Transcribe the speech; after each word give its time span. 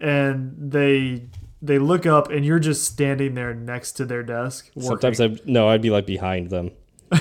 and 0.00 0.54
they 0.58 1.28
they 1.60 1.78
look 1.78 2.06
up 2.06 2.30
and 2.30 2.44
you're 2.44 2.58
just 2.58 2.84
standing 2.84 3.34
there 3.34 3.54
next 3.54 3.92
to 3.92 4.04
their 4.04 4.22
desk. 4.22 4.70
Sometimes 4.78 5.20
I 5.20 5.36
no, 5.44 5.68
I'd 5.68 5.82
be 5.82 5.90
like 5.90 6.06
behind 6.06 6.50
them. 6.50 6.70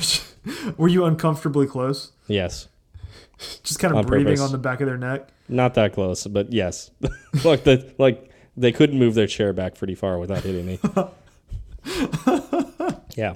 Were 0.77 0.87
you 0.87 1.05
uncomfortably 1.05 1.67
close? 1.67 2.11
Yes. 2.27 2.67
Just 3.63 3.79
kind 3.79 3.91
of 3.91 3.99
On 3.99 4.05
breathing 4.05 4.33
purpose. 4.33 4.41
on 4.41 4.51
the 4.51 4.57
back 4.57 4.81
of 4.81 4.87
their 4.87 4.97
neck. 4.97 5.29
Not 5.49 5.73
that 5.75 5.93
close, 5.93 6.25
but 6.27 6.51
yes. 6.51 6.91
like 7.43 7.63
the 7.63 7.93
like 7.97 8.29
they 8.57 8.71
couldn't 8.71 8.99
move 8.99 9.15
their 9.15 9.27
chair 9.27 9.53
back 9.53 9.75
pretty 9.75 9.95
far 9.95 10.17
without 10.17 10.43
hitting 10.43 10.65
me. 10.65 10.79
yeah. 13.15 13.35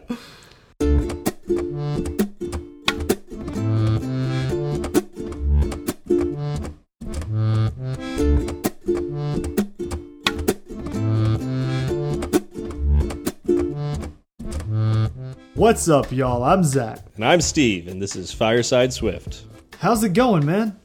What's 15.56 15.88
up, 15.88 16.12
y'all? 16.12 16.44
I'm 16.44 16.64
Zach. 16.64 17.00
And 17.16 17.24
I'm 17.24 17.40
Steve, 17.42 17.88
and 17.88 18.02
this 18.02 18.16
is 18.16 18.32
Fireside 18.32 18.92
Swift. 18.92 19.46
How's 19.80 20.04
it 20.04 20.14
going, 20.14 20.46
man? 20.46 20.78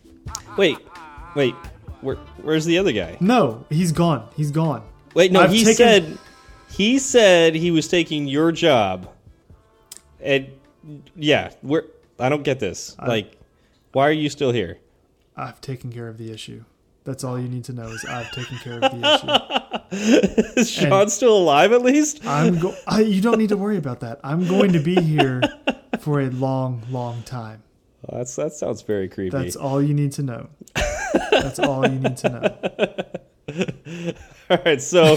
Wait, 0.56 0.78
wait, 1.34 1.54
where, 2.02 2.16
where's 2.42 2.64
the 2.64 2.78
other 2.78 2.92
guy? 2.92 3.16
No, 3.20 3.64
he's 3.68 3.90
gone. 3.92 4.28
He's 4.36 4.50
gone. 4.50 4.82
Wait, 5.14 5.32
no, 5.32 5.40
I've 5.40 5.50
he 5.50 5.64
taken- 5.64 5.74
said 5.76 6.18
he 6.70 6.98
said 7.00 7.54
he 7.56 7.70
was 7.72 7.88
taking 7.88 8.28
your 8.28 8.52
job. 8.52 9.08
And 10.20 10.48
yeah, 11.16 11.50
we're 11.62 11.84
I 12.18 12.28
don't 12.28 12.44
get 12.44 12.60
this. 12.60 12.96
like, 13.04 13.36
why 13.92 14.06
are 14.08 14.12
you 14.12 14.28
still 14.30 14.52
here? 14.52 14.78
I've 15.36 15.60
taken 15.60 15.90
care 15.92 16.08
of 16.08 16.16
the 16.18 16.30
issue. 16.30 16.64
That's 17.10 17.24
all 17.24 17.40
you 17.40 17.48
need 17.48 17.64
to 17.64 17.72
know 17.72 17.88
is 17.88 18.04
I've 18.04 18.30
taken 18.30 18.56
care 18.58 18.74
of 18.74 18.82
the 18.82 19.80
issue. 19.90 20.60
Is 20.60 20.70
Sean 20.70 21.08
still 21.08 21.36
alive 21.36 21.72
at 21.72 21.82
least? 21.82 22.24
I'm 22.24 22.60
go. 22.60 22.72
I, 22.86 23.00
you 23.00 23.20
don't 23.20 23.36
need 23.36 23.48
to 23.48 23.56
worry 23.56 23.78
about 23.78 23.98
that. 24.00 24.20
I'm 24.22 24.46
going 24.46 24.72
to 24.74 24.78
be 24.78 24.94
here 24.94 25.42
for 25.98 26.20
a 26.20 26.30
long, 26.30 26.84
long 26.88 27.24
time. 27.24 27.64
Oh, 28.08 28.18
that's 28.18 28.36
that 28.36 28.52
sounds 28.52 28.82
very 28.82 29.08
creepy. 29.08 29.36
That's 29.36 29.56
all 29.56 29.82
you 29.82 29.92
need 29.92 30.12
to 30.12 30.22
know. 30.22 30.50
That's 31.32 31.58
all 31.58 31.84
you 31.84 31.98
need 31.98 32.16
to 32.18 32.28
know. 32.28 34.14
All 34.50 34.58
right, 34.64 34.80
so 34.80 35.16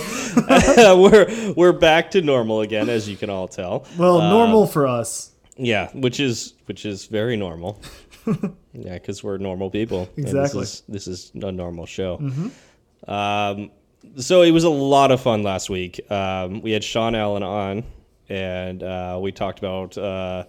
we're 1.00 1.53
we're 1.55 1.73
back 1.73 2.09
to 2.11 2.22
normal 2.23 2.61
again, 2.61 2.89
as 2.89 3.07
you 3.07 3.16
can 3.16 3.30
all 3.30 3.47
tell. 3.47 3.85
Well, 4.00 4.19
Uh, 4.19 4.30
normal 4.31 4.66
for 4.66 4.88
us. 4.88 5.31
Yeah, 5.55 5.89
which 5.94 6.19
is 6.19 6.53
which 6.66 6.88
is 6.88 7.05
very 7.05 7.38
normal. 7.38 7.80
yeah, 8.73 8.93
because 8.93 9.23
we're 9.23 9.38
normal 9.38 9.69
people. 9.69 10.09
Exactly. 10.17 10.61
this 10.61 10.73
is 10.75 10.83
this 10.88 11.07
is 11.07 11.31
a 11.41 11.52
normal 11.52 11.85
show. 11.85 12.19
Um, 13.07 13.71
so 14.17 14.41
it 14.41 14.52
was 14.52 14.63
a 14.63 14.69
lot 14.69 15.11
of 15.11 15.21
fun 15.21 15.43
last 15.43 15.69
week. 15.69 15.99
Um, 16.11 16.61
we 16.61 16.71
had 16.71 16.83
Sean 16.83 17.16
Allen 17.16 17.44
on, 17.44 17.83
and 18.29 18.83
uh, 18.83 19.19
we 19.21 19.31
talked 19.31 19.59
about 19.59 19.97
uh, 19.97 20.45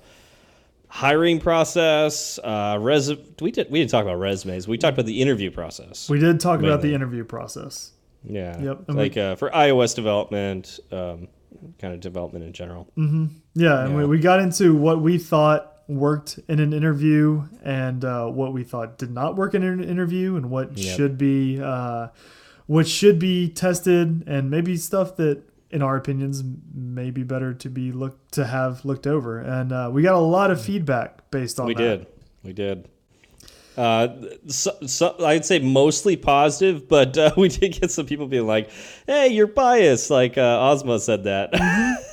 hiring 0.89 1.41
process. 1.41 2.39
Uh, 2.43 2.79
res- 2.81 3.13
we 3.41 3.51
did 3.51 3.71
we 3.71 3.79
didn't 3.81 3.91
talk 3.91 4.05
about 4.05 4.19
resumes. 4.19 4.67
We 4.69 4.79
talked 4.79 4.95
about 4.95 5.07
the 5.07 5.21
interview 5.23 5.51
process. 5.51 6.09
We 6.09 6.19
did 6.19 6.41
talk 6.41 6.61
about 6.61 6.83
the 6.83 6.95
interview 6.95 7.25
process. 7.25 7.93
yeah, 8.25 8.61
Yep, 8.61 8.85
and 8.89 8.97
we- 8.97 9.03
like 9.05 9.17
uh, 9.17 9.37
for 9.37 9.51
iOS 9.51 9.95
development, 9.95 10.81
um, 10.93 11.29
kind 11.79 11.95
of 11.95 12.01
development 12.01 12.45
in 12.45 12.53
general. 12.53 12.89
Yeah, 12.97 13.05
and 13.05 13.93
Yeah. 13.93 13.97
We, 13.99 14.05
we 14.07 14.19
got 14.19 14.41
into 14.41 14.75
what 14.75 15.01
we 15.01 15.19
thought 15.19 15.74
worked 15.89 16.39
in 16.49 16.61
an 16.61 16.73
interview 16.73 17.45
and 17.63 18.05
uh, 18.05 18.27
what 18.27 18.53
we 18.53 18.65
thought 18.65 18.97
did 18.99 19.11
not 19.11 19.37
work 19.37 19.55
in 19.55 19.63
an 19.63 19.83
interview 19.85 20.37
and 20.37 20.51
what 20.51 20.77
Yep. 20.79 20.97
should 20.97 21.19
be 21.19 21.61
uh, 21.61 22.09
what 22.67 22.89
should 22.89 23.19
be 23.19 23.49
tested 23.51 24.25
and 24.27 24.51
maybe 24.51 24.77
stuff 24.77 25.17
that 25.17 25.43
in 25.71 25.83
our 25.83 25.97
opinions 25.97 26.43
may 26.75 27.11
be 27.11 27.23
better 27.23 27.53
to 27.53 27.69
be 27.69 27.93
looked 27.93 28.33
to 28.33 28.47
have 28.47 28.85
looked 28.85 29.07
over 29.07 29.39
and 29.41 29.73
uh, 29.73 29.91
we 29.93 30.03
got 30.03 30.15
a 30.15 30.19
lot 30.19 30.51
of 30.51 30.61
feedback 30.63 31.31
based 31.31 31.61
on 31.61 31.67
We 31.67 31.75
that. 31.75 31.81
did. 31.83 32.07
We 32.43 32.53
did. 32.53 32.89
Uh, 33.77 34.09
so, 34.47 34.71
so 34.87 35.17
I'd 35.25 35.45
say 35.45 35.59
mostly 35.59 36.17
positive, 36.17 36.89
but 36.89 37.19
uh, 37.19 37.33
we 37.37 37.49
did 37.49 37.73
get 37.81 37.91
some 37.91 38.07
people 38.07 38.27
being 38.29 38.47
like, 38.47 38.71
"Hey, 39.07 39.29
you're 39.29 39.47
biased." 39.49 40.11
Like 40.11 40.39
uh, 40.39 40.71
Ozma 40.71 40.99
said 41.01 41.25
that. 41.25 41.51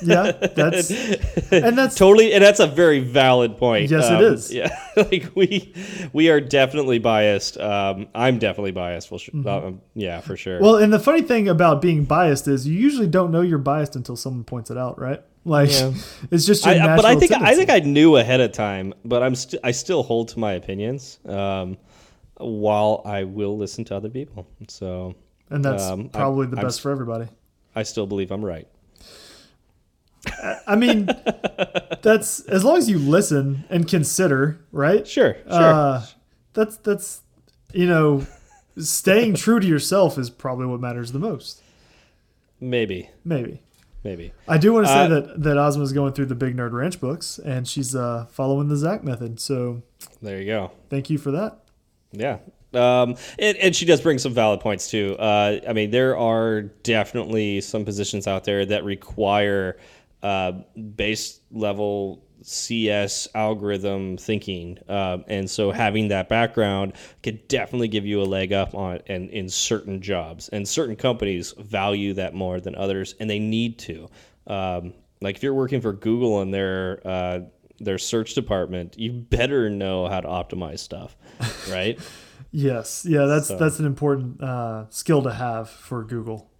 yeah 0.02 0.32
that's 0.32 0.90
and 1.52 1.78
that's 1.78 1.94
totally, 1.94 2.32
and 2.34 2.42
that's 2.42 2.60
a 2.60 2.66
very 2.66 2.98
valid 3.00 3.56
point. 3.58 3.90
Yes, 3.90 4.06
it 4.08 4.12
Um, 4.14 4.24
is. 4.24 4.52
Yeah, 4.62 4.68
like 4.96 5.30
we 5.34 5.72
we 6.12 6.30
are 6.30 6.40
definitely 6.40 6.98
biased. 6.98 7.58
Um, 7.58 8.08
I'm 8.14 8.38
definitely 8.38 8.72
biased. 8.72 9.08
For 9.08 9.18
sure. 9.18 9.48
Um, 9.48 9.80
yeah, 9.94 10.20
for 10.20 10.36
sure. 10.36 10.56
Mm-hmm. 10.56 10.64
well 10.64 10.76
and 10.76 10.92
the 10.92 10.98
funny 10.98 11.22
thing 11.22 11.48
about 11.48 11.80
being 11.80 12.04
biased 12.04 12.48
is 12.48 12.66
you 12.66 12.74
usually 12.78 13.06
don't 13.06 13.30
know 13.30 13.40
you're 13.40 13.58
biased 13.58 13.94
until 13.96 14.16
someone 14.16 14.44
points 14.44 14.70
it 14.70 14.76
out 14.76 14.98
right 15.00 15.22
like 15.44 15.70
Yeah. 15.70 15.92
it's 16.30 16.46
just 16.46 16.64
your 16.64 16.74
I, 16.74 16.96
but 16.96 17.04
I 17.04 17.16
think 17.16 17.32
I 17.32 17.54
think 17.54 17.70
I 17.70 17.80
knew 17.80 18.16
ahead 18.16 18.40
of 18.40 18.52
time, 18.52 18.94
but 19.04 19.22
I'm 19.22 19.34
st- 19.34 19.60
I 19.64 19.70
still 19.72 20.02
hold 20.02 20.28
to 20.28 20.38
my 20.38 20.52
opinions. 20.52 21.18
Um, 21.26 21.78
while 22.36 23.02
I 23.04 23.24
will 23.24 23.56
listen 23.56 23.84
to 23.86 23.96
other 23.96 24.08
people, 24.08 24.46
so 24.68 25.14
and 25.50 25.64
that's 25.64 25.84
um, 25.84 26.00
I'm- 26.00 26.08
probably 26.10 26.46
the 26.46 26.56
I'm 26.56 26.64
best 26.64 26.80
for 26.80 26.90
everybody 26.90 27.28
I 27.74 27.82
still 27.84 28.06
believe 28.06 28.30
I'm 28.30 28.44
right. 28.44 28.68
I 30.66 30.76
mean, 30.76 31.06
that's 32.02 32.40
as 32.40 32.64
long 32.64 32.76
as 32.76 32.88
you 32.88 32.98
listen 32.98 33.64
and 33.70 33.88
consider, 33.88 34.64
right? 34.70 35.06
Sure, 35.06 35.34
sure. 35.34 35.44
Uh, 35.50 36.06
that's 36.52 36.76
that's 36.78 37.22
you 37.72 37.86
know, 37.86 38.26
staying 38.78 39.34
true 39.34 39.58
to 39.58 39.66
yourself 39.66 40.18
is 40.18 40.30
probably 40.30 40.66
what 40.66 40.80
matters 40.80 41.12
the 41.12 41.18
most. 41.18 41.62
maybe, 42.60 43.10
Maybe. 43.24 43.62
Maybe. 44.04 44.32
I 44.48 44.58
do 44.58 44.72
want 44.72 44.86
to 44.86 44.92
say 44.92 45.04
Uh, 45.04 45.08
that 45.08 45.42
that 45.42 45.56
Ozma's 45.58 45.92
going 45.92 46.12
through 46.12 46.26
the 46.26 46.34
Big 46.34 46.56
Nerd 46.56 46.72
Ranch 46.72 47.00
books 47.00 47.38
and 47.38 47.66
she's 47.66 47.94
uh, 47.94 48.26
following 48.30 48.68
the 48.68 48.76
Zach 48.76 49.02
method. 49.04 49.40
So 49.40 49.82
There 50.20 50.38
you 50.40 50.46
go. 50.46 50.70
thank 50.90 51.10
you 51.10 51.18
for 51.18 51.30
that. 51.32 51.58
Yeah. 52.12 52.38
Um, 52.74 53.16
and, 53.38 53.56
and 53.58 53.76
she 53.76 53.84
does 53.84 54.00
bring 54.00 54.18
some 54.18 54.32
valid 54.32 54.60
points 54.60 54.90
too. 54.90 55.14
Uh, 55.18 55.60
I 55.68 55.72
mean, 55.74 55.90
there 55.90 56.16
are 56.16 56.62
definitely 56.62 57.60
some 57.60 57.84
positions 57.84 58.26
out 58.26 58.44
there 58.44 58.64
that 58.64 58.82
require 58.84 59.76
uh, 60.22 60.52
base 60.96 61.40
level 61.50 62.24
CS 62.42 63.28
algorithm 63.34 64.16
thinking, 64.16 64.78
um, 64.88 65.24
and 65.28 65.48
so 65.50 65.70
having 65.70 66.08
that 66.08 66.28
background 66.28 66.92
could 67.22 67.46
definitely 67.48 67.88
give 67.88 68.04
you 68.06 68.20
a 68.20 68.24
leg 68.24 68.52
up 68.52 68.74
on 68.74 69.00
and 69.06 69.30
in 69.30 69.48
certain 69.48 70.00
jobs. 70.02 70.48
And 70.48 70.66
certain 70.68 70.96
companies 70.96 71.52
value 71.58 72.14
that 72.14 72.34
more 72.34 72.60
than 72.60 72.74
others, 72.74 73.14
and 73.20 73.28
they 73.30 73.38
need 73.38 73.78
to. 73.80 74.08
Um, 74.46 74.94
like 75.20 75.36
if 75.36 75.42
you're 75.42 75.54
working 75.54 75.80
for 75.80 75.92
Google 75.92 76.40
and 76.42 76.52
their 76.52 77.00
uh, 77.06 77.40
their 77.78 77.98
search 77.98 78.34
department, 78.34 78.98
you 78.98 79.12
better 79.12 79.70
know 79.70 80.08
how 80.08 80.20
to 80.20 80.28
optimize 80.28 80.80
stuff, 80.80 81.16
right? 81.70 81.98
Yes, 82.54 83.06
yeah, 83.08 83.24
that's 83.24 83.48
So- 83.48 83.56
that's 83.56 83.78
an 83.78 83.86
important 83.86 84.42
uh, 84.42 84.84
skill 84.90 85.22
to 85.22 85.32
have 85.32 85.70
for 85.70 86.04
Google. 86.04 86.50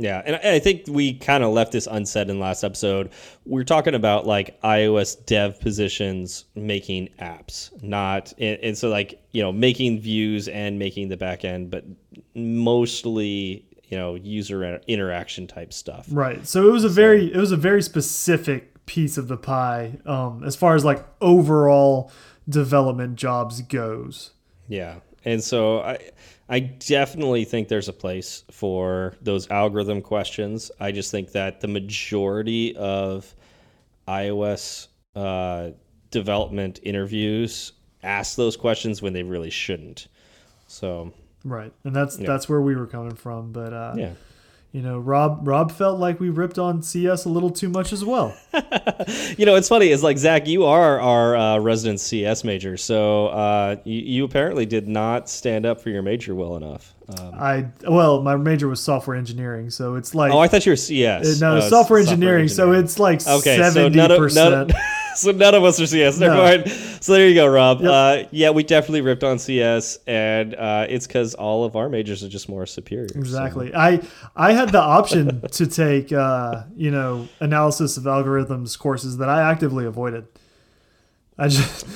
Yeah, 0.00 0.22
and 0.24 0.36
I 0.36 0.58
think 0.58 0.84
we 0.88 1.12
kind 1.12 1.44
of 1.44 1.52
left 1.52 1.72
this 1.72 1.86
unsaid 1.86 2.30
in 2.30 2.40
last 2.40 2.64
episode. 2.64 3.10
We're 3.44 3.64
talking 3.64 3.94
about 3.94 4.26
like 4.26 4.58
iOS 4.62 5.26
dev 5.26 5.60
positions 5.60 6.46
making 6.54 7.10
apps, 7.20 7.70
not 7.82 8.32
and, 8.38 8.58
and 8.62 8.78
so 8.78 8.88
like 8.88 9.22
you 9.32 9.42
know 9.42 9.52
making 9.52 10.00
views 10.00 10.48
and 10.48 10.78
making 10.78 11.10
the 11.10 11.18
back 11.18 11.44
end, 11.44 11.70
but 11.70 11.84
mostly 12.34 13.66
you 13.84 13.98
know 13.98 14.14
user 14.14 14.80
interaction 14.88 15.46
type 15.46 15.70
stuff. 15.70 16.06
Right. 16.10 16.46
So 16.46 16.66
it 16.66 16.72
was 16.72 16.84
a 16.84 16.88
very 16.88 17.30
it 17.30 17.36
was 17.36 17.52
a 17.52 17.56
very 17.58 17.82
specific 17.82 18.86
piece 18.86 19.18
of 19.18 19.28
the 19.28 19.36
pie 19.36 19.98
um, 20.06 20.42
as 20.44 20.56
far 20.56 20.74
as 20.74 20.82
like 20.82 21.04
overall 21.20 22.10
development 22.48 23.16
jobs 23.16 23.60
goes. 23.60 24.30
Yeah. 24.66 25.00
And 25.26 25.44
so 25.44 25.82
I 25.82 25.98
I 26.50 26.58
definitely 26.58 27.44
think 27.44 27.68
there's 27.68 27.88
a 27.88 27.92
place 27.92 28.44
for 28.50 29.14
those 29.22 29.48
algorithm 29.50 30.02
questions. 30.02 30.70
I 30.80 30.90
just 30.90 31.10
think 31.12 31.30
that 31.32 31.60
the 31.60 31.68
majority 31.68 32.76
of 32.76 33.32
iOS 34.08 34.88
uh, 35.14 35.70
development 36.10 36.80
interviews 36.82 37.72
ask 38.02 38.36
those 38.36 38.56
questions 38.56 39.00
when 39.00 39.12
they 39.12 39.22
really 39.22 39.50
shouldn't. 39.50 40.08
So 40.66 41.12
Right. 41.44 41.72
And 41.84 41.94
that's 41.94 42.16
that's 42.16 42.48
where 42.48 42.60
we 42.60 42.76
were 42.76 42.86
coming 42.86 43.14
from. 43.14 43.52
But 43.52 43.72
uh, 43.72 43.94
yeah. 43.96 44.12
You 44.72 44.82
know, 44.82 44.98
Rob 44.98 45.46
Rob 45.46 45.72
felt 45.72 45.98
like 45.98 46.20
we 46.20 46.30
ripped 46.30 46.58
on 46.58 46.82
CS 46.82 47.24
a 47.24 47.28
little 47.28 47.50
too 47.50 47.68
much 47.68 47.92
as 47.92 48.04
well. 48.04 48.36
You 49.36 49.46
know, 49.46 49.56
it's 49.56 49.68
funny. 49.68 49.86
It's 49.88 50.02
like 50.02 50.18
Zach, 50.18 50.46
you 50.46 50.64
are 50.66 51.00
our 51.00 51.34
uh, 51.34 51.58
resident 51.58 51.98
CS 51.98 52.44
major, 52.44 52.76
so 52.76 53.28
uh, 53.28 53.76
you, 53.84 54.00
you 54.00 54.24
apparently 54.24 54.66
did 54.66 54.86
not 54.86 55.28
stand 55.28 55.64
up 55.66 55.80
for 55.80 55.88
your 55.90 56.02
major 56.02 56.34
well 56.34 56.56
enough. 56.56 56.94
Um, 57.08 57.34
I 57.34 57.66
well, 57.88 58.22
my 58.22 58.36
major 58.36 58.68
was 58.68 58.80
software 58.80 59.16
engineering, 59.16 59.70
so 59.70 59.94
it's 59.94 60.14
like 60.14 60.32
oh, 60.32 60.38
I 60.38 60.48
thought 60.48 60.66
you 60.66 60.72
were 60.72 60.76
CS. 60.76 61.40
no 61.40 61.56
Uh, 61.56 61.60
software 61.62 61.98
engineering, 61.98 62.46
so 62.48 62.72
it's 62.72 62.98
like 62.98 63.26
Okay, 63.26 63.56
so 63.56 63.70
seventy 63.70 63.98
of, 64.00 64.18
percent. 64.18 64.72
so 65.16 65.30
none 65.32 65.54
of 65.54 65.64
us 65.64 65.80
are 65.80 65.86
CS. 65.86 66.18
Never 66.18 66.34
No. 66.34 66.42
mind. 66.42 66.70
So 67.00 67.12
there 67.14 67.28
you 67.28 67.34
go, 67.34 67.46
Rob. 67.46 67.80
Yep. 67.80 67.90
Uh, 67.90 68.28
yeah, 68.30 68.50
we 68.50 68.62
definitely 68.62 69.00
ripped 69.00 69.24
on 69.24 69.38
CS, 69.38 69.98
and 70.06 70.54
uh, 70.54 70.86
it's 70.88 71.06
because 71.06 71.34
all 71.34 71.64
of 71.64 71.76
our 71.76 71.88
majors 71.88 72.22
are 72.22 72.28
just 72.28 72.48
more 72.48 72.66
superior. 72.66 73.08
so- 73.08 73.18
Exactly. 73.18 73.74
I 73.74 74.00
I 74.36 74.52
had 74.52 74.70
the 74.70 74.80
option 74.80 75.40
to 75.50 75.66
take 75.66 76.12
uh, 76.12 76.62
you 76.76 76.90
know 76.90 77.28
analysis 77.40 77.96
of 77.96 78.04
algorithms 78.04 78.78
courses 78.78 79.16
that 79.18 79.28
I 79.28 79.50
actively 79.50 79.84
avoided. 79.86 80.26
I 81.38 81.48
just 81.48 81.86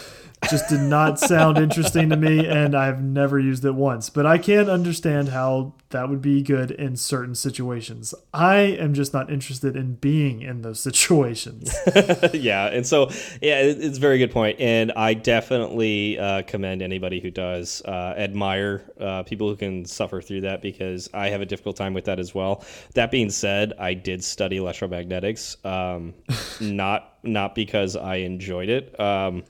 just 0.49 0.69
did 0.69 0.81
not 0.81 1.19
sound 1.19 1.59
interesting 1.59 2.09
to 2.11 2.17
me, 2.17 2.47
and 2.47 2.75
I've 2.75 3.03
never 3.03 3.39
used 3.39 3.65
it 3.65 3.75
once. 3.75 4.11
But 4.11 4.27
I 4.27 4.39
can 4.39 4.69
understand 4.69 5.29
how 5.29 5.75
that 5.91 6.09
would 6.09 6.21
be 6.23 6.43
good 6.43 6.71
in 6.73 6.97
certain 6.97 7.35
situations. 7.35 8.15
I 8.33 8.57
am 8.57 8.95
just 8.95 9.13
not 9.13 9.31
interested 9.31 9.77
in 9.77 9.95
being 9.95 10.43
in 10.43 10.63
those 10.63 10.81
situations. 10.81 11.75
yeah, 12.35 12.67
and 12.67 12.87
so 12.87 13.11
yeah, 13.41 13.61
it- 13.61 13.83
it's 13.85 13.99
a 13.99 14.01
very 14.01 14.19
good 14.19 14.31
point, 14.33 14.59
and 14.61 14.93
I 14.93 15.15
definitely 15.15 16.19
uh, 16.19 16.43
commend 16.43 16.83
anybody 16.83 17.21
who 17.21 17.31
does 17.31 17.83
uh, 17.85 18.15
admire 18.17 18.83
uh, 19.01 19.23
people 19.23 19.49
who 19.49 19.57
can 19.57 19.85
suffer 19.85 20.21
through 20.21 20.43
that 20.43 20.63
because 20.63 21.09
I 21.15 21.29
have 21.29 21.41
a 21.41 21.47
difficult 21.47 21.77
time 21.77 21.95
with 21.95 22.05
that 22.07 22.19
as 22.19 22.35
well. 22.35 22.65
That 22.95 23.11
being 23.11 23.31
said, 23.31 23.73
I 23.79 23.95
did 23.95 24.25
study 24.25 24.59
electromagnetics, 24.59 25.65
um, 25.65 26.15
not 26.61 27.11
not 27.23 27.55
because 27.55 27.97
I 27.97 28.17
enjoyed 28.17 28.69
it. 28.69 28.99
Um, 29.01 29.45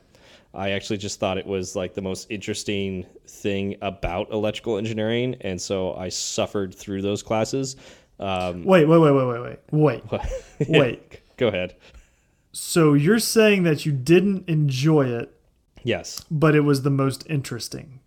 I 0.55 0.71
actually 0.71 0.99
just 0.99 1.19
thought 1.19 1.37
it 1.39 1.47
was 1.47 1.75
like 1.75 1.95
the 1.95 2.03
most 2.03 2.27
interesting 2.31 3.05
thing 3.27 3.77
about 3.83 4.31
electrical 4.33 4.79
engineering, 4.79 5.37
and 5.41 5.61
so 5.61 5.95
I 5.95 6.09
suffered 6.09 6.75
through 6.75 7.03
those 7.03 7.23
classes. 7.23 7.77
Um, 8.21 8.65
wait, 8.65 8.87
wait, 8.87 8.99
wait, 8.99 9.12
wait, 9.12 9.27
wait, 9.27 9.59
wait, 9.73 10.03
wait. 10.12 10.69
Wait. 10.69 11.21
go 11.37 11.49
ahead. 11.49 11.75
So 12.53 12.95
you're 12.95 13.19
saying 13.19 13.65
that 13.65 13.85
you 13.85 13.91
didn't 13.93 14.49
enjoy 14.49 15.06
it, 15.06 15.37
Yes. 15.83 16.25
but 16.31 16.55
it 16.55 16.61
was 16.61 16.83
the 16.83 16.91
most 16.91 17.25
interesting. 17.29 17.99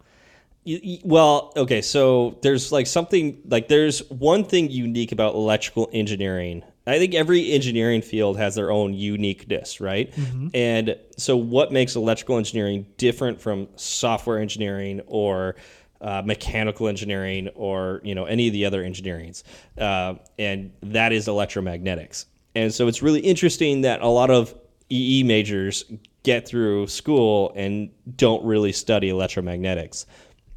Well, 1.04 1.54
okay, 1.56 1.82
so 1.82 2.38
there's 2.42 2.72
like 2.72 2.88
something 2.88 3.42
like 3.46 3.68
there's 3.68 4.00
one 4.10 4.44
thing 4.44 4.70
unique 4.70 5.12
about 5.12 5.34
electrical 5.36 5.90
engineering. 5.94 6.64
I 6.88 6.98
think 7.00 7.14
every 7.14 7.52
engineering 7.52 8.02
field 8.02 8.38
has 8.38 8.56
their 8.56 8.72
own 8.72 8.94
uniqueness, 8.94 9.80
right? 9.82 10.14
And 10.54 10.98
so, 11.18 11.36
what 11.38 11.72
makes 11.72 11.96
electrical 11.96 12.38
engineering 12.38 12.86
different 12.98 13.42
from 13.42 13.68
software 13.76 14.40
engineering 14.40 15.02
or 15.08 15.56
uh, 16.00 16.22
mechanical 16.26 16.88
engineering 16.88 17.50
or 17.56 18.02
you 18.04 18.16
know 18.16 18.26
any 18.26 18.48
of 18.48 18.54
the 18.54 18.66
other 18.66 18.84
engineerings? 18.84 19.44
Uh, 19.78 20.16
and 20.40 20.72
that 20.82 21.12
is 21.12 21.28
electromagnetics. 21.28 22.26
And 22.56 22.74
so, 22.74 22.88
it's 22.88 23.02
really 23.02 23.20
interesting 23.20 23.82
that 23.82 24.02
a 24.02 24.08
lot 24.08 24.32
of 24.32 24.56
EE 24.90 25.24
majors 25.24 25.84
get 26.24 26.48
through 26.48 26.88
school 26.88 27.54
and 27.56 27.90
don't 28.16 28.44
really 28.46 28.72
study 28.72 29.10
electromagnetics. 29.10 30.06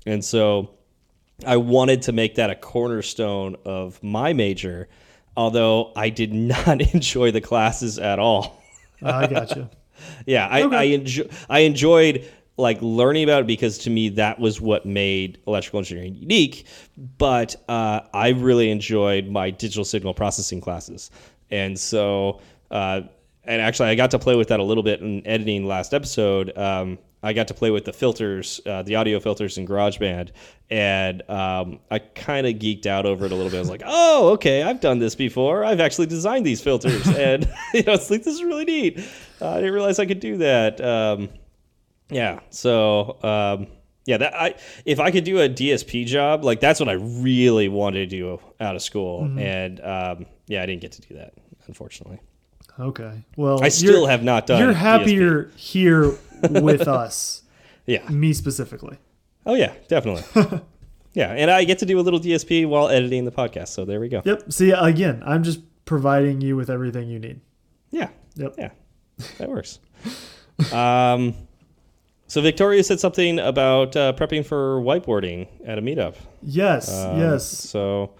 And 0.07 0.25
so 0.25 0.71
I 1.47 1.57
wanted 1.57 2.03
to 2.03 2.13
make 2.13 2.35
that 2.35 2.51
a 2.51 2.55
cornerstone 2.55 3.57
of 3.65 4.03
my 4.03 4.33
major, 4.33 4.89
although 5.37 5.93
I 5.97 6.11
did 6.11 6.33
not 6.33 6.81
enjoy 6.95 7.31
the 7.31 7.41
classes 7.41 7.99
at 7.99 8.19
all. 8.19 8.63
I 9.03 9.27
gotcha. 9.27 9.71
Yeah, 10.25 10.47
I, 10.47 10.63
I 10.63 10.83
enjoy 10.85 11.29
I 11.51 11.59
enjoyed 11.61 12.25
like 12.57 12.79
learning 12.81 13.25
about 13.25 13.43
it 13.43 13.47
because 13.47 13.77
to 13.79 13.91
me 13.91 14.09
that 14.11 14.39
was 14.39 14.59
what 14.59 14.87
made 14.87 15.39
electrical 15.47 15.79
engineering 15.79 16.15
unique. 16.15 16.67
But 17.19 17.57
uh, 17.69 18.01
I 18.15 18.31
really 18.31 18.71
enjoyed 18.71 19.29
my 19.29 19.51
digital 19.51 19.85
signal 19.85 20.15
processing 20.15 20.63
classes, 20.63 21.11
and 21.51 21.79
so 21.79 22.41
uh, 22.71 23.03
and 23.45 23.61
actually 23.61 23.91
I 23.91 23.95
got 23.95 24.11
to 24.13 24.19
play 24.19 24.37
with 24.37 24.49
that 24.49 24.61
a 24.61 24.63
little 24.63 24.83
bit 24.83 25.01
in 25.01 25.27
editing 25.27 25.67
last 25.67 25.93
episode. 25.93 26.57
Um, 26.57 26.99
I 27.23 27.33
got 27.35 27.49
to 27.49 27.55
play 27.55 27.71
with 27.71 27.85
the 27.85 27.93
filters, 27.93 28.61
uh, 28.65 28.83
the 28.83 28.97
audio 28.97 29.21
filters 29.21 29.59
in 29.59 29.67
GarageBand, 29.67 30.31
and 30.71 31.29
um, 31.31 31.81
I 31.91 31.99
kind 31.99 32.47
of 32.47 32.55
geeked 32.55 32.87
out 32.87 33.05
over 33.05 33.27
it 33.27 33.33
a 33.33 33.35
little 33.35 33.51
bit. 33.51 33.59
I 33.59 33.61
was 33.61 33.71
like, 33.71 33.83
"Oh, 33.87 34.31
okay, 34.35 34.63
I've 34.63 34.81
done 34.81 34.99
this 34.99 35.15
before. 35.15 35.65
I've 35.65 35.81
actually 35.81 36.07
designed 36.07 36.47
these 36.47 36.63
filters, 36.63 37.07
and 37.17 37.45
you 37.75 37.83
know, 37.83 37.93
it's 37.93 38.11
like 38.11 38.23
this 38.23 38.35
is 38.35 38.43
really 38.43 38.65
neat. 38.65 38.99
Uh, 39.41 39.51
I 39.51 39.57
didn't 39.57 39.75
realize 39.75 39.99
I 39.99 40.07
could 40.07 40.21
do 40.21 40.39
that." 40.39 40.81
Um, 40.81 41.29
yeah, 42.11 42.41
so 42.51 43.19
um, 43.23 43.67
yeah, 44.07 44.17
that 44.17 44.35
I 44.35 44.55
if 44.87 44.99
I 44.99 45.11
could 45.11 45.25
do 45.25 45.41
a 45.41 45.49
DSP 45.49 46.07
job, 46.07 46.43
like 46.45 46.61
that's 46.61 46.81
what 46.81 46.89
I 46.89 46.95
really 46.95 47.69
wanted 47.69 48.11
to 48.11 48.17
do 48.17 48.41
out 48.61 48.77
of 48.77 48.83
school, 48.83 49.31
and 49.39 49.79
um, 49.81 50.27
yeah, 50.47 50.63
I 50.63 50.67
didn't 50.67 50.81
get 50.81 50.93
to 50.93 51.03
do 51.03 51.15
that, 51.17 51.35
unfortunately. 51.67 52.19
Okay. 52.81 53.25
Well, 53.37 53.63
I 53.63 53.69
still 53.69 54.07
have 54.07 54.23
not 54.23 54.47
done. 54.47 54.61
You're 54.61 54.73
happier 54.73 55.51
here 55.57 56.15
with 56.49 56.89
us, 56.89 57.43
Yeah. 57.87 58.09
me 58.09 58.33
specifically. 58.33 58.99
Oh 59.47 59.55
yeah, 59.55 59.73
definitely. 59.89 60.23
yeah, 61.13 61.31
and 61.33 61.51
I 61.51 61.65
get 61.65 61.79
to 61.81 61.87
do 61.87 61.99
a 61.99 62.03
little 62.03 62.21
DSP 62.21 62.67
while 62.67 62.89
editing 62.89 63.25
the 63.25 63.31
podcast. 63.33 63.69
So 63.69 63.85
there 63.85 64.01
we 64.01 64.09
go. 64.09 64.23
Yep. 64.25 64.53
See, 64.53 64.71
again, 64.71 65.23
I'm 65.25 65.43
just 65.43 65.61
providing 65.85 66.41
you 66.41 66.57
with 66.57 66.71
everything 66.71 67.09
you 67.09 67.19
need. 67.19 67.41
Yeah. 67.91 68.09
Yep. 68.37 68.55
Yeah, 68.59 68.71
that 69.39 69.49
works. 69.49 69.81
um, 70.73 71.35
so 72.27 72.41
Victoria 72.41 72.85
said 72.85 73.01
something 73.01 73.39
about 73.41 73.97
uh, 73.97 74.13
prepping 74.13 74.47
for 74.47 74.81
whiteboarding 74.81 75.49
at 75.67 75.79
a 75.79 75.83
meetup. 75.83 76.15
Yes. 76.43 76.93
Um, 76.95 77.19
yes. 77.19 77.45
So 77.47 78.13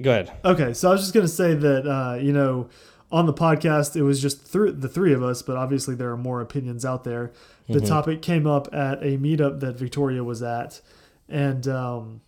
go 0.00 0.10
ahead. 0.10 0.32
Okay. 0.44 0.74
So 0.74 0.88
I 0.90 0.92
was 0.92 1.00
just 1.00 1.14
gonna 1.14 1.26
say 1.26 1.54
that 1.54 1.86
uh, 1.86 2.14
you 2.16 2.32
know 2.32 2.68
on 3.10 3.26
the 3.26 3.32
podcast 3.32 3.96
it 3.96 4.02
was 4.02 4.20
just 4.20 4.52
th- 4.52 4.74
the 4.78 4.88
three 4.88 5.12
of 5.12 5.22
us, 5.22 5.42
but 5.42 5.56
obviously 5.56 5.94
there 5.94 6.10
are 6.10 6.16
more 6.16 6.40
opinions 6.40 6.84
out 6.84 7.04
there. 7.04 7.32
The 7.68 7.80
topic 7.80 8.22
came 8.22 8.46
up 8.46 8.72
at 8.72 9.02
a 9.02 9.18
meetup 9.18 9.60
that 9.60 9.76
Victoria 9.76 10.24
was 10.24 10.42
at, 10.42 10.80
and 11.28 11.68
um, 11.68 12.22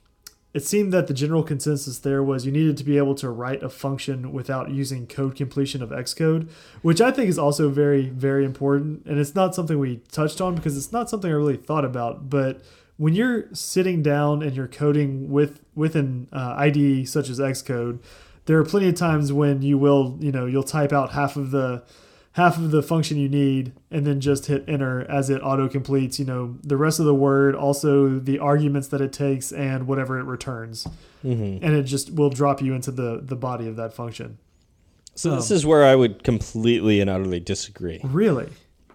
it 0.53 0.65
seemed 0.65 0.93
that 0.93 1.06
the 1.06 1.15
general 1.15 1.43
consensus 1.43 1.99
there 1.99 2.23
was 2.23 2.44
you 2.44 2.53
needed 2.53 2.77
to 2.77 2.85
be 2.85 2.99
able 2.99 3.15
to 3.17 3.31
write 3.31 3.62
a 3.62 3.69
function 3.69 4.32
without 4.32 4.71
using 4.71 5.06
code 5.06 5.37
completion 5.37 5.82
of 5.82 5.91
Xcode, 5.91 6.50
which 6.82 7.00
I 7.00 7.11
think 7.11 7.29
is 7.29 7.38
also 7.38 7.69
very, 7.69 8.09
very 8.09 8.44
important. 8.44 9.06
And 9.06 9.19
it's 9.19 9.35
not 9.35 9.55
something 9.55 9.79
we 9.79 9.99
touched 10.11 10.41
on 10.41 10.56
because 10.56 10.77
it's 10.77 10.93
not 10.93 11.09
something 11.09 11.31
I 11.31 11.35
really 11.35 11.56
thought 11.56 11.85
about. 11.85 12.29
But 12.29 12.62
when 12.97 13.15
you're 13.15 13.47
sitting 13.55 14.03
down 14.03 14.43
and 14.43 14.56
you're 14.56 14.69
coding 14.69 15.31
with 15.31 15.61
with 15.75 15.94
an 15.94 16.29
uh, 16.32 16.55
IDE 16.59 17.09
such 17.09 17.29
as 17.31 17.38
Xcode, 17.38 18.00
there 18.47 18.59
are 18.59 18.65
plenty 18.65 18.89
of 18.89 18.95
times 18.95 19.33
when 19.33 19.63
you 19.63 19.79
will, 19.79 20.17
you 20.21 20.33
know, 20.33 20.47
you'll 20.47 20.63
type 20.63 20.93
out 20.93 21.13
half 21.13 21.37
of 21.37 21.51
the 21.51 21.83
half 22.33 22.57
of 22.57 22.71
the 22.71 22.83
function 22.83 23.17
you 23.19 23.29
need 23.29 23.73
and 23.91 24.07
then 24.07 24.21
just 24.21 24.47
hit 24.47 24.65
enter 24.69 25.01
as 25.11 25.29
it 25.31 25.41
auto 25.43 25.69
completes 25.69 26.17
you 26.17 26.25
know 26.25 26.57
the 26.63 26.77
rest 26.77 27.01
of 27.01 27.05
the 27.05 27.15
word 27.15 27.57
also 27.57 28.21
the 28.21 28.39
arguments 28.39 28.87
that 28.87 29.01
it 29.01 29.13
takes 29.13 29.51
and 29.51 29.89
whatever 29.89 30.19
it 30.19 30.23
returns 30.23 30.87
Mm-hmm. 31.25 31.63
and 31.63 31.75
it 31.77 31.83
just 31.83 32.15
will 32.15 32.31
drop 32.31 32.63
you 32.63 32.73
into 32.73 32.93
the 32.93 33.21
the 33.21 33.35
body 33.35 33.67
of 33.67 33.75
that 33.77 33.93
function 33.93 34.39
So 35.17 35.35
this 35.35 35.51
is 35.51 35.67
where 35.67 35.85
I 35.85 35.97
would 35.97 36.23
completely 36.23 37.01
and 37.01 37.11
utterly 37.11 37.41
disagree. 37.41 38.01
really 38.05 38.49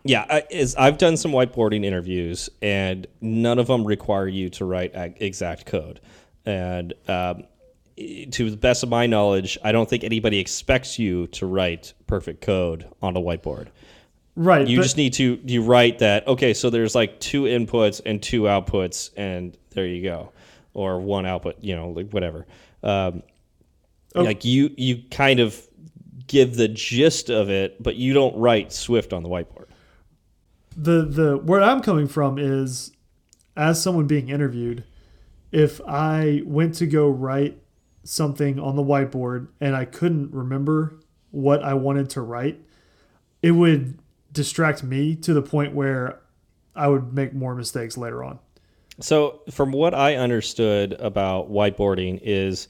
Yeah, 0.05 0.25
I, 0.29 0.43
is 0.49 0.75
I've 0.75 0.97
done 0.97 1.17
some 1.17 1.31
whiteboarding 1.31 1.83
interviews, 1.83 2.49
and 2.61 3.05
none 3.21 3.59
of 3.59 3.67
them 3.67 3.83
require 3.85 4.27
you 4.27 4.49
to 4.51 4.63
write 4.65 4.91
exact 5.19 5.65
code. 5.65 5.99
And 6.45 6.93
um, 7.07 7.43
to 7.97 8.49
the 8.49 8.57
best 8.57 8.83
of 8.83 8.89
my 8.89 9.05
knowledge, 9.07 9.57
I 9.63 9.71
don't 9.71 9.89
think 9.89 10.03
anybody 10.03 10.39
expects 10.39 10.99
you 10.99 11.27
to 11.27 11.45
write 11.45 11.93
perfect 12.07 12.41
code 12.41 12.87
on 13.01 13.15
a 13.15 13.19
whiteboard. 13.21 13.67
right 14.35 14.67
You 14.67 14.81
just 14.81 14.97
need 14.97 15.13
to 15.13 15.39
you 15.45 15.61
write 15.63 15.99
that. 15.99 16.27
Okay, 16.27 16.53
so 16.53 16.69
there's 16.69 16.95
like 16.95 17.19
two 17.19 17.43
inputs 17.43 18.01
and 18.05 18.21
two 18.21 18.43
outputs, 18.43 19.11
and 19.15 19.57
there 19.71 19.87
you 19.87 20.03
go, 20.03 20.31
or 20.73 20.99
one 20.99 21.25
output. 21.25 21.55
You 21.61 21.75
know, 21.75 21.89
like 21.89 22.11
whatever. 22.11 22.45
Um, 22.83 23.23
Oh. 24.15 24.23
Like 24.23 24.45
you 24.45 24.73
you 24.77 25.03
kind 25.11 25.41
of 25.41 25.67
give 26.27 26.55
the 26.55 26.69
gist 26.69 27.29
of 27.29 27.49
it, 27.49 27.83
but 27.83 27.95
you 27.97 28.13
don't 28.13 28.35
write 28.37 28.71
Swift 28.71 29.11
on 29.11 29.23
the 29.23 29.29
whiteboard. 29.29 29.65
the 30.77 31.03
the 31.05 31.37
where 31.37 31.61
I'm 31.61 31.81
coming 31.81 32.07
from 32.07 32.37
is 32.37 32.93
as 33.57 33.81
someone 33.81 34.07
being 34.07 34.29
interviewed, 34.29 34.85
if 35.51 35.81
I 35.85 36.43
went 36.45 36.75
to 36.75 36.87
go 36.87 37.09
write 37.09 37.59
something 38.05 38.59
on 38.59 38.75
the 38.75 38.83
whiteboard 38.83 39.47
and 39.59 39.75
I 39.75 39.83
couldn't 39.85 40.31
remember 40.31 40.99
what 41.31 41.63
I 41.63 41.73
wanted 41.73 42.09
to 42.11 42.21
write, 42.21 42.61
it 43.41 43.51
would 43.51 43.97
distract 44.31 44.83
me 44.83 45.15
to 45.17 45.33
the 45.33 45.41
point 45.41 45.73
where 45.73 46.19
I 46.75 46.87
would 46.87 47.13
make 47.13 47.33
more 47.33 47.55
mistakes 47.55 47.97
later 47.97 48.23
on. 48.23 48.39
So, 49.01 49.41
from 49.51 49.71
what 49.73 49.93
I 49.93 50.15
understood 50.15 50.93
about 50.93 51.51
whiteboarding 51.51 52.19
is 52.23 52.69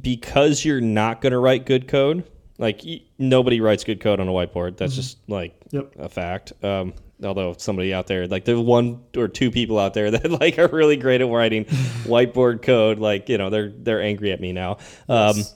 because 0.00 0.64
you're 0.64 0.80
not 0.80 1.20
going 1.20 1.32
to 1.32 1.38
write 1.38 1.66
good 1.66 1.88
code, 1.88 2.24
like 2.58 2.82
nobody 3.18 3.60
writes 3.60 3.82
good 3.82 4.00
code 4.00 4.20
on 4.20 4.28
a 4.28 4.32
whiteboard. 4.32 4.76
That's 4.76 4.94
just 4.94 5.18
like 5.28 5.56
Yep. 5.72 5.94
a 5.98 6.08
fact. 6.08 6.52
Um, 6.62 6.92
although 7.24 7.54
somebody 7.58 7.92
out 7.94 8.06
there, 8.06 8.26
like 8.26 8.44
there's 8.44 8.58
one 8.60 9.02
or 9.16 9.28
two 9.28 9.50
people 9.50 9.78
out 9.78 9.94
there 9.94 10.10
that 10.12 10.30
like 10.30 10.58
are 10.58 10.68
really 10.68 10.96
great 10.96 11.20
at 11.20 11.28
writing 11.28 11.64
whiteboard 12.04 12.62
code. 12.62 12.98
Like 12.98 13.28
you 13.28 13.38
know, 13.38 13.50
they're 13.50 13.70
they're 13.70 14.02
angry 14.02 14.32
at 14.32 14.40
me 14.40 14.52
now. 14.52 14.78
Um, 15.08 15.36
Yes. 15.38 15.54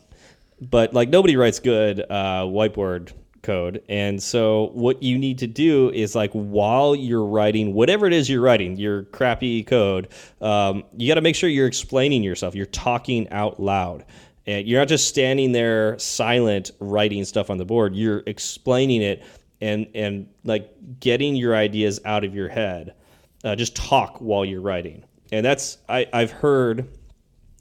but 0.60 0.94
like 0.94 1.08
nobody 1.08 1.36
writes 1.36 1.60
good 1.60 2.00
uh, 2.00 2.44
whiteboard 2.46 3.12
code. 3.42 3.82
And 3.90 4.22
so 4.22 4.70
what 4.72 5.02
you 5.02 5.18
need 5.18 5.38
to 5.40 5.46
do 5.46 5.90
is 5.90 6.14
like 6.14 6.30
while 6.32 6.94
you're 6.94 7.26
writing 7.26 7.74
whatever 7.74 8.06
it 8.06 8.12
is 8.14 8.28
you're 8.30 8.40
writing, 8.40 8.76
your 8.76 9.02
crappy 9.04 9.62
code, 9.62 10.08
um, 10.40 10.82
you 10.96 11.08
got 11.08 11.16
to 11.16 11.20
make 11.20 11.36
sure 11.36 11.50
you're 11.50 11.66
explaining 11.66 12.22
yourself. 12.22 12.54
You're 12.54 12.64
talking 12.66 13.28
out 13.30 13.60
loud. 13.60 14.06
And 14.46 14.66
you're 14.66 14.80
not 14.80 14.88
just 14.88 15.08
standing 15.08 15.52
there 15.52 15.98
silent 15.98 16.70
writing 16.78 17.24
stuff 17.24 17.48
on 17.50 17.58
the 17.58 17.64
board. 17.64 17.94
You're 17.94 18.22
explaining 18.26 19.02
it 19.02 19.22
and 19.64 19.86
and 19.94 20.28
like 20.44 20.70
getting 21.00 21.34
your 21.34 21.56
ideas 21.56 21.98
out 22.04 22.22
of 22.22 22.34
your 22.34 22.48
head. 22.48 22.94
Uh, 23.42 23.56
just 23.56 23.74
talk 23.74 24.18
while 24.18 24.44
you're 24.44 24.60
writing. 24.60 25.04
And 25.32 25.44
that's 25.44 25.78
I, 25.88 26.06
I've 26.12 26.30
heard 26.30 26.88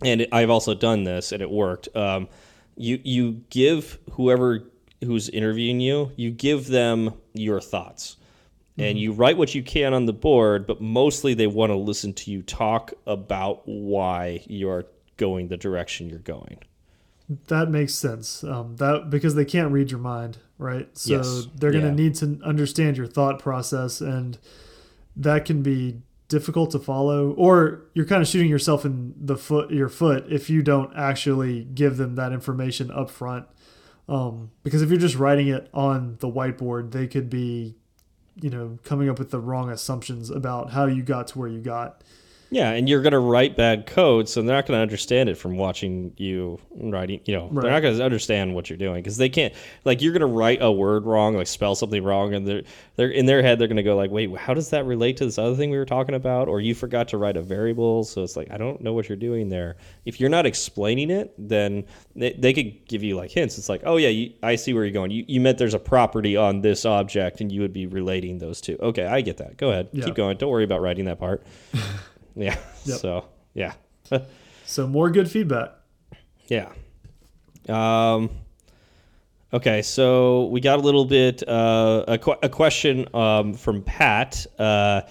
and 0.03 0.27
I've 0.31 0.50
also 0.50 0.74
done 0.74 1.05
this 1.05 1.31
and 1.31 1.41
it 1.41 1.50
worked. 1.50 1.88
Um, 1.95 2.27
you 2.75 3.00
you 3.03 3.43
give 3.50 4.00
whoever 4.12 4.63
who's 5.03 5.29
interviewing 5.29 5.79
you, 5.79 6.12
you 6.15 6.29
give 6.31 6.67
them 6.67 7.13
your 7.33 7.62
thoughts. 7.62 8.17
And 8.75 8.98
you 8.98 9.12
write 9.12 9.38
what 9.38 9.53
you 9.53 9.62
can 9.62 9.93
on 9.93 10.07
the 10.07 10.13
board, 10.13 10.65
but 10.65 10.81
mostly 10.81 11.36
they 11.36 11.45
want 11.45 11.69
to 11.69 11.75
listen 11.75 12.12
to 12.13 12.31
you 12.31 12.41
talk 12.41 12.91
about 13.05 13.62
why 13.65 14.43
you're 14.48 14.86
going 15.17 15.48
the 15.48 15.57
direction 15.57 16.10
you're 16.10 16.17
going. 16.17 16.57
That 17.47 17.69
makes 17.71 17.93
sense. 17.95 18.43
Um, 18.43 18.75
that 18.77 19.09
because 19.09 19.35
they 19.35 19.45
can't 19.45 19.71
read 19.71 19.89
your 19.91 19.99
mind, 19.99 20.37
right? 20.57 20.89
So 20.97 21.13
Yes. 21.15 21.47
they're 21.57 21.71
going 21.71 21.83
to 21.83 21.89
Yeah. 21.89 21.95
need 21.95 22.15
to 22.15 22.39
understand 22.43 22.97
your 22.97 23.07
thought 23.07 23.39
process, 23.39 24.01
and 24.01 24.37
that 25.15 25.45
can 25.45 25.61
be 25.61 26.01
difficult 26.27 26.71
to 26.71 26.79
follow. 26.79 27.31
Or 27.31 27.83
you're 27.93 28.05
kind 28.05 28.21
of 28.21 28.27
shooting 28.27 28.49
yourself 28.49 28.85
in 28.85 29.13
the 29.19 29.37
foot, 29.37 29.71
your 29.71 29.89
foot, 29.89 30.25
if 30.29 30.49
you 30.49 30.61
don't 30.61 30.91
actually 30.95 31.63
give 31.73 31.97
them 31.97 32.15
that 32.15 32.33
information 32.33 32.91
up 32.91 33.09
front. 33.09 33.45
Um, 34.09 34.51
because 34.63 34.81
if 34.81 34.89
you're 34.89 34.99
just 34.99 35.15
writing 35.15 35.47
it 35.47 35.69
on 35.73 36.17
the 36.19 36.29
whiteboard, 36.29 36.91
they 36.91 37.07
could 37.07 37.29
be, 37.29 37.75
you 38.41 38.49
know, 38.49 38.77
coming 38.83 39.07
up 39.09 39.17
with 39.17 39.31
the 39.31 39.39
wrong 39.39 39.69
assumptions 39.69 40.29
about 40.29 40.71
how 40.71 40.87
you 40.87 41.03
got 41.03 41.27
to 41.27 41.39
where 41.39 41.47
you 41.47 41.61
got. 41.61 42.03
Yeah, 42.53 42.69
and 42.72 42.88
you're 42.88 43.01
going 43.01 43.13
to 43.13 43.19
write 43.19 43.57
bad 43.57 43.88
code, 43.88 44.29
so 44.29 44.41
they're 44.41 44.55
not 44.55 44.67
going 44.67 44.77
to 44.77 44.81
understand 44.81 45.27
it 45.27 45.36
from 45.39 45.57
watching 45.57 46.13
you 46.17 46.60
writing. 46.75 47.19
You 47.25 47.36
know, 47.36 47.48
Right. 47.51 47.63
they're 47.63 47.72
not 47.72 47.79
going 47.81 47.98
to 47.98 48.03
understand 48.03 48.53
what 48.53 48.69
you're 48.69 48.77
doing 48.77 48.98
because 48.98 49.17
they 49.17 49.29
can't. 49.29 49.53
Like, 49.86 50.01
you're 50.03 50.13
going 50.13 50.19
to 50.22 50.27
write 50.27 50.62
a 50.62 50.72
word 50.72 51.05
wrong, 51.05 51.36
like 51.36 51.48
spell 51.48 51.74
something 51.74 52.03
wrong, 52.03 52.33
and 52.36 52.48
they're 52.48 52.62
they're 52.95 53.10
in 53.10 53.25
their 53.25 53.41
head 53.41 53.57
they're 53.57 53.67
going 53.67 53.77
to 53.77 53.83
go 53.83 53.95
like, 53.95 54.12
"Wait, 54.12 54.36
how 54.38 54.53
does 54.53 54.69
that 54.69 54.86
relate 54.86 55.17
to 55.17 55.25
this 55.25 55.39
other 55.39 55.55
thing 55.55 55.72
we 55.72 55.77
were 55.77 55.86
talking 55.86 56.13
about?" 56.13 56.48
Or 56.48 56.62
you 56.62 56.75
forgot 56.75 57.07
to 57.07 57.17
write 57.17 57.38
a 57.38 57.41
variable, 57.41 58.03
so 58.03 58.22
it's 58.22 58.38
like 58.38 58.51
I 58.51 58.57
don't 58.57 58.81
know 58.81 58.93
what 58.93 59.10
you're 59.10 59.15
doing 59.17 59.50
there. 59.50 59.75
If 60.05 60.19
you're 60.19 60.29
not 60.29 60.45
explaining 60.45 61.10
it, 61.10 61.33
then 61.39 61.86
they, 62.15 62.33
they 62.33 62.53
could 62.53 62.88
give 62.88 63.01
you 63.01 63.15
like 63.15 63.31
hints. 63.31 63.57
It's 63.57 63.67
like, 63.69 63.81
"Oh 63.83 63.98
yeah, 63.98 64.10
you, 64.10 64.31
I 64.43 64.55
see 64.57 64.74
where 64.75 64.83
you're 64.83 64.93
going. 64.93 65.10
You 65.10 65.25
you 65.27 65.41
meant 65.41 65.57
there's 65.57 65.74
a 65.74 65.79
property 65.79 66.38
on 66.38 66.62
this 66.62 66.86
object, 66.86 67.41
and 67.41 67.51
you 67.51 67.62
would 67.62 67.74
be 67.74 67.88
relating 67.88 68.38
those 68.38 68.62
two. 68.62 68.77
Okay, 68.79 69.05
I 69.05 69.22
get 69.22 69.38
that. 69.38 69.57
Go 69.57 69.72
ahead, 69.72 69.89
Yeah. 69.91 70.05
keep 70.05 70.13
going. 70.15 70.38
Don't 70.38 70.51
worry 70.51 70.63
about 70.65 70.81
writing 70.81 71.05
that 71.05 71.17
part. 71.19 71.41
Yeah. 72.35 72.57
Yep. 72.85 72.99
So 72.99 73.25
yeah, 73.53 73.73
So 74.65 74.87
more 74.87 75.09
good 75.09 75.29
feedback. 75.31 75.71
yeah. 76.47 76.69
Um. 77.69 78.29
Okay, 79.53 79.83
so 79.83 80.45
we 80.47 80.59
got 80.61 80.79
a 80.79 80.81
little 80.81 81.05
bit 81.05 81.47
uh, 81.47 82.03
a, 82.07 82.17
que- 82.17 82.39
a 82.41 82.49
question 82.49 83.07
um, 83.15 83.53
from 83.53 83.83
Pat. 83.83 84.45
Uh, 84.57 85.01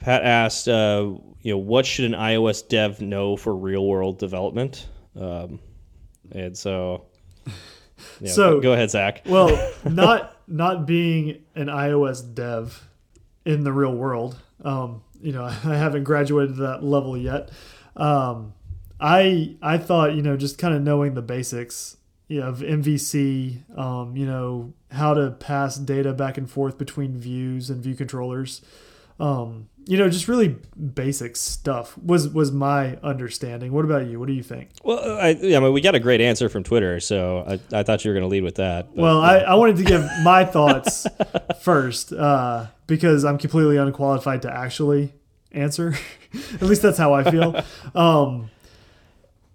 Pat 0.00 0.22
asked, 0.24 0.68
uh, 0.68 1.12
you 1.42 1.52
know, 1.52 1.58
what 1.58 1.84
should 1.84 2.06
an 2.06 2.12
iOS 2.18 2.66
dev 2.66 3.02
know 3.02 3.36
for 3.36 3.54
real 3.54 3.86
world 3.86 4.18
development? 4.18 4.88
Um, 5.14 5.60
and 6.32 6.56
so, 6.56 7.04
yeah, 8.20 8.32
So- 8.32 8.54
go, 8.54 8.60
go 8.60 8.72
ahead, 8.72 8.90
Zach. 8.90 9.22
Well, 9.26 9.50
not 9.84 10.34
not 10.48 10.86
being 10.86 11.42
an 11.54 11.66
iOS 11.66 12.34
dev 12.34 12.88
in 13.44 13.62
the 13.64 13.72
real 13.72 13.94
world, 13.94 14.36
um, 14.64 15.02
you 15.22 15.32
know, 15.32 15.44
I 15.64 15.76
haven't 15.76 16.04
graduated 16.04 16.56
to 16.56 16.62
that 16.62 16.82
level 16.84 17.16
yet. 17.16 17.50
Um, 17.96 18.54
I 19.00 19.56
I 19.62 19.78
thought 19.78 20.14
you 20.14 20.22
know 20.22 20.36
just 20.36 20.58
kind 20.58 20.74
of 20.74 20.82
knowing 20.82 21.14
the 21.14 21.22
basics 21.22 21.96
you 22.28 22.38
know, 22.40 22.46
of 22.48 22.58
MVC, 22.58 23.76
um, 23.78 24.16
you 24.16 24.26
know 24.26 24.72
how 24.92 25.14
to 25.14 25.30
pass 25.32 25.76
data 25.76 26.12
back 26.12 26.38
and 26.38 26.48
forth 26.50 26.78
between 26.78 27.16
views 27.16 27.70
and 27.70 27.82
view 27.82 27.94
controllers. 27.94 28.62
Um, 29.18 29.68
you 29.86 29.96
know, 29.98 30.08
just 30.08 30.28
really 30.28 30.56
basic 30.94 31.36
stuff 31.36 31.96
was 31.98 32.28
was 32.28 32.52
my 32.52 32.96
understanding. 33.02 33.72
What 33.72 33.84
about 33.84 34.06
you? 34.06 34.20
What 34.20 34.28
do 34.28 34.32
you 34.34 34.42
think? 34.42 34.68
Well, 34.84 35.18
I, 35.18 35.30
yeah, 35.30 35.56
I 35.56 35.60
mean, 35.60 35.72
we 35.72 35.80
got 35.80 35.94
a 35.94 36.00
great 36.00 36.20
answer 36.20 36.48
from 36.48 36.62
Twitter, 36.62 37.00
so 37.00 37.44
I, 37.72 37.78
I 37.80 37.82
thought 37.82 38.04
you 38.04 38.10
were 38.10 38.14
going 38.14 38.22
to 38.24 38.28
lead 38.28 38.44
with 38.44 38.56
that. 38.56 38.94
but- 38.94 39.02
Well, 39.02 39.20
I, 39.20 39.38
I 39.38 39.54
wanted 39.56 39.76
to 39.78 39.84
give 39.84 40.04
my 40.22 40.44
thoughts 40.44 41.06
first 41.62 42.12
uh, 42.12 42.66
because 42.90 43.24
I'm 43.24 43.38
completely 43.38 43.78
unqualified 43.78 44.42
to 44.42 44.52
actually 44.52 45.14
answer. 45.52 45.94
At 46.54 46.62
least 46.62 46.82
that's 46.82 46.98
how 46.98 47.14
I 47.14 47.30
feel. 47.30 47.64
Um, 47.94 48.50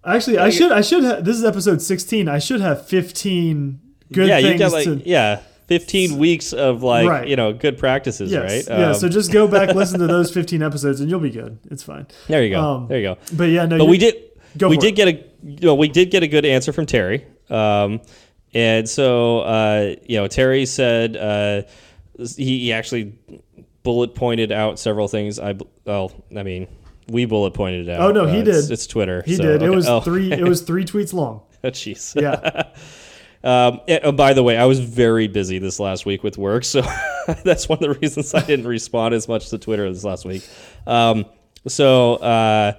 actually, 0.04 0.38
I 0.38 0.50
should 0.50 0.72
I 0.72 0.80
should 0.80 1.04
ha- 1.04 1.20
this 1.20 1.36
is 1.36 1.44
episode 1.44 1.80
16. 1.82 2.28
I 2.28 2.38
should 2.38 2.60
have 2.60 2.86
15 2.88 3.80
good 4.12 4.28
yeah, 4.28 4.40
things 4.40 4.52
you 4.52 4.58
got 4.58 4.72
like 4.72 4.84
to. 4.84 5.02
yeah, 5.08 5.40
fifteen 5.66 6.18
weeks 6.18 6.52
of 6.52 6.82
like 6.82 7.08
Right. 7.08 7.28
you 7.28 7.36
know 7.36 7.52
good 7.52 7.76
practices, 7.78 8.30
Yes, 8.32 8.68
right? 8.68 8.78
yeah. 8.78 8.88
Um, 8.90 8.94
So 8.94 9.08
just 9.08 9.32
go 9.32 9.46
back, 9.48 9.74
listen 9.74 9.98
to 10.00 10.06
those 10.06 10.30
15 10.32 10.62
episodes, 10.62 11.00
and 11.00 11.10
you'll 11.10 11.20
be 11.20 11.30
good. 11.30 11.58
It's 11.70 11.82
fine. 11.82 12.06
there 12.28 12.42
you 12.44 12.50
go, 12.50 12.60
um, 12.60 12.88
there 12.88 12.98
you 12.98 13.04
go. 13.04 13.18
But 13.32 13.44
yeah, 13.50 13.66
no, 13.66 13.78
But 13.78 13.86
we 13.86 13.98
did 13.98 14.14
go 14.58 14.68
we 14.68 14.76
did 14.76 14.92
it. 14.92 14.96
get 14.96 15.08
a 15.08 15.12
you 15.44 15.66
know, 15.66 15.74
we 15.74 15.88
did 15.88 16.10
get 16.10 16.22
a 16.22 16.28
good 16.28 16.44
answer 16.44 16.72
from 16.72 16.86
Terry. 16.86 17.24
Um, 17.50 18.00
and 18.54 18.88
so 18.88 19.40
uh, 19.40 19.94
you 20.06 20.16
know 20.18 20.26
Terry 20.28 20.66
said 20.66 21.16
uh, 21.16 21.62
he, 22.18 22.60
he 22.60 22.72
actually 22.72 23.18
bullet 23.82 24.14
pointed 24.14 24.52
out 24.52 24.78
several 24.78 25.08
things. 25.08 25.38
I 25.38 25.54
well, 25.84 26.12
I 26.36 26.42
mean. 26.42 26.68
We 27.08 27.24
bullet 27.24 27.54
pointed 27.54 27.86
it 27.86 27.92
out. 27.92 28.00
Oh, 28.00 28.10
no, 28.10 28.26
he 28.26 28.40
Uh, 28.40 28.42
did. 28.42 28.68
It's, 28.68 28.84
Twitter. 28.88 29.22
He 29.24 29.36
so, 29.36 29.42
did. 29.44 29.62
It 29.62 29.70
was 29.70 29.86
Oh. 29.88 30.00
three. 30.00 30.32
It 30.32 30.42
was 30.42 30.62
three 30.62 30.84
tweets 30.84 31.12
long. 31.12 31.42
Jeez. 31.64 32.20
Yeah. 32.20 32.64
Um, 33.44 33.80
and, 33.86 34.00
oh, 34.02 34.10
by 34.10 34.32
the 34.32 34.42
way, 34.42 34.56
I 34.56 34.64
was 34.64 34.80
very 34.80 35.28
busy 35.28 35.60
this 35.60 35.78
last 35.78 36.04
week 36.04 36.24
with 36.24 36.36
work, 36.36 36.64
so 36.64 36.80
that's 37.44 37.68
one 37.68 37.76
of 37.78 37.82
the 37.82 37.94
reasons 38.00 38.34
I 38.34 38.40
didn't 38.44 38.66
respond 38.66 39.14
as 39.14 39.28
much 39.28 39.50
to 39.50 39.58
Twitter 39.58 39.88
this 39.92 40.02
last 40.02 40.24
week. 40.24 40.42
Um, 40.84 41.26
so, 41.68 42.14
uh, 42.14 42.72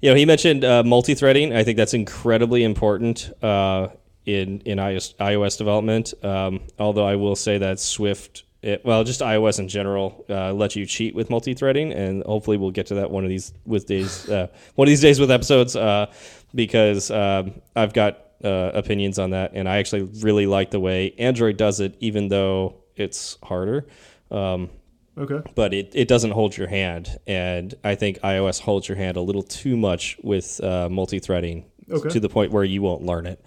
you 0.00 0.10
know, 0.10 0.14
he 0.14 0.24
mentioned 0.24 0.64
uh, 0.64 0.84
multi-threading. 0.84 1.52
I 1.56 1.64
think 1.64 1.76
that's 1.76 1.94
incredibly 1.94 2.62
important 2.62 3.32
uh, 3.42 3.88
in 4.24 4.60
in 4.60 4.78
iOS, 4.78 5.16
iOS 5.16 5.58
development. 5.58 6.14
Um, 6.22 6.60
although 6.78 7.06
I 7.06 7.16
will 7.16 7.34
say 7.34 7.58
that 7.58 7.80
Swift, 7.80 8.44
it, 8.62 8.84
well, 8.84 9.02
just 9.04 9.20
iOS 9.20 9.58
in 9.58 9.68
general, 9.68 10.24
uh, 10.30 10.52
lets 10.52 10.76
you 10.76 10.86
cheat 10.86 11.14
with 11.14 11.30
multi-threading, 11.30 11.92
and 11.92 12.22
hopefully 12.24 12.56
we'll 12.56 12.70
get 12.70 12.86
to 12.86 12.94
that 12.94 13.10
one 13.10 13.24
of 13.24 13.28
these 13.28 13.52
with 13.66 13.86
days, 13.86 14.28
uh, 14.28 14.46
one 14.76 14.86
of 14.86 14.90
these 14.90 15.00
days 15.00 15.18
with 15.18 15.30
episodes, 15.30 15.74
uh, 15.74 16.06
because 16.54 17.10
um, 17.10 17.60
I've 17.74 17.92
got 17.92 18.20
uh, 18.44 18.70
opinions 18.74 19.18
on 19.18 19.30
that, 19.30 19.52
and 19.54 19.68
I 19.68 19.78
actually 19.78 20.02
really 20.20 20.46
like 20.46 20.70
the 20.70 20.80
way 20.80 21.12
Android 21.18 21.56
does 21.56 21.80
it, 21.80 21.96
even 22.00 22.28
though 22.28 22.76
it's 22.96 23.36
harder. 23.42 23.86
Um, 24.30 24.70
Okay. 25.18 25.42
but 25.54 25.74
it, 25.74 25.90
it 25.94 26.08
doesn't 26.08 26.30
hold 26.30 26.56
your 26.56 26.68
hand, 26.68 27.18
and 27.26 27.74
I 27.84 27.96
think 27.96 28.18
iOS 28.20 28.60
holds 28.60 28.88
your 28.88 28.96
hand 28.96 29.18
a 29.18 29.20
little 29.20 29.42
too 29.42 29.76
much 29.76 30.16
with 30.22 30.58
uh, 30.64 30.88
multi-threading 30.88 31.66
Okay. 31.90 32.08
to 32.08 32.20
the 32.20 32.28
point 32.28 32.52
where 32.52 32.64
you 32.64 32.82
won't 32.82 33.02
learn 33.02 33.26
it. 33.26 33.44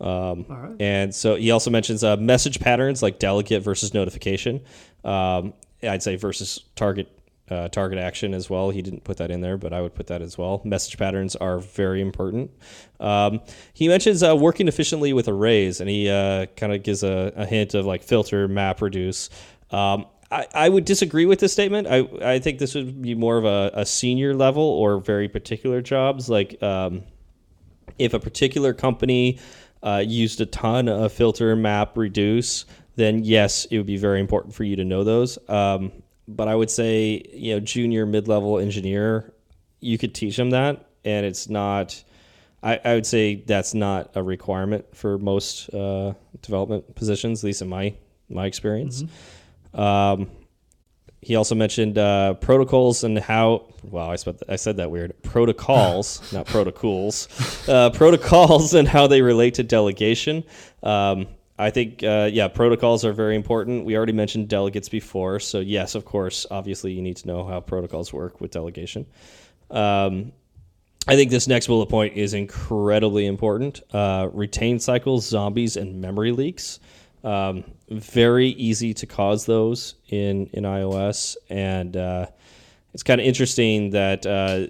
Um, 0.00 0.44
right. 0.48 0.76
And 0.80 1.14
so 1.14 1.36
he 1.36 1.50
also 1.50 1.70
mentions 1.70 2.04
uh, 2.04 2.16
message 2.16 2.60
patterns 2.60 3.02
like 3.02 3.18
delegate 3.18 3.62
versus 3.62 3.94
notification. 3.94 4.60
Um, 5.04 5.54
I'd 5.82 6.02
say 6.02 6.16
versus 6.16 6.64
target 6.74 7.10
uh, 7.48 7.68
target 7.68 7.98
action 7.98 8.34
as 8.34 8.50
well. 8.50 8.70
He 8.70 8.82
didn't 8.82 9.04
put 9.04 9.18
that 9.18 9.30
in 9.30 9.40
there, 9.40 9.56
but 9.56 9.72
I 9.72 9.80
would 9.80 9.94
put 9.94 10.08
that 10.08 10.20
as 10.20 10.36
well. 10.36 10.60
Message 10.64 10.98
patterns 10.98 11.36
are 11.36 11.58
very 11.58 12.00
important. 12.00 12.50
Um, 12.98 13.40
he 13.72 13.88
mentions 13.88 14.22
uh, 14.22 14.36
working 14.36 14.66
efficiently 14.66 15.12
with 15.12 15.28
arrays, 15.28 15.80
and 15.80 15.88
he 15.88 16.10
uh, 16.10 16.46
kind 16.56 16.72
of 16.72 16.82
gives 16.82 17.04
a, 17.04 17.32
a 17.36 17.46
hint 17.46 17.74
of 17.74 17.86
like 17.86 18.02
filter, 18.02 18.48
map, 18.48 18.82
reduce. 18.82 19.30
Um, 19.70 20.06
I, 20.30 20.46
I 20.54 20.68
would 20.68 20.84
disagree 20.84 21.24
with 21.24 21.38
this 21.38 21.52
statement. 21.52 21.86
I, 21.86 22.08
I 22.20 22.38
think 22.40 22.58
this 22.58 22.74
would 22.74 23.00
be 23.00 23.14
more 23.14 23.38
of 23.38 23.44
a, 23.44 23.70
a 23.74 23.86
senior 23.86 24.34
level 24.34 24.64
or 24.64 24.98
very 24.98 25.28
particular 25.28 25.80
jobs 25.80 26.28
like. 26.28 26.60
If 27.98 28.14
a 28.14 28.20
particular 28.20 28.74
company 28.74 29.38
uh, 29.82 30.02
used 30.06 30.40
a 30.40 30.46
ton 30.46 30.88
of 30.88 31.12
filter, 31.12 31.54
map, 31.56 31.96
reduce, 31.96 32.64
then 32.96 33.24
yes, 33.24 33.66
it 33.66 33.76
would 33.76 33.86
be 33.86 33.96
very 33.96 34.20
important 34.20 34.54
for 34.54 34.64
you 34.64 34.76
to 34.76 34.84
know 34.84 35.04
those. 35.04 35.38
Um, 35.48 35.92
but 36.28 36.48
I 36.48 36.54
would 36.54 36.70
say, 36.70 37.22
you 37.32 37.54
know, 37.54 37.60
junior, 37.60 38.06
mid-level 38.06 38.58
engineer, 38.58 39.32
you 39.80 39.98
could 39.98 40.14
teach 40.14 40.36
them 40.36 40.50
that, 40.50 40.88
and 41.04 41.24
it's 41.24 41.48
not. 41.48 42.02
I, 42.62 42.80
I 42.84 42.94
would 42.94 43.06
say 43.06 43.36
that's 43.36 43.74
not 43.74 44.10
a 44.16 44.22
requirement 44.22 44.96
for 44.96 45.18
most 45.18 45.72
uh, 45.72 46.14
development 46.42 46.94
positions, 46.96 47.44
at 47.44 47.46
least 47.46 47.62
in 47.62 47.68
my 47.68 47.94
my 48.28 48.46
experience. 48.46 49.04
Um, 49.72 50.30
he 51.22 51.36
also 51.36 51.54
mentioned 51.54 51.98
uh, 51.98 52.34
protocols 52.34 53.04
and 53.04 53.18
how. 53.18 53.66
Wow, 53.82 54.10
I, 54.10 54.16
spent, 54.16 54.42
I 54.48 54.56
said 54.56 54.76
that 54.78 54.90
weird. 54.90 55.14
Protocols, 55.22 56.20
not 56.32 56.46
protocols. 56.46 57.28
Uh, 57.68 57.90
protocols 57.90 58.74
and 58.74 58.86
how 58.86 59.06
they 59.06 59.22
relate 59.22 59.54
to 59.54 59.62
delegation. 59.62 60.44
Um, 60.82 61.28
I 61.58 61.70
think, 61.70 62.02
uh, 62.02 62.28
yeah, 62.30 62.48
protocols 62.48 63.04
are 63.04 63.12
very 63.12 63.34
important. 63.34 63.86
We 63.86 63.96
already 63.96 64.12
mentioned 64.12 64.48
delegates 64.48 64.88
before. 64.88 65.40
So, 65.40 65.60
yes, 65.60 65.94
of 65.94 66.04
course, 66.04 66.46
obviously, 66.50 66.92
you 66.92 67.00
need 67.00 67.16
to 67.18 67.28
know 67.28 67.44
how 67.44 67.60
protocols 67.60 68.12
work 68.12 68.40
with 68.40 68.50
delegation. 68.50 69.06
Um, 69.70 70.32
I 71.08 71.14
think 71.14 71.30
this 71.30 71.46
next 71.46 71.68
bullet 71.68 71.86
point 71.86 72.16
is 72.16 72.34
incredibly 72.34 73.26
important. 73.26 73.80
Uh, 73.92 74.28
retain 74.32 74.78
cycles, 74.78 75.24
zombies, 75.26 75.76
and 75.76 76.00
memory 76.00 76.32
leaks. 76.32 76.80
Um, 77.26 77.64
very 77.90 78.50
easy 78.50 78.94
to 78.94 79.06
cause 79.06 79.46
those 79.46 79.96
in, 80.10 80.46
in 80.52 80.62
iOS. 80.62 81.36
And 81.50 81.96
uh, 81.96 82.26
it's 82.94 83.02
kind 83.02 83.20
of 83.20 83.26
interesting 83.26 83.90
that 83.90 84.24
uh, 84.24 84.68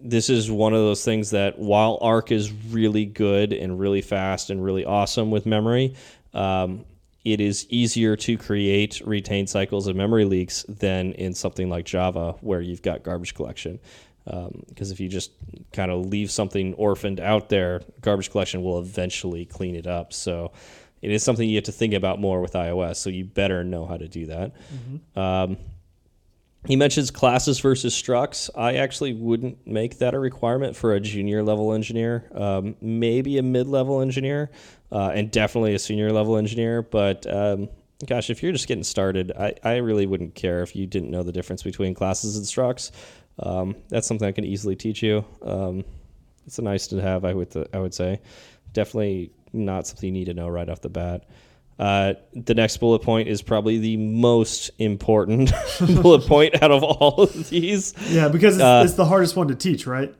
this 0.00 0.28
is 0.28 0.50
one 0.50 0.72
of 0.74 0.80
those 0.80 1.04
things 1.04 1.30
that 1.30 1.56
while 1.56 1.98
Arc 2.00 2.32
is 2.32 2.52
really 2.52 3.04
good 3.04 3.52
and 3.52 3.78
really 3.78 4.02
fast 4.02 4.50
and 4.50 4.62
really 4.62 4.84
awesome 4.84 5.30
with 5.30 5.46
memory, 5.46 5.94
um, 6.34 6.84
it 7.24 7.40
is 7.40 7.64
easier 7.70 8.16
to 8.16 8.36
create 8.36 9.00
retained 9.04 9.48
cycles 9.48 9.86
and 9.86 9.96
memory 9.96 10.24
leaks 10.24 10.64
than 10.68 11.12
in 11.12 11.32
something 11.32 11.70
like 11.70 11.86
Java 11.86 12.32
where 12.40 12.60
you've 12.60 12.82
got 12.82 13.04
garbage 13.04 13.34
collection. 13.34 13.78
Because 14.24 14.90
um, 14.90 14.92
if 14.92 14.98
you 14.98 15.08
just 15.08 15.30
kind 15.72 15.92
of 15.92 16.06
leave 16.06 16.30
something 16.30 16.74
orphaned 16.74 17.20
out 17.20 17.50
there, 17.50 17.82
garbage 18.00 18.30
collection 18.30 18.64
will 18.64 18.80
eventually 18.80 19.44
clean 19.44 19.76
it 19.76 19.86
up. 19.86 20.12
So 20.12 20.50
it 21.04 21.10
is 21.10 21.22
something 21.22 21.48
you 21.48 21.56
have 21.56 21.64
to 21.64 21.72
think 21.72 21.92
about 21.92 22.18
more 22.18 22.40
with 22.40 22.54
iOS. 22.54 22.96
So 22.96 23.10
you 23.10 23.24
better 23.24 23.62
know 23.62 23.84
how 23.84 23.98
to 23.98 24.08
do 24.08 24.26
that. 24.26 24.52
Mm-hmm. 24.54 25.18
Um, 25.18 25.56
he 26.66 26.76
mentions 26.76 27.10
classes 27.10 27.60
versus 27.60 27.94
structs. 27.94 28.48
I 28.56 28.76
actually 28.76 29.12
wouldn't 29.12 29.66
make 29.66 29.98
that 29.98 30.14
a 30.14 30.18
requirement 30.18 30.74
for 30.74 30.94
a 30.94 31.00
junior 31.00 31.42
level 31.42 31.74
engineer, 31.74 32.24
um, 32.34 32.74
maybe 32.80 33.36
a 33.36 33.42
mid 33.42 33.68
level 33.68 34.00
engineer, 34.00 34.50
uh, 34.90 35.10
and 35.14 35.30
definitely 35.30 35.74
a 35.74 35.78
senior 35.78 36.10
level 36.10 36.38
engineer. 36.38 36.80
But 36.80 37.30
um, 37.30 37.68
gosh, 38.06 38.30
if 38.30 38.42
you're 38.42 38.52
just 38.52 38.66
getting 38.66 38.84
started, 38.84 39.30
I, 39.38 39.54
I 39.62 39.76
really 39.76 40.06
wouldn't 40.06 40.34
care 40.34 40.62
if 40.62 40.74
you 40.74 40.86
didn't 40.86 41.10
know 41.10 41.22
the 41.22 41.32
difference 41.32 41.62
between 41.62 41.92
classes 41.92 42.38
and 42.38 42.46
structs. 42.46 42.92
Um, 43.40 43.76
that's 43.90 44.06
something 44.06 44.26
I 44.26 44.32
can 44.32 44.44
easily 44.44 44.74
teach 44.74 45.02
you. 45.02 45.22
Um, 45.42 45.84
it's 46.46 46.58
a 46.58 46.62
nice 46.62 46.86
to 46.88 46.96
have, 46.96 47.26
I 47.26 47.34
would 47.34 47.50
th- 47.50 47.68
I 47.74 47.78
would 47.78 47.92
say. 47.92 48.22
Definitely 48.72 49.32
not 49.54 49.86
something 49.86 50.08
you 50.08 50.12
need 50.12 50.26
to 50.26 50.34
know 50.34 50.48
right 50.48 50.68
off 50.68 50.80
the 50.80 50.88
bat. 50.88 51.24
Uh, 51.78 52.14
the 52.34 52.54
next 52.54 52.76
bullet 52.76 53.00
point 53.00 53.28
is 53.28 53.42
probably 53.42 53.78
the 53.78 53.96
most 53.96 54.70
important 54.78 55.52
bullet 56.02 56.26
point 56.26 56.62
out 56.62 56.70
of 56.70 56.84
all 56.84 57.22
of 57.22 57.48
these. 57.48 57.94
Yeah, 58.10 58.28
because 58.28 58.56
it's, 58.56 58.62
uh, 58.62 58.82
it's, 58.84 58.94
the 58.94 59.04
hardest 59.04 59.34
one 59.34 59.48
to 59.48 59.54
teach, 59.54 59.86
right? 59.86 60.14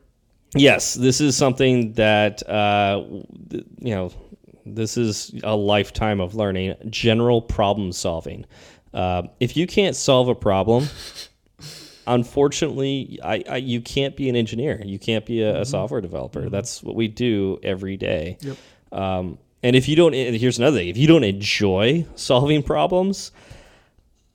Yes, 0.56 0.94
this 0.94 1.20
is 1.20 1.36
something 1.36 1.92
that 1.94 2.48
uh, 2.48 3.04
you 3.78 3.94
know. 3.94 4.12
This 4.66 4.96
is 4.96 5.30
a 5.44 5.54
lifetime 5.54 6.22
of 6.22 6.34
learning. 6.34 6.74
General 6.88 7.42
problem 7.42 7.92
solving. 7.92 8.46
Uh, 8.94 9.24
if 9.38 9.58
you 9.58 9.66
can't 9.66 9.94
solve 9.94 10.28
a 10.28 10.34
problem, 10.34 10.88
unfortunately, 12.06 13.18
I, 13.22 13.44
I, 13.48 13.56
you 13.56 13.80
can't 13.80 14.16
be 14.16 14.28
an 14.28 14.36
engineer. 14.36 14.80
You 14.84 14.98
can't 14.98 15.26
be 15.26 15.42
a, 15.42 15.52
mm-hmm. 15.52 15.62
software 15.64 16.00
developer. 16.00 16.42
Mm-hmm. 16.42 16.50
That's 16.50 16.82
what 16.82 16.94
we 16.94 17.08
do 17.08 17.58
every 17.62 17.96
day. 17.96 18.38
Yep. 18.40 18.56
Um, 18.94 19.38
and 19.62 19.74
if 19.74 19.88
you 19.88 19.96
don't, 19.96 20.12
here's 20.12 20.58
another 20.58 20.78
thing: 20.78 20.88
if 20.88 20.96
you 20.96 21.06
don't 21.06 21.24
enjoy 21.24 22.06
solving 22.14 22.62
problems, 22.62 23.32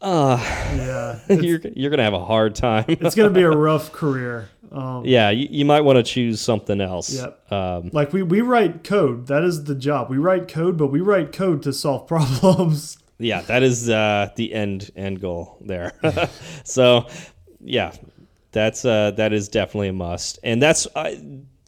uh, 0.01 0.37
yeah, 0.75 1.19
you're 1.35 1.59
you're 1.75 1.89
gonna 1.89 2.03
have 2.03 2.13
a 2.13 2.23
hard 2.23 2.55
time. 2.55 2.85
it's 2.87 3.15
gonna 3.15 3.29
be 3.29 3.43
a 3.43 3.49
rough 3.67 3.91
career. 3.91 4.49
Um, 4.71 5.03
yeah, 5.05 5.29
you, 5.29 5.47
you 5.49 5.65
might 5.65 5.81
want 5.81 5.97
to 5.97 6.03
choose 6.03 6.39
something 6.41 6.79
else. 6.79 7.13
Yep. 7.13 7.51
Um, 7.51 7.89
like 7.91 8.13
we 8.13 8.23
we 8.23 8.41
write 8.41 8.83
code. 8.83 9.27
That 9.27 9.43
is 9.43 9.65
the 9.65 9.75
job. 9.75 10.09
We 10.09 10.17
write 10.17 10.47
code, 10.47 10.77
but 10.77 10.87
we 10.87 11.01
write 11.01 11.31
code 11.31 11.63
to 11.63 11.73
solve 11.73 12.07
problems. 12.07 12.97
Yeah, 13.17 13.41
that 13.41 13.63
is 13.63 13.89
uh, 13.89 14.29
the 14.35 14.53
end 14.53 14.91
end 14.95 15.19
goal 15.19 15.57
there. 15.61 15.93
so, 16.63 17.07
yeah, 17.59 17.91
that's 18.51 18.85
uh, 18.85 19.11
that 19.11 19.33
is 19.33 19.49
definitely 19.49 19.89
a 19.89 19.93
must, 19.93 20.39
and 20.43 20.61
that's. 20.61 20.87
Uh, 20.95 21.15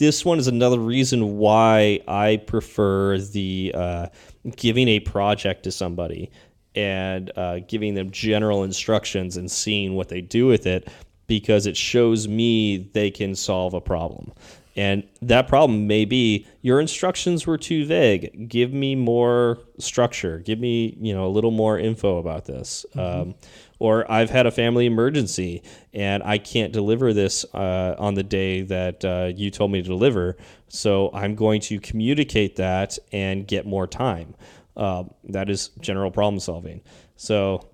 this 0.01 0.25
one 0.25 0.39
is 0.39 0.47
another 0.47 0.79
reason 0.79 1.37
why 1.37 1.99
I 2.07 2.37
prefer 2.37 3.19
the 3.19 3.71
uh, 3.75 4.07
giving 4.55 4.87
a 4.87 4.99
project 4.99 5.61
to 5.65 5.71
somebody 5.71 6.31
and 6.73 7.31
uh, 7.37 7.59
giving 7.67 7.93
them 7.93 8.09
general 8.09 8.63
instructions 8.63 9.37
and 9.37 9.49
seeing 9.51 9.93
what 9.93 10.09
they 10.09 10.19
do 10.19 10.47
with 10.47 10.65
it 10.65 10.87
because 11.27 11.67
it 11.67 11.77
shows 11.77 12.27
me 12.27 12.89
they 12.93 13.11
can 13.11 13.35
solve 13.35 13.75
a 13.75 13.79
problem. 13.79 14.33
And 14.75 15.03
that 15.21 15.47
problem 15.47 15.85
may 15.85 16.05
be 16.05 16.47
your 16.63 16.79
instructions 16.79 17.45
were 17.45 17.59
too 17.59 17.85
vague. 17.85 18.49
Give 18.49 18.73
me 18.73 18.95
more 18.95 19.59
structure. 19.77 20.39
Give 20.39 20.57
me, 20.57 20.97
you 20.99 21.13
know, 21.13 21.27
a 21.27 21.29
little 21.29 21.51
more 21.51 21.77
info 21.77 22.17
about 22.17 22.45
this. 22.45 22.87
Mm-hmm. 22.95 23.21
Um, 23.21 23.35
or 23.81 24.09
I've 24.11 24.29
had 24.29 24.45
a 24.45 24.51
family 24.51 24.85
emergency 24.85 25.63
and 25.91 26.21
I 26.21 26.37
can't 26.37 26.71
deliver 26.71 27.13
this 27.13 27.43
uh, 27.55 27.95
on 27.97 28.13
the 28.13 28.21
day 28.21 28.61
that 28.61 29.03
uh, 29.03 29.31
you 29.35 29.49
told 29.49 29.71
me 29.71 29.81
to 29.81 29.87
deliver. 29.87 30.37
So 30.67 31.09
I'm 31.15 31.33
going 31.33 31.61
to 31.61 31.79
communicate 31.79 32.57
that 32.57 32.99
and 33.11 33.47
get 33.47 33.65
more 33.65 33.87
time. 33.87 34.35
Uh, 34.77 35.05
that 35.29 35.49
is 35.49 35.69
general 35.79 36.11
problem 36.11 36.39
solving. 36.39 36.81
So 37.15 37.69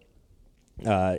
uh, 0.85 1.17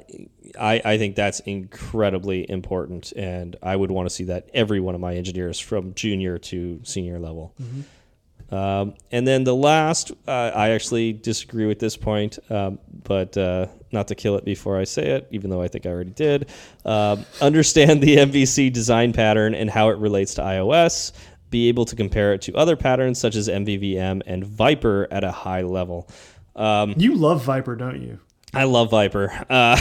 I, 0.59 0.81
I 0.83 0.97
think 0.97 1.17
that's 1.17 1.41
incredibly 1.41 2.49
important, 2.51 3.13
and 3.13 3.57
I 3.63 3.77
would 3.77 3.91
want 3.91 4.09
to 4.09 4.15
see 4.15 4.25
that 4.25 4.49
every 4.55 4.81
one 4.81 4.95
of 4.95 5.03
my 5.03 5.15
engineers 5.17 5.59
from 5.61 5.93
junior 5.95 6.39
to 6.39 6.81
senior 6.83 7.19
level. 7.19 7.55
Mm-hmm. 7.61 8.55
Um, 8.55 8.95
and 9.13 9.27
then 9.27 9.45
the 9.45 9.55
last, 9.55 10.13
uh, 10.27 10.53
I 10.55 10.71
actually 10.71 11.13
disagree 11.13 11.67
with 11.67 11.79
this 11.79 11.97
point, 11.97 12.39
um, 12.51 12.79
but 13.05 13.37
uh, 13.37 13.67
not 13.93 14.09
to 14.09 14.15
kill 14.15 14.37
it 14.37 14.45
before 14.45 14.79
I 14.79 14.85
say 14.85 15.11
it, 15.11 15.29
even 15.31 15.51
though 15.51 15.63
I 15.63 15.69
think 15.69 15.87
I 15.87 15.91
already 15.91 16.11
did. 16.11 16.51
Um, 16.85 17.25
understand 17.41 18.03
the 18.03 18.17
MVC 18.19 18.73
design 18.73 19.13
pattern 19.13 19.55
and 19.55 19.71
how 19.71 19.91
it 19.91 19.99
relates 19.99 20.35
to 20.35 20.43
iOS. 20.43 21.13
Be 21.51 21.69
able 21.69 21.87
to 21.87 21.97
compare 21.97 22.35
it 22.35 22.43
to 22.43 22.55
other 22.55 22.77
patterns 22.77 23.19
such 23.19 23.35
as 23.35 23.49
MVVM 23.49 24.23
and 24.27 24.45
Viper 24.45 25.09
at 25.11 25.25
a 25.25 25.33
high 25.33 25.63
level. 25.63 26.09
Um, 26.55 26.95
you 26.97 27.15
love 27.15 27.45
Viper, 27.45 27.77
don't 27.77 28.03
you? 28.03 28.19
I 28.53 28.65
love 28.65 28.91
Viper. 28.91 29.31
Uh, 29.49 29.77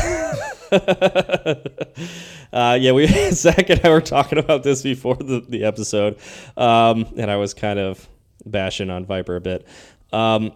uh, 2.54 2.78
yeah, 2.80 2.91
we 2.91 3.08
Zach 3.32 3.70
and 3.70 3.82
I 3.84 3.89
were 3.89 4.02
talking 4.02 4.38
about 4.38 4.63
this 4.63 4.82
before 4.84 5.15
the, 5.15 5.43
the 5.48 5.63
episode, 5.63 6.17
um, 6.56 7.06
and 7.17 7.32
I 7.32 7.38
was 7.38 7.54
kind 7.54 7.80
of 7.80 8.08
bashing 8.46 8.89
on 8.89 9.06
Viper 9.06 9.36
a 9.36 9.41
bit. 9.41 9.67
Um, 10.12 10.52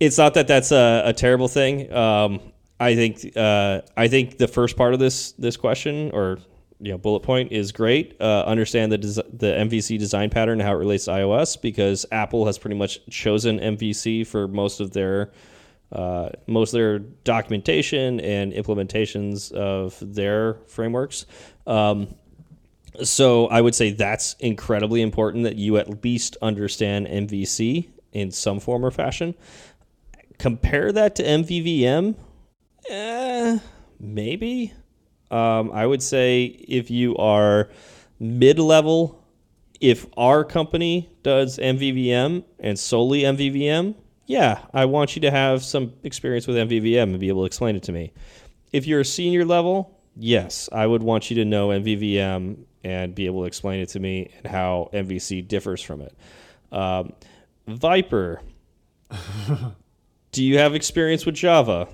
it's 0.00 0.18
not 0.18 0.34
that 0.34 0.46
that's 0.46 0.70
a, 0.70 1.02
a 1.06 1.12
terrible 1.12 1.48
thing. 1.48 1.92
Um, 1.92 2.40
I 2.80 2.94
think 2.94 3.36
uh, 3.36 3.82
I 3.96 4.08
think 4.08 4.38
the 4.38 4.48
first 4.48 4.76
part 4.76 4.94
of 4.94 5.00
this 5.00 5.32
this 5.32 5.56
question 5.56 6.10
or 6.12 6.38
you 6.80 6.92
know 6.92 6.98
bullet 6.98 7.20
point 7.20 7.52
is 7.52 7.72
great. 7.72 8.16
Uh, 8.20 8.44
understand 8.46 8.92
the 8.92 8.98
des- 8.98 9.28
the 9.32 9.52
MVC 9.58 9.98
design 9.98 10.30
pattern 10.30 10.60
and 10.60 10.62
how 10.62 10.74
it 10.74 10.78
relates 10.78 11.06
to 11.06 11.12
iOS 11.12 11.60
because 11.60 12.06
Apple 12.12 12.46
has 12.46 12.58
pretty 12.58 12.76
much 12.76 13.04
chosen 13.10 13.58
MVC 13.58 14.26
for 14.26 14.46
most 14.46 14.80
of 14.80 14.92
their 14.92 15.32
uh, 15.90 16.28
most 16.46 16.70
of 16.70 16.78
their 16.78 16.98
documentation 16.98 18.20
and 18.20 18.52
implementations 18.52 19.50
of 19.52 19.96
their 20.14 20.54
frameworks. 20.66 21.26
Um, 21.66 22.14
so 23.02 23.46
I 23.46 23.60
would 23.60 23.74
say 23.74 23.90
that's 23.90 24.34
incredibly 24.40 25.02
important 25.02 25.44
that 25.44 25.56
you 25.56 25.78
at 25.78 26.04
least 26.04 26.36
understand 26.42 27.06
MVC 27.06 27.88
in 28.12 28.30
some 28.30 28.60
form 28.60 28.84
or 28.84 28.90
fashion. 28.90 29.34
Compare 30.38 30.92
that 30.92 31.16
to 31.16 31.22
MVVM, 31.22 32.14
eh, 32.88 33.58
maybe. 34.00 34.72
Um, 35.30 35.70
I 35.72 35.86
would 35.86 36.02
say 36.02 36.44
if 36.44 36.90
you 36.90 37.16
are 37.16 37.68
mid 38.18 38.58
level, 38.58 39.24
if 39.80 40.06
our 40.16 40.44
company 40.44 41.10
does 41.22 41.58
MVVM 41.58 42.44
and 42.58 42.78
solely 42.78 43.22
MVVM, 43.22 43.94
yeah, 44.26 44.66
I 44.74 44.84
want 44.84 45.16
you 45.16 45.22
to 45.22 45.30
have 45.30 45.64
some 45.64 45.92
experience 46.02 46.46
with 46.46 46.56
MVVM 46.56 47.04
and 47.04 47.18
be 47.18 47.28
able 47.28 47.42
to 47.42 47.46
explain 47.46 47.76
it 47.76 47.82
to 47.84 47.92
me. 47.92 48.12
If 48.72 48.86
you're 48.86 49.00
a 49.00 49.04
senior 49.04 49.44
level, 49.44 49.98
yes, 50.16 50.68
I 50.72 50.86
would 50.86 51.02
want 51.02 51.30
you 51.30 51.36
to 51.36 51.44
know 51.44 51.68
MVVM 51.68 52.64
and 52.84 53.14
be 53.14 53.26
able 53.26 53.40
to 53.42 53.46
explain 53.46 53.80
it 53.80 53.88
to 53.90 54.00
me 54.00 54.30
and 54.38 54.46
how 54.46 54.90
MVC 54.92 55.46
differs 55.46 55.82
from 55.82 56.02
it. 56.02 56.14
Um, 56.70 57.12
Viper, 57.66 58.42
do 60.32 60.44
you 60.44 60.58
have 60.58 60.74
experience 60.74 61.24
with 61.24 61.34
Java? 61.34 61.88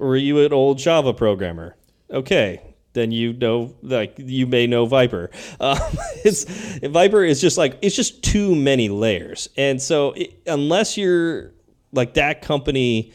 Are 0.00 0.16
you 0.16 0.40
an 0.44 0.52
old 0.52 0.78
Java 0.78 1.12
programmer? 1.12 1.76
Okay, 2.10 2.62
then 2.92 3.12
you 3.12 3.32
know 3.32 3.74
like 3.82 4.14
you 4.18 4.46
may 4.46 4.66
know 4.66 4.86
Viper. 4.86 5.30
Um, 5.60 5.78
it's 6.24 6.44
Viper 6.80 7.24
is 7.24 7.40
just 7.40 7.58
like 7.58 7.78
it's 7.82 7.96
just 7.96 8.22
too 8.22 8.54
many 8.54 8.88
layers, 8.88 9.48
and 9.56 9.80
so 9.80 10.12
it, 10.12 10.40
unless 10.46 10.96
you're 10.96 11.52
like 11.92 12.14
that 12.14 12.42
company 12.42 13.12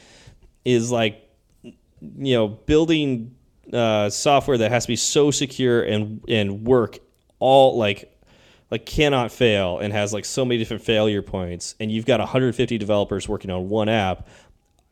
is 0.66 0.92
like 0.92 1.30
you 1.64 2.36
know 2.36 2.48
building 2.48 3.36
uh, 3.72 4.10
software 4.10 4.58
that 4.58 4.72
has 4.72 4.84
to 4.84 4.88
be 4.90 4.96
so 4.96 5.32
secure 5.32 5.84
and 5.84 6.24
and 6.28 6.66
work 6.66 7.00
all 7.40 7.78
like 7.78 8.10
like 8.72 8.86
cannot 8.86 9.32
fail 9.32 9.80
and 9.80 9.94
has 9.94 10.14
like 10.14 10.26
so 10.26 10.44
many 10.44 10.58
different 10.58 10.84
failure 10.84 11.22
points 11.22 11.76
and 11.80 11.92
you've 11.92 12.06
got 12.06 12.20
150 12.20 12.78
developers 12.78 13.30
working 13.30 13.52
on 13.52 13.70
one 13.70 13.88
app 13.88 14.28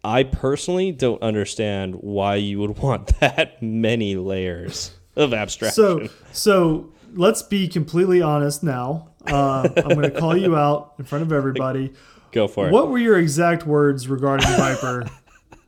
I 0.03 0.23
personally 0.23 0.91
don't 0.91 1.21
understand 1.21 1.95
why 1.95 2.35
you 2.35 2.59
would 2.59 2.77
want 2.79 3.19
that 3.19 3.61
many 3.61 4.15
layers 4.15 4.91
of 5.15 5.33
abstraction. 5.33 5.75
So, 5.75 6.09
so 6.31 6.93
let's 7.13 7.41
be 7.43 7.67
completely 7.67 8.21
honest 8.21 8.63
now. 8.63 9.09
Uh, 9.27 9.69
I'm 9.77 9.89
going 9.89 10.01
to 10.01 10.11
call 10.11 10.35
you 10.35 10.55
out 10.55 10.93
in 10.97 11.05
front 11.05 11.23
of 11.23 11.31
everybody. 11.31 11.93
Go 12.31 12.47
for 12.47 12.67
it. 12.67 12.71
What 12.71 12.89
were 12.89 12.97
your 12.97 13.19
exact 13.19 13.67
words 13.67 14.07
regarding 14.07 14.47
Viper 14.47 15.09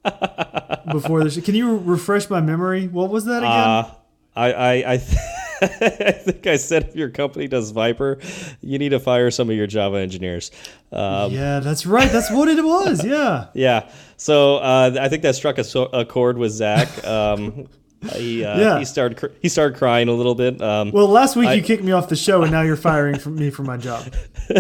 before 0.91 1.23
this? 1.23 1.39
Can 1.41 1.55
you 1.55 1.77
refresh 1.77 2.29
my 2.29 2.41
memory? 2.41 2.87
What 2.87 3.09
was 3.09 3.25
that 3.25 3.39
again? 3.39 3.51
Uh, 3.51 3.91
I 4.35 4.53
I 4.53 4.93
I, 4.93 4.97
th- 4.97 5.17
I 5.61 6.11
think 6.11 6.47
I 6.47 6.55
said 6.55 6.83
if 6.83 6.95
your 6.95 7.09
company 7.09 7.47
does 7.47 7.71
Viper, 7.71 8.17
you 8.61 8.79
need 8.79 8.89
to 8.89 8.99
fire 8.99 9.29
some 9.29 9.49
of 9.49 9.55
your 9.55 9.67
Java 9.67 9.97
engineers. 9.97 10.51
Um, 10.91 11.31
yeah, 11.31 11.59
that's 11.59 11.85
right. 11.85 12.11
That's 12.11 12.31
what 12.31 12.47
it 12.47 12.63
was. 12.63 13.05
Yeah. 13.05 13.47
yeah. 13.53 13.91
So 14.23 14.55
uh, 14.59 14.95
I 15.01 15.09
think 15.09 15.21
that 15.23 15.35
struck 15.35 15.57
a, 15.57 15.65
so- 15.65 15.89
a 15.91 16.05
chord 16.05 16.37
with 16.37 16.53
Zach. 16.53 16.87
Um, 17.05 17.67
he 18.13 18.45
uh, 18.45 18.57
Yeah. 18.57 18.79
he 18.79 18.85
started 18.85 19.17
cr- 19.17 19.35
he 19.41 19.49
started 19.49 19.77
crying 19.77 20.07
a 20.07 20.13
little 20.13 20.33
bit. 20.33 20.61
Um, 20.61 20.91
Well, 20.91 21.09
last 21.09 21.35
week 21.35 21.53
you 21.53 21.61
kicked 21.61 21.83
me 21.83 21.91
off 21.91 22.07
the 22.07 22.15
show, 22.15 22.41
and 22.41 22.49
now 22.49 22.61
you're 22.61 22.77
firing 22.77 23.19
from 23.19 23.35
me 23.35 23.49
for 23.49 23.63
my 23.63 23.75
job. 23.75 24.13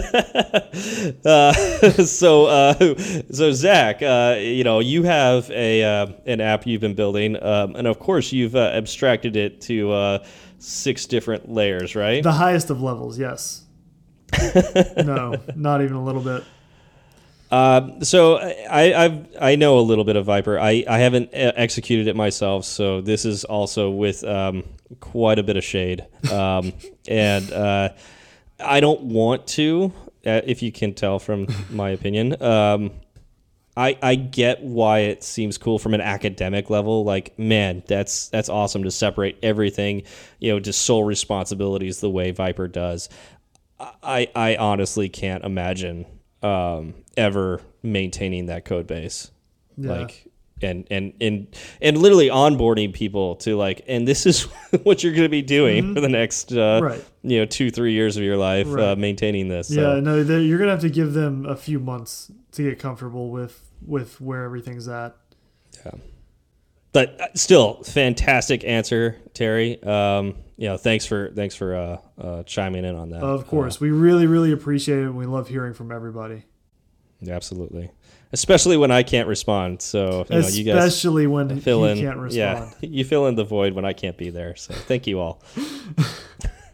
uh, 1.25 1.53
so 2.03 2.45
uh, 2.47 2.73
so 3.31 3.53
Zach, 3.53 4.01
uh, 4.01 4.35
you 4.37 4.65
know 4.65 4.79
you 4.81 5.03
have 5.03 5.49
a 5.51 5.81
uh, 5.81 6.07
an 6.25 6.41
app 6.41 6.67
you've 6.67 6.81
been 6.81 6.95
building, 6.95 7.41
um, 7.41 7.77
and 7.77 7.87
of 7.87 7.99
course 7.99 8.33
you've 8.33 8.57
uh, 8.57 8.71
abstracted 8.73 9.37
it 9.37 9.61
to 9.61 9.93
uh, 9.93 10.25
six 10.59 11.05
different 11.05 11.49
layers, 11.49 11.95
right? 11.95 12.21
The 12.21 12.33
highest 12.33 12.69
of 12.69 12.81
levels, 12.81 13.17
yes. 13.17 13.63
no, 14.97 15.35
not 15.55 15.81
even 15.81 15.95
a 15.95 16.03
little 16.03 16.21
bit. 16.21 16.43
Um, 17.53 18.03
so 18.03 18.37
I 18.37 18.93
I've, 18.95 19.27
I 19.39 19.55
know 19.55 19.77
a 19.77 19.81
little 19.81 20.03
bit 20.03 20.15
of 20.15 20.25
Viper. 20.25 20.57
I, 20.57 20.83
I 20.89 20.97
haven't 20.97 21.35
uh, 21.35 21.51
executed 21.55 22.07
it 22.07 22.15
myself, 22.15 22.65
so 22.65 22.99
this 22.99 23.25
is 23.25 23.43
also 23.43 23.91
with 23.91 24.23
um, 24.23 24.63
quite 24.99 25.37
a 25.37 25.43
bit 25.43 25.55
of 25.55 25.63
shade. 25.63 26.03
Um, 26.31 26.73
and 27.07 27.53
uh, 27.53 27.89
I 28.59 28.79
don't 28.79 29.01
want 29.01 29.45
to, 29.49 29.93
uh, 30.25 30.41
if 30.45 30.63
you 30.63 30.71
can 30.71 30.95
tell 30.95 31.19
from 31.19 31.45
my 31.69 31.91
opinion. 31.91 32.41
Um, 32.41 32.89
I, 33.77 33.99
I 34.01 34.15
get 34.15 34.63
why 34.63 34.99
it 35.01 35.23
seems 35.23 35.59
cool 35.59 35.77
from 35.77 35.93
an 35.93 36.01
academic 36.01 36.71
level. 36.71 37.03
Like, 37.03 37.37
man, 37.37 37.83
that's 37.87 38.29
that's 38.29 38.49
awesome 38.49 38.83
to 38.83 38.91
separate 38.91 39.37
everything, 39.43 40.03
you 40.39 40.53
know, 40.53 40.59
to 40.59 40.73
sole 40.73 41.03
responsibilities 41.03 41.99
the 41.99 42.09
way 42.09 42.31
Viper 42.31 42.67
does. 42.67 43.09
I 43.79 44.27
I 44.35 44.55
honestly 44.55 45.07
can't 45.07 45.43
imagine 45.43 46.07
um, 46.43 46.93
ever 47.17 47.61
maintaining 47.81 48.47
that 48.47 48.65
code 48.65 48.85
base, 48.87 49.31
Yeah. 49.77 49.91
like 49.93 50.27
and 50.61 50.87
and 50.91 51.13
and 51.19 51.47
and 51.81 51.97
literally 51.97 52.29
onboarding 52.29 52.93
people 52.93 53.35
to 53.37 53.57
like, 53.57 53.81
and 53.87 54.07
this 54.07 54.25
is 54.25 54.41
what 54.83 55.03
you're 55.03 55.11
going 55.13 55.23
to 55.23 55.29
be 55.29 55.41
doing 55.41 55.93
for 55.93 56.01
the 56.01 56.07
next 56.09 56.53
uh. 56.53 56.79
Right. 56.81 57.05
you 57.23 57.39
know 57.39 57.45
two 57.45 57.69
three 57.71 57.93
years 57.93 58.15
of 58.17 58.23
your 58.23 58.37
life 58.37 58.67
uh, 58.67 58.95
maintaining 58.97 59.47
this. 59.49 59.69
Yeah, 59.69 59.95
So. 59.95 59.99
no, 59.99 60.17
you're 60.39 60.59
gonna 60.59 60.71
have 60.71 60.81
to 60.81 60.89
give 60.89 61.13
them 61.13 61.45
a 61.45 61.55
few 61.55 61.79
months 61.79 62.31
to 62.53 62.63
get 62.63 62.79
comfortable 62.79 63.29
with 63.29 63.59
with 63.85 64.21
where 64.21 64.43
everything's 64.43 64.87
at. 64.87 65.15
But 66.93 67.19
uh, 67.19 67.27
still 67.35 67.83
fantastic 67.83 68.63
answer 68.63 69.19
terry. 69.33 69.81
Um 69.83 70.35
you 70.55 70.69
know 70.69 70.77
thanks 70.77 71.05
for 71.05 71.31
thanks 71.35 71.55
for 71.55 71.75
uh, 71.75 71.97
uh 72.21 72.43
chiming 72.43 72.85
in 72.85 72.95
on 72.95 73.09
that. 73.09 73.21
Of 73.23 73.47
course, 73.47 73.81
we 73.81 73.89
really, 73.91 74.27
really 74.27 74.51
appreciate 74.51 75.03
it. 75.03 75.09
We 75.11 75.25
love 75.25 75.47
hearing 75.49 75.73
from 75.73 75.91
everybody, 75.91 76.43
Uh, 77.27 77.31
absolutely. 77.31 77.91
Especially 78.31 78.77
when 78.77 78.89
i 78.89 79.03
can't 79.03 79.27
respond 79.27 79.79
so 79.79 80.25
you 80.27 80.39
know 80.41 80.47
you 80.47 80.63
guys 80.63 80.85
especially 80.85 81.27
when 81.27 81.51
he 81.51 81.59
fill 81.59 81.85
in. 81.85 81.99
can't 81.99 82.17
respond. 82.17 82.73
yeah 82.81 82.89
you 82.89 83.03
fill 83.05 83.27
in 83.27 83.35
the 83.35 83.43
void 83.43 83.73
when 83.73 83.85
i 83.85 83.93
can't 83.93 84.17
be 84.17 84.31
there 84.31 84.55
so 84.55 84.73
thank 84.73 85.05
you 85.05 85.19
all 85.19 85.39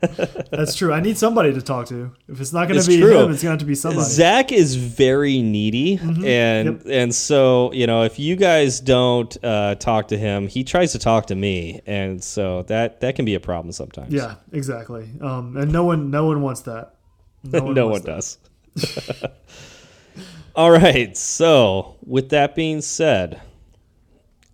That's 0.51 0.75
true. 0.75 0.93
I 0.93 1.01
need 1.01 1.17
somebody 1.17 1.53
to 1.53 1.61
talk 1.61 1.87
to. 1.87 2.11
If 2.27 2.39
it's 2.39 2.53
not 2.53 2.67
going 2.69 2.79
to 2.79 2.87
be 2.87 2.99
true. 2.99 3.17
him, 3.19 3.31
it's 3.31 3.43
going 3.43 3.49
to 3.49 3.49
have 3.49 3.59
to 3.59 3.65
be 3.65 3.75
somebody. 3.75 4.07
Zach 4.07 4.51
is 4.51 4.75
very 4.75 5.41
needy, 5.41 5.97
Mm-hmm. 5.97 6.25
and 6.25 6.85
and 6.85 7.13
so 7.15 7.71
you 7.73 7.85
know 7.87 8.03
if 8.03 8.17
you 8.19 8.35
guys 8.35 8.79
don't 8.79 9.35
uh, 9.43 9.75
talk 9.75 10.07
to 10.09 10.17
him, 10.17 10.47
he 10.47 10.63
tries 10.63 10.93
to 10.93 10.99
talk 10.99 11.25
to 11.27 11.35
me, 11.35 11.81
and 11.85 12.23
so 12.23 12.63
that 12.63 13.01
that 13.01 13.15
can 13.15 13.25
be 13.25 13.35
a 13.35 13.39
problem 13.39 13.71
sometimes. 13.73 14.13
yeah, 14.13 14.35
exactly. 14.53 15.09
Um, 15.21 15.57
and 15.57 15.71
no 15.71 15.83
one, 15.83 16.09
no 16.11 16.25
one 16.25 16.41
wants 16.41 16.61
that. 16.61 16.95
no 17.43 17.63
one, 17.63 17.75
wants 17.75 18.05
that. 18.05 18.41
does. 18.85 19.29
All 20.55 20.71
right. 20.71 21.15
So, 21.15 21.95
with 22.05 22.29
that 22.29 22.55
being 22.55 22.81
said, 22.81 23.41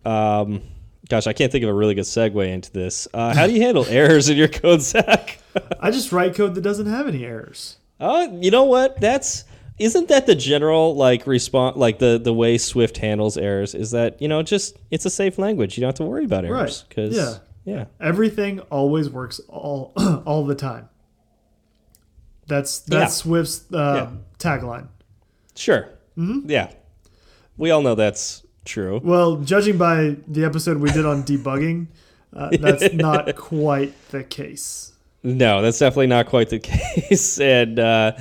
um, 0.05 0.61
gosh, 1.09 1.27
I 1.27 1.33
can't 1.33 1.51
think 1.51 1.63
of 1.63 1.69
a 1.69 1.73
really 1.73 1.95
good 1.95 2.05
segue 2.05 2.47
into 2.47 2.71
this. 2.71 3.07
Uh, 3.13 3.33
how 3.33 3.47
do 3.47 3.53
you 3.53 3.61
handle 3.61 3.85
errors 3.85 4.29
in 4.29 4.37
your 4.37 4.47
code, 4.47 4.81
Zach? 4.81 5.39
I 5.79 5.91
just 5.91 6.11
write 6.11 6.35
code 6.35 6.55
that 6.55 6.61
doesn't 6.61 6.87
have 6.87 7.07
any 7.07 7.25
errors. 7.25 7.77
Oh, 7.99 8.37
you 8.41 8.51
know 8.51 8.63
what? 8.65 8.99
That's 8.99 9.45
isn't 9.77 10.07
that 10.07 10.25
the 10.25 10.35
general 10.35 10.95
like 10.95 11.25
response, 11.27 11.77
like 11.77 11.99
the 11.99 12.19
the 12.21 12.33
way 12.33 12.57
Swift 12.57 12.97
handles 12.97 13.37
errors? 13.37 13.73
Is 13.75 13.91
that 13.91 14.21
you 14.21 14.27
know 14.27 14.41
just 14.43 14.77
it's 14.91 15.05
a 15.05 15.09
safe 15.09 15.37
language. 15.37 15.77
You 15.77 15.81
don't 15.81 15.89
have 15.89 15.95
to 15.95 16.03
worry 16.05 16.25
about 16.25 16.45
errors 16.45 16.83
Right. 16.83 16.89
because 16.89 17.15
Yeah. 17.15 17.37
yeah, 17.65 17.85
Everything 18.01 18.59
always 18.71 19.09
works 19.09 19.39
all 19.47 19.93
all 20.25 20.45
the 20.45 20.55
time. 20.55 20.89
That's 22.47 22.79
that's 22.79 22.91
Yeah. 23.01 23.07
Swift's 23.23 23.73
uh, 23.73 24.11
tagline. 24.39 24.87
sure, 25.55 25.89
mm-hmm. 26.17 26.49
yeah. 26.49 26.71
We 27.57 27.71
all 27.71 27.81
know 27.81 27.95
that's 27.95 28.44
true. 28.65 28.99
Well, 29.03 29.37
judging 29.37 29.77
by 29.77 30.17
the 30.27 30.43
episode 30.43 30.77
we 30.77 30.91
did 30.91 31.05
on 31.05 31.23
debugging, 31.23 31.87
uh, 32.33 32.49
that's 32.59 32.93
not 32.93 33.35
quite 33.35 33.93
the 34.09 34.23
case. 34.23 34.93
No, 35.23 35.61
that's 35.61 35.79
definitely 35.79 36.07
not 36.07 36.27
quite 36.27 36.49
the 36.49 36.59
case. 37.09 37.39
And 37.39 37.79
uh, 37.79 38.13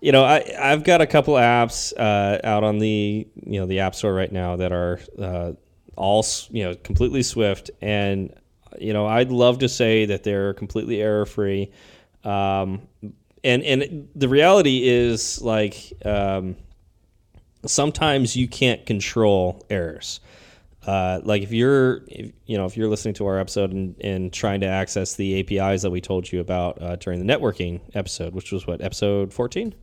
you 0.00 0.12
know, 0.12 0.24
I 0.24 0.44
I've 0.58 0.84
got 0.84 1.00
a 1.00 1.06
couple 1.06 1.34
apps 1.34 1.92
uh, 1.96 2.40
out 2.42 2.64
on 2.64 2.78
the 2.78 3.26
you 3.46 3.60
know 3.60 3.66
the 3.66 3.80
App 3.80 3.94
Store 3.94 4.14
right 4.14 4.32
now 4.32 4.56
that 4.56 4.72
are 4.72 5.00
uh, 5.18 5.52
all 5.96 6.24
you 6.50 6.64
know 6.64 6.74
completely 6.76 7.22
Swift, 7.22 7.70
and 7.80 8.34
you 8.78 8.92
know 8.92 9.06
I'd 9.06 9.30
love 9.30 9.58
to 9.60 9.68
say 9.68 10.06
that 10.06 10.24
they're 10.24 10.54
completely 10.54 11.02
error 11.02 11.26
free. 11.26 11.70
Um, 12.24 12.82
and 13.44 13.62
and 13.62 14.08
the 14.14 14.28
reality 14.28 14.88
is 14.88 15.40
like 15.40 15.92
um, 16.04 16.56
sometimes 17.66 18.36
you 18.36 18.48
can't 18.48 18.84
control 18.86 19.64
errors. 19.70 20.20
Uh, 20.86 21.20
like 21.24 21.42
if 21.42 21.52
you're, 21.52 22.04
if, 22.08 22.32
you 22.46 22.56
know, 22.56 22.64
if 22.64 22.76
you're 22.76 22.88
listening 22.88 23.12
to 23.14 23.26
our 23.26 23.38
episode 23.38 23.72
and, 23.72 23.94
and 24.00 24.32
trying 24.32 24.60
to 24.60 24.66
access 24.66 25.14
the 25.14 25.38
APIs 25.40 25.82
that 25.82 25.90
we 25.90 26.00
told 26.00 26.30
you 26.32 26.40
about 26.40 26.80
uh, 26.80 26.96
during 26.96 27.24
the 27.24 27.32
networking 27.32 27.80
episode, 27.94 28.34
which 28.34 28.50
was 28.50 28.66
what 28.66 28.80
episode 28.80 29.32
14? 29.32 29.74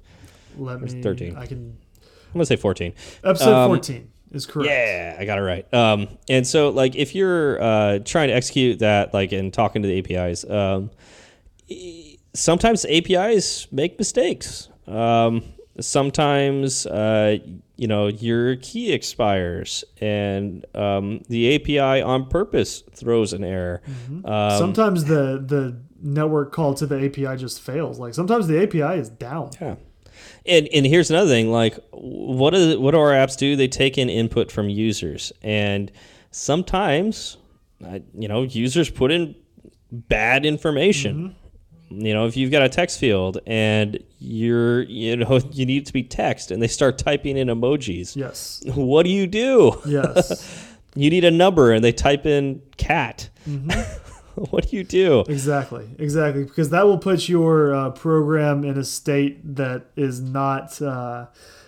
Let 0.57 0.81
me. 0.81 1.01
13. 1.01 1.35
I 1.37 1.45
can. 1.45 1.77
I'm 2.01 2.33
gonna 2.33 2.45
say 2.47 2.55
14. 2.55 2.93
Episode 3.23 3.53
Um, 3.53 3.69
fourteen 3.69 4.11
is 4.31 4.45
correct. 4.45 4.69
Yeah, 4.69 5.15
I 5.19 5.25
got 5.25 5.37
it 5.37 5.41
right. 5.41 5.71
Um, 5.73 6.07
and 6.27 6.45
so 6.45 6.69
like 6.69 6.95
if 6.95 7.13
you're 7.15 7.61
uh, 7.61 7.99
trying 7.99 8.29
to 8.29 8.33
execute 8.33 8.79
that, 8.79 9.13
like 9.13 9.31
and 9.31 9.53
talking 9.53 9.83
to 9.83 9.87
the 9.87 9.99
APIs, 9.99 10.49
um, 10.49 10.89
sometimes 12.33 12.85
APIs 12.85 13.71
make 13.71 13.97
mistakes. 13.97 14.69
Um, 14.87 15.43
sometimes 15.79 16.85
uh, 16.85 17.37
you 17.75 17.87
know 17.87 18.07
your 18.07 18.55
key 18.57 18.91
expires, 18.91 19.83
and 20.01 20.65
um, 20.75 21.21
the 21.29 21.55
API 21.55 22.01
on 22.01 22.27
purpose 22.27 22.83
throws 22.93 23.33
an 23.33 23.43
error. 23.43 23.81
Um, 24.25 24.57
Sometimes 24.57 25.05
the 25.05 25.43
the 25.45 25.79
network 26.01 26.51
call 26.51 26.73
to 26.75 26.85
the 26.85 27.05
API 27.05 27.37
just 27.37 27.61
fails. 27.61 27.99
Like 27.99 28.13
sometimes 28.13 28.47
the 28.47 28.61
API 28.61 28.99
is 28.99 29.09
down. 29.09 29.51
Yeah. 29.59 29.75
And 30.45 30.67
and 30.73 30.85
here's 30.85 31.09
another 31.11 31.29
thing, 31.29 31.51
like 31.51 31.77
what 31.91 32.53
do 32.53 32.79
what 32.79 32.91
do 32.91 32.99
our 32.99 33.11
apps 33.11 33.37
do? 33.37 33.55
They 33.55 33.67
take 33.67 33.97
in 33.97 34.09
input 34.09 34.51
from 34.51 34.69
users, 34.69 35.31
and 35.43 35.91
sometimes, 36.31 37.37
you 38.17 38.27
know, 38.27 38.43
users 38.43 38.89
put 38.89 39.11
in 39.11 39.35
bad 39.91 40.45
information. 40.45 41.35
You 41.89 42.13
know, 42.13 42.25
if 42.25 42.35
you've 42.35 42.51
got 42.51 42.63
a 42.63 42.69
text 42.69 42.99
field 42.99 43.39
and 43.47 43.97
you're 44.19 44.81
you 44.83 45.15
know 45.17 45.39
you 45.51 45.65
need 45.65 45.85
to 45.85 45.93
be 45.93 46.03
text, 46.03 46.51
and 46.51 46.61
they 46.61 46.67
start 46.67 46.97
typing 46.97 47.37
in 47.37 47.47
emojis, 47.47 48.15
Yes. 48.15 48.63
what 48.75 49.03
do 49.03 49.09
you 49.09 49.27
do? 49.27 49.79
Yes. 49.85 50.63
You 50.95 51.11
need 51.11 51.25
a 51.25 51.29
number, 51.29 51.73
and 51.73 51.83
they 51.83 51.91
type 51.91 52.25
in 52.25 52.59
cat. 52.77 53.29
what 54.33 54.67
do 54.67 54.75
you 54.77 54.83
do? 54.83 55.19
Exactly, 55.27 55.87
exactly, 55.99 56.43
because 56.43 56.71
that 56.71 56.87
will 56.87 56.97
put 56.97 57.29
your 57.29 57.75
uh, 57.75 57.91
program 57.91 58.63
in 58.63 58.79
a 58.79 58.83
state 58.83 59.37
that 59.57 59.91
is 59.95 60.19
not. 60.21 60.81
Uh, 60.81 61.27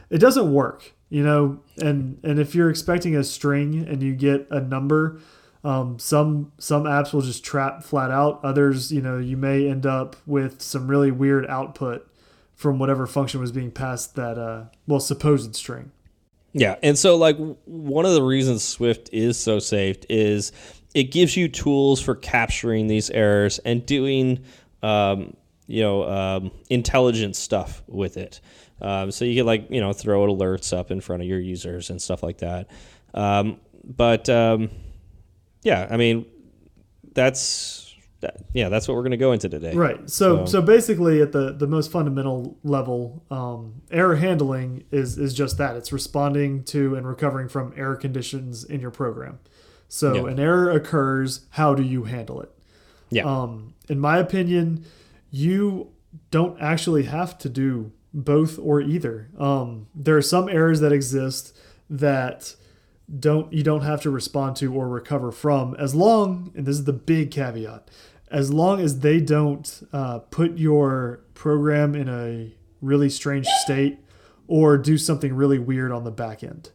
it 0.09 0.17
doesn't 0.17 0.51
work, 0.51 0.93
you 1.09 1.21
know. 1.23 1.59
And 1.79 2.17
and 2.23 2.39
if 2.39 2.55
you're 2.55 2.71
expecting 2.71 3.15
a 3.15 3.23
string 3.23 3.85
and 3.87 4.01
you 4.01 4.15
get 4.15 4.47
a 4.49 4.59
number, 4.59 5.19
um, 5.63 5.99
some 5.99 6.51
some 6.57 6.83
apps 6.83 7.13
will 7.13 7.21
just 7.21 7.43
trap 7.43 7.83
flat 7.83 8.11
out. 8.11 8.39
Others, 8.43 8.91
you 8.91 9.01
know, 9.01 9.17
you 9.17 9.35
may 9.35 9.67
end 9.67 9.85
up 9.85 10.15
with 10.25 10.61
some 10.61 10.87
really 10.87 11.11
weird 11.11 11.45
output 11.47 12.09
from 12.55 12.79
whatever 12.79 13.07
function 13.07 13.39
was 13.39 13.51
being 13.51 13.71
passed 13.71 14.15
that 14.15 14.37
uh, 14.37 14.65
well 14.87 14.99
supposed 14.99 15.55
string. 15.55 15.91
Yeah, 16.53 16.75
and 16.81 16.97
so 16.97 17.15
like 17.15 17.37
one 17.65 18.05
of 18.05 18.13
the 18.13 18.23
reasons 18.23 18.63
Swift 18.63 19.09
is 19.11 19.37
so 19.37 19.59
safe 19.59 19.97
is 20.09 20.51
it 20.93 21.05
gives 21.05 21.37
you 21.37 21.47
tools 21.47 22.01
for 22.01 22.15
capturing 22.15 22.87
these 22.87 23.09
errors 23.09 23.59
and 23.59 23.85
doing 23.85 24.43
um, 24.81 25.35
you 25.67 25.81
know 25.81 26.09
um, 26.09 26.51
intelligent 26.69 27.35
stuff 27.35 27.83
with 27.87 28.15
it. 28.15 28.39
Um, 28.81 29.11
so 29.11 29.25
you 29.25 29.35
can 29.35 29.45
like 29.45 29.69
you 29.69 29.81
know 29.81 29.91
throw 29.91 30.25
alerts 30.25 30.75
up 30.75 30.89
in 30.89 31.01
front 31.01 31.21
of 31.21 31.27
your 31.27 31.39
users 31.39 31.89
and 31.89 32.01
stuff 32.01 32.23
like 32.23 32.37
that. 32.37 32.69
Um, 33.13 33.59
but 33.83 34.29
um, 34.29 34.69
yeah, 35.63 35.87
I 35.89 35.97
mean 35.97 36.25
that's 37.13 37.89
that, 38.21 38.41
yeah, 38.53 38.67
that's 38.67 38.87
what 38.87 38.95
we're 38.95 39.03
going 39.03 39.11
to 39.11 39.17
go 39.17 39.31
into 39.31 39.47
today. 39.47 39.73
Right. 39.73 40.09
So, 40.09 40.39
so, 40.39 40.45
so 40.45 40.61
basically, 40.61 41.21
at 41.21 41.31
the 41.31 41.53
the 41.53 41.67
most 41.67 41.91
fundamental 41.91 42.57
level, 42.63 43.23
um, 43.31 43.81
error 43.91 44.15
handling 44.15 44.83
is 44.91 45.17
is 45.17 45.33
just 45.33 45.57
that. 45.57 45.75
It's 45.75 45.93
responding 45.93 46.63
to 46.65 46.95
and 46.95 47.07
recovering 47.07 47.47
from 47.47 47.73
error 47.77 47.95
conditions 47.95 48.63
in 48.63 48.81
your 48.81 48.91
program. 48.91 49.39
So, 49.87 50.13
yeah. 50.13 50.31
an 50.33 50.39
error 50.39 50.69
occurs. 50.69 51.45
How 51.51 51.73
do 51.73 51.83
you 51.83 52.03
handle 52.03 52.41
it? 52.41 52.51
Yeah. 53.09 53.23
Um, 53.23 53.73
in 53.87 53.99
my 53.99 54.17
opinion, 54.17 54.85
you 55.31 55.91
don't 56.29 56.59
actually 56.61 57.03
have 57.03 57.37
to 57.39 57.49
do 57.49 57.91
both 58.13 58.59
or 58.59 58.81
either. 58.81 59.29
Um, 59.37 59.87
there 59.95 60.17
are 60.17 60.21
some 60.21 60.49
errors 60.49 60.81
that 60.81 60.91
exist 60.91 61.55
that 61.89 62.55
don't 63.17 63.51
you 63.51 63.63
don't 63.63 63.81
have 63.81 64.01
to 64.01 64.09
respond 64.09 64.55
to 64.55 64.73
or 64.73 64.87
recover 64.87 65.31
from 65.31 65.75
as 65.75 65.95
long 65.95 66.51
and 66.55 66.65
this 66.65 66.75
is 66.75 66.83
the 66.83 66.93
big 66.93 67.31
caveat 67.31 67.89
as 68.31 68.53
long 68.53 68.79
as 68.79 68.99
they 68.99 69.19
don't 69.19 69.87
uh, 69.91 70.19
put 70.19 70.57
your 70.57 71.21
program 71.33 71.95
in 71.95 72.07
a 72.07 72.53
really 72.81 73.09
strange 73.09 73.47
state 73.63 73.99
or 74.47 74.77
do 74.77 74.97
something 74.97 75.33
really 75.33 75.59
weird 75.59 75.91
on 75.91 76.03
the 76.03 76.11
back 76.11 76.43
end. 76.43 76.71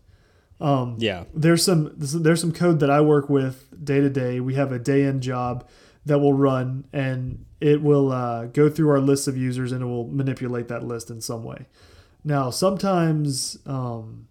Um, 0.61 0.97
yeah, 0.99 1.25
there's 1.35 1.65
some 1.65 1.93
there's 1.97 2.41
some 2.41 2.53
code 2.53 2.81
that 2.81 2.91
I 2.91 3.01
work 3.01 3.29
with 3.29 3.85
day 3.85 4.01
to 4.01 4.09
day. 4.09 4.41
We 4.41 4.55
have 4.55 4.73
a 4.73 4.79
day 4.79 5.03
in 5.03 5.21
job 5.21 5.69
that 6.07 6.21
will 6.21 6.33
run, 6.33 6.85
and 6.93 7.45
it 7.61 7.83
will 7.83 8.13
uh, 8.13 8.47
go 8.47 8.69
through 8.69 8.91
our 8.91 9.01
list 9.01 9.27
of 9.27 9.37
users 9.37 9.73
and 9.73 9.83
it 9.83 9.87
will 9.87 10.07
manipulate 10.07 10.69
that 10.69 10.85
list 10.85 11.11
in 11.11 11.21
some 11.21 11.43
way. 11.43 11.67
Now, 12.23 12.51
sometimes, 12.51 13.59
um, 13.67 14.29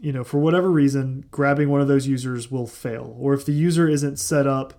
you 0.00 0.12
know, 0.12 0.24
for 0.24 0.38
whatever 0.38 0.70
reason, 0.70 1.24
grabbing 1.30 1.68
one 1.68 1.80
of 1.80 1.88
those 1.88 2.06
users 2.06 2.50
will 2.50 2.66
fail, 2.66 3.14
or 3.18 3.34
if 3.34 3.44
the 3.44 3.52
user 3.52 3.88
isn't 3.88 4.18
set 4.18 4.46
up 4.46 4.74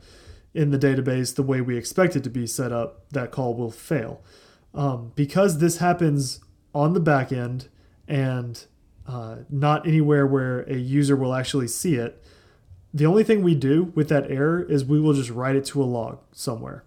in 0.54 0.72
the 0.72 0.80
database 0.80 1.36
the 1.36 1.44
way 1.44 1.62
we 1.62 1.78
expect 1.78 2.16
it 2.16 2.24
to 2.24 2.30
be 2.30 2.48
set 2.48 2.72
up, 2.72 3.10
that 3.12 3.32
call 3.32 3.54
will 3.54 3.72
fail. 3.72 4.22
Um, 4.74 5.12
because 5.16 5.60
this 5.60 5.78
happens 5.78 6.40
on 6.74 6.94
the 6.94 7.00
back 7.00 7.32
end 7.32 7.68
and 8.08 8.66
uh, 9.08 9.38
not 9.50 9.88
anywhere 9.88 10.26
where 10.26 10.62
a 10.62 10.76
user 10.76 11.16
will 11.16 11.34
actually 11.34 11.68
see 11.68 11.96
it, 11.96 12.24
the 12.94 13.06
only 13.06 13.24
thing 13.24 13.44
we 13.44 13.56
do 13.56 13.92
with 13.96 14.10
that 14.10 14.30
error 14.30 14.64
is 14.64 14.84
we 14.84 15.00
will 15.00 15.14
just 15.14 15.30
write 15.30 15.56
it 15.56 15.66
to 15.66 15.82
a 15.82 15.86
log 15.86 16.20
somewhere. 16.32 16.84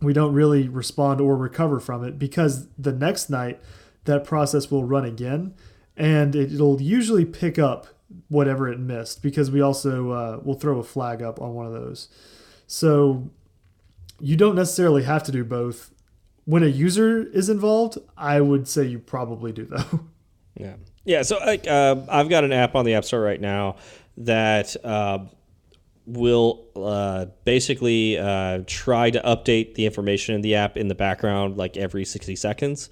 We 0.00 0.12
don't 0.12 0.34
really 0.34 0.68
respond 0.68 1.20
or 1.20 1.36
recover 1.36 1.80
from 1.80 2.04
it 2.04 2.18
because 2.18 2.66
the 2.76 2.92
next 2.92 3.30
night 3.30 3.60
that 4.04 4.24
process 4.24 4.70
will 4.70 4.84
run 4.84 5.04
again 5.04 5.54
and 5.96 6.34
it'll 6.34 6.80
usually 6.80 7.24
pick 7.24 7.58
up 7.58 7.86
whatever 8.28 8.68
it 8.68 8.78
missed 8.78 9.22
because 9.22 9.50
we 9.50 9.60
also 9.60 10.10
uh, 10.10 10.40
will 10.42 10.54
throw 10.54 10.78
a 10.78 10.82
flag 10.82 11.22
up 11.22 11.40
on 11.40 11.54
one 11.54 11.66
of 11.66 11.72
those. 11.72 12.08
So 12.66 13.30
you 14.20 14.36
don't 14.36 14.54
necessarily 14.54 15.02
have 15.02 15.22
to 15.24 15.32
do 15.32 15.44
both. 15.44 15.90
When 16.44 16.62
a 16.62 16.66
user 16.66 17.22
is 17.22 17.48
involved, 17.48 17.98
I 18.16 18.40
would 18.40 18.66
say 18.68 18.84
you 18.84 18.98
probably 18.98 19.52
do 19.52 19.64
though. 19.64 20.00
Yeah. 20.54 20.74
Yeah. 21.06 21.22
So 21.22 21.38
like, 21.38 21.66
uh, 21.66 21.96
I've 22.10 22.28
got 22.28 22.44
an 22.44 22.52
app 22.52 22.74
on 22.74 22.84
the 22.84 22.92
App 22.92 23.06
Store 23.06 23.22
right 23.22 23.40
now 23.40 23.76
that 24.18 24.76
uh, 24.84 25.20
will 26.06 26.66
uh, 26.76 27.26
basically 27.44 28.18
uh, 28.18 28.60
try 28.66 29.10
to 29.10 29.20
update 29.20 29.74
the 29.74 29.86
information 29.86 30.34
in 30.34 30.42
the 30.42 30.56
app 30.56 30.76
in 30.76 30.88
the 30.88 30.94
background 30.94 31.56
like 31.56 31.78
every 31.78 32.04
60 32.04 32.36
seconds. 32.36 32.90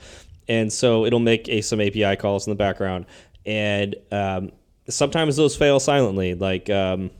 And 0.50 0.72
so 0.72 1.06
it'll 1.06 1.20
make 1.20 1.48
a, 1.48 1.60
some 1.60 1.80
API 1.80 2.16
calls 2.16 2.46
in 2.46 2.50
the 2.50 2.56
background. 2.56 3.06
And 3.46 3.94
um, 4.10 4.50
sometimes 4.88 5.36
those 5.36 5.56
fail 5.56 5.78
silently. 5.78 6.34
Like, 6.34 6.68
um, 6.68 7.12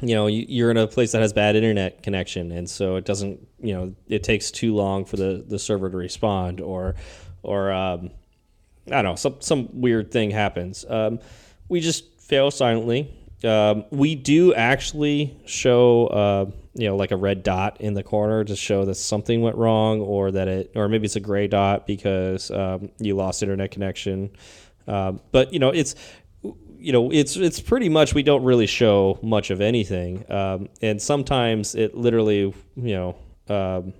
you 0.00 0.14
know 0.14 0.26
you're 0.26 0.70
in 0.70 0.76
a 0.76 0.86
place 0.86 1.12
that 1.12 1.22
has 1.22 1.32
bad 1.32 1.56
internet 1.56 2.02
connection 2.02 2.52
and 2.52 2.68
so 2.68 2.96
it 2.96 3.06
doesn't 3.06 3.46
you 3.62 3.72
know 3.72 3.94
it 4.08 4.22
takes 4.22 4.50
too 4.50 4.74
long 4.74 5.06
for 5.06 5.16
the 5.16 5.42
the 5.48 5.58
server 5.58 5.88
to 5.88 5.96
respond 5.96 6.60
or 6.60 6.94
or 7.42 7.72
um, 7.72 8.10
I 8.88 9.02
don't 9.02 9.04
know 9.04 9.14
some 9.14 9.36
some 9.40 9.68
weird 9.72 10.10
thing 10.10 10.30
happens 10.30 10.84
um, 10.88 11.18
we 11.70 11.80
just 11.80 12.20
fail 12.20 12.50
silently 12.50 13.10
um, 13.42 13.84
we 13.90 14.14
do 14.14 14.52
actually 14.52 15.34
show 15.46 16.08
uh, 16.08 16.50
you 16.76 16.86
know 16.86 16.96
like 16.96 17.10
a 17.10 17.16
red 17.16 17.42
dot 17.42 17.80
in 17.80 17.94
the 17.94 18.02
corner 18.02 18.44
to 18.44 18.54
show 18.54 18.84
that 18.84 18.94
something 18.94 19.40
went 19.40 19.56
wrong 19.56 20.00
or 20.00 20.30
that 20.30 20.48
it 20.48 20.72
or 20.74 20.88
maybe 20.88 21.06
it's 21.06 21.16
a 21.16 21.20
gray 21.20 21.48
dot 21.48 21.86
because 21.86 22.50
um, 22.50 22.90
you 22.98 23.16
lost 23.16 23.42
internet 23.42 23.70
connection 23.70 24.30
um, 24.86 25.20
but 25.32 25.52
you 25.52 25.58
know 25.58 25.70
it's 25.70 25.94
you 26.78 26.92
know, 26.92 27.10
it's 27.10 27.36
it's 27.36 27.58
pretty 27.58 27.88
much 27.88 28.14
we 28.14 28.22
don't 28.22 28.44
really 28.44 28.66
show 28.66 29.18
much 29.20 29.50
of 29.50 29.60
anything, 29.60 30.30
um, 30.30 30.68
and 30.80 31.02
sometimes 31.02 31.74
it 31.74 31.96
literally, 31.96 32.40
you 32.40 32.54
know, 32.76 33.16
um, 33.48 33.92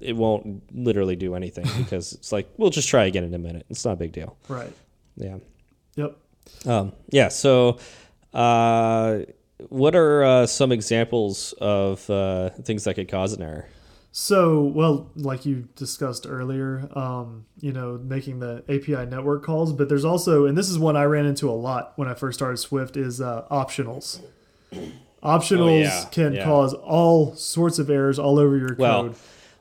it 0.00 0.14
won't 0.14 0.62
literally 0.74 1.16
do 1.16 1.34
anything 1.34 1.66
because 1.78 2.12
it's 2.12 2.30
like 2.30 2.48
we'll 2.58 2.68
just 2.68 2.88
try 2.88 3.06
again 3.06 3.24
in 3.24 3.32
a 3.32 3.38
minute. 3.38 3.64
It's 3.70 3.84
not 3.84 3.92
a 3.92 3.96
big 3.96 4.12
deal. 4.12 4.36
Right. 4.48 4.72
Yeah. 5.16 5.38
Yep. 5.96 6.18
Um, 6.66 6.92
yeah. 7.08 7.28
So, 7.28 7.78
uh, 8.34 9.20
what 9.68 9.94
are 9.94 10.24
uh, 10.24 10.46
some 10.46 10.72
examples 10.72 11.52
of 11.60 12.08
uh, 12.10 12.50
things 12.50 12.84
that 12.84 12.94
could 12.94 13.08
cause 13.08 13.32
an 13.32 13.42
error? 13.42 13.68
So, 14.10 14.62
well, 14.62 15.10
like 15.16 15.44
you 15.44 15.68
discussed 15.76 16.26
earlier, 16.28 16.88
um, 16.96 17.44
you 17.60 17.72
know, 17.72 17.98
making 18.02 18.40
the 18.40 18.64
API 18.68 19.06
network 19.06 19.44
calls, 19.44 19.72
but 19.72 19.88
there's 19.88 20.04
also, 20.04 20.46
and 20.46 20.56
this 20.56 20.68
is 20.68 20.78
one 20.78 20.96
I 20.96 21.04
ran 21.04 21.26
into 21.26 21.48
a 21.48 21.52
lot 21.52 21.92
when 21.96 22.08
I 22.08 22.14
first 22.14 22.38
started 22.38 22.56
Swift, 22.56 22.96
is 22.96 23.20
uh, 23.20 23.46
optionals. 23.50 24.20
Optionals 25.22 25.60
oh, 25.60 25.78
yeah. 25.78 26.04
can 26.10 26.32
yeah. 26.32 26.44
cause 26.44 26.74
all 26.74 27.34
sorts 27.34 27.78
of 27.78 27.90
errors 27.90 28.18
all 28.18 28.38
over 28.38 28.56
your 28.56 28.74
well, 28.76 29.02
code. 29.04 29.16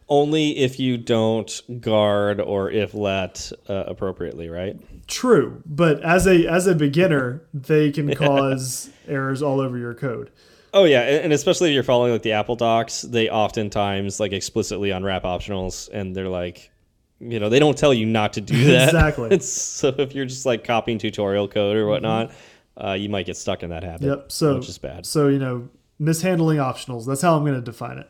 Only 0.10 0.58
if 0.58 0.80
you 0.80 0.98
don't 0.98 1.82
guard 1.82 2.40
or 2.40 2.72
if 2.72 2.94
let 2.94 3.52
uh, 3.68 3.84
appropriately, 3.88 4.48
right? 4.50 4.80
True, 5.08 5.62
but 5.66 6.02
as 6.02 6.26
a 6.28 6.48
as 6.48 6.66
a 6.66 6.76
beginner, 6.76 7.44
they 7.54 7.92
can 7.92 8.14
cause 8.16 8.90
errors 9.08 9.42
all 9.42 9.60
over 9.60 9.78
your 9.78 9.94
code. 9.94 10.32
Oh 10.74 10.84
yeah, 10.84 11.02
and 11.02 11.34
especially 11.34 11.70
if 11.70 11.74
you're 11.74 11.84
following 11.84 12.12
like 12.12 12.22
the 12.22 12.34
Apple 12.34 12.56
docs, 12.56 13.02
they 13.02 13.30
oftentimes 13.30 14.20
like 14.20 14.32
explicitly 14.32 14.92
unwrap 14.92 15.24
optionals, 15.24 15.90
and 15.92 16.16
they're 16.16 16.30
like, 16.30 16.72
you 17.20 17.40
know, 17.40 17.50
they 17.50 17.60
don't 17.60 17.78
tell 17.78 17.94
you 17.94 18.06
not 18.06 18.34
to 18.34 18.42
do 18.42 18.66
that. 18.72 18.90
exactly. 18.90 19.30
It's, 19.32 19.48
so 19.52 19.90
if 19.98 20.14
you're 20.14 20.26
just 20.26 20.46
like 20.46 20.64
copying 20.64 21.00
tutorial 21.00 21.48
code 21.48 21.78
or 21.78 21.88
whatnot, 21.88 22.30
mm-hmm. 22.30 22.86
uh, 22.86 22.94
you 22.94 23.10
might 23.10 23.26
get 23.26 23.38
stuck 23.38 23.64
in 23.64 23.70
that 23.72 23.84
habit. 23.84 24.08
Yep. 24.08 24.32
So 24.32 24.56
which 24.56 24.70
is 24.70 24.78
bad. 24.78 25.06
So 25.06 25.28
you 25.28 25.40
know, 25.40 25.70
mishandling 26.00 26.58
optionals. 26.58 27.06
That's 27.06 27.22
how 27.22 27.36
I'm 27.36 27.44
going 27.44 27.56
to 27.56 27.62
define 27.62 27.98
it. 27.98 28.10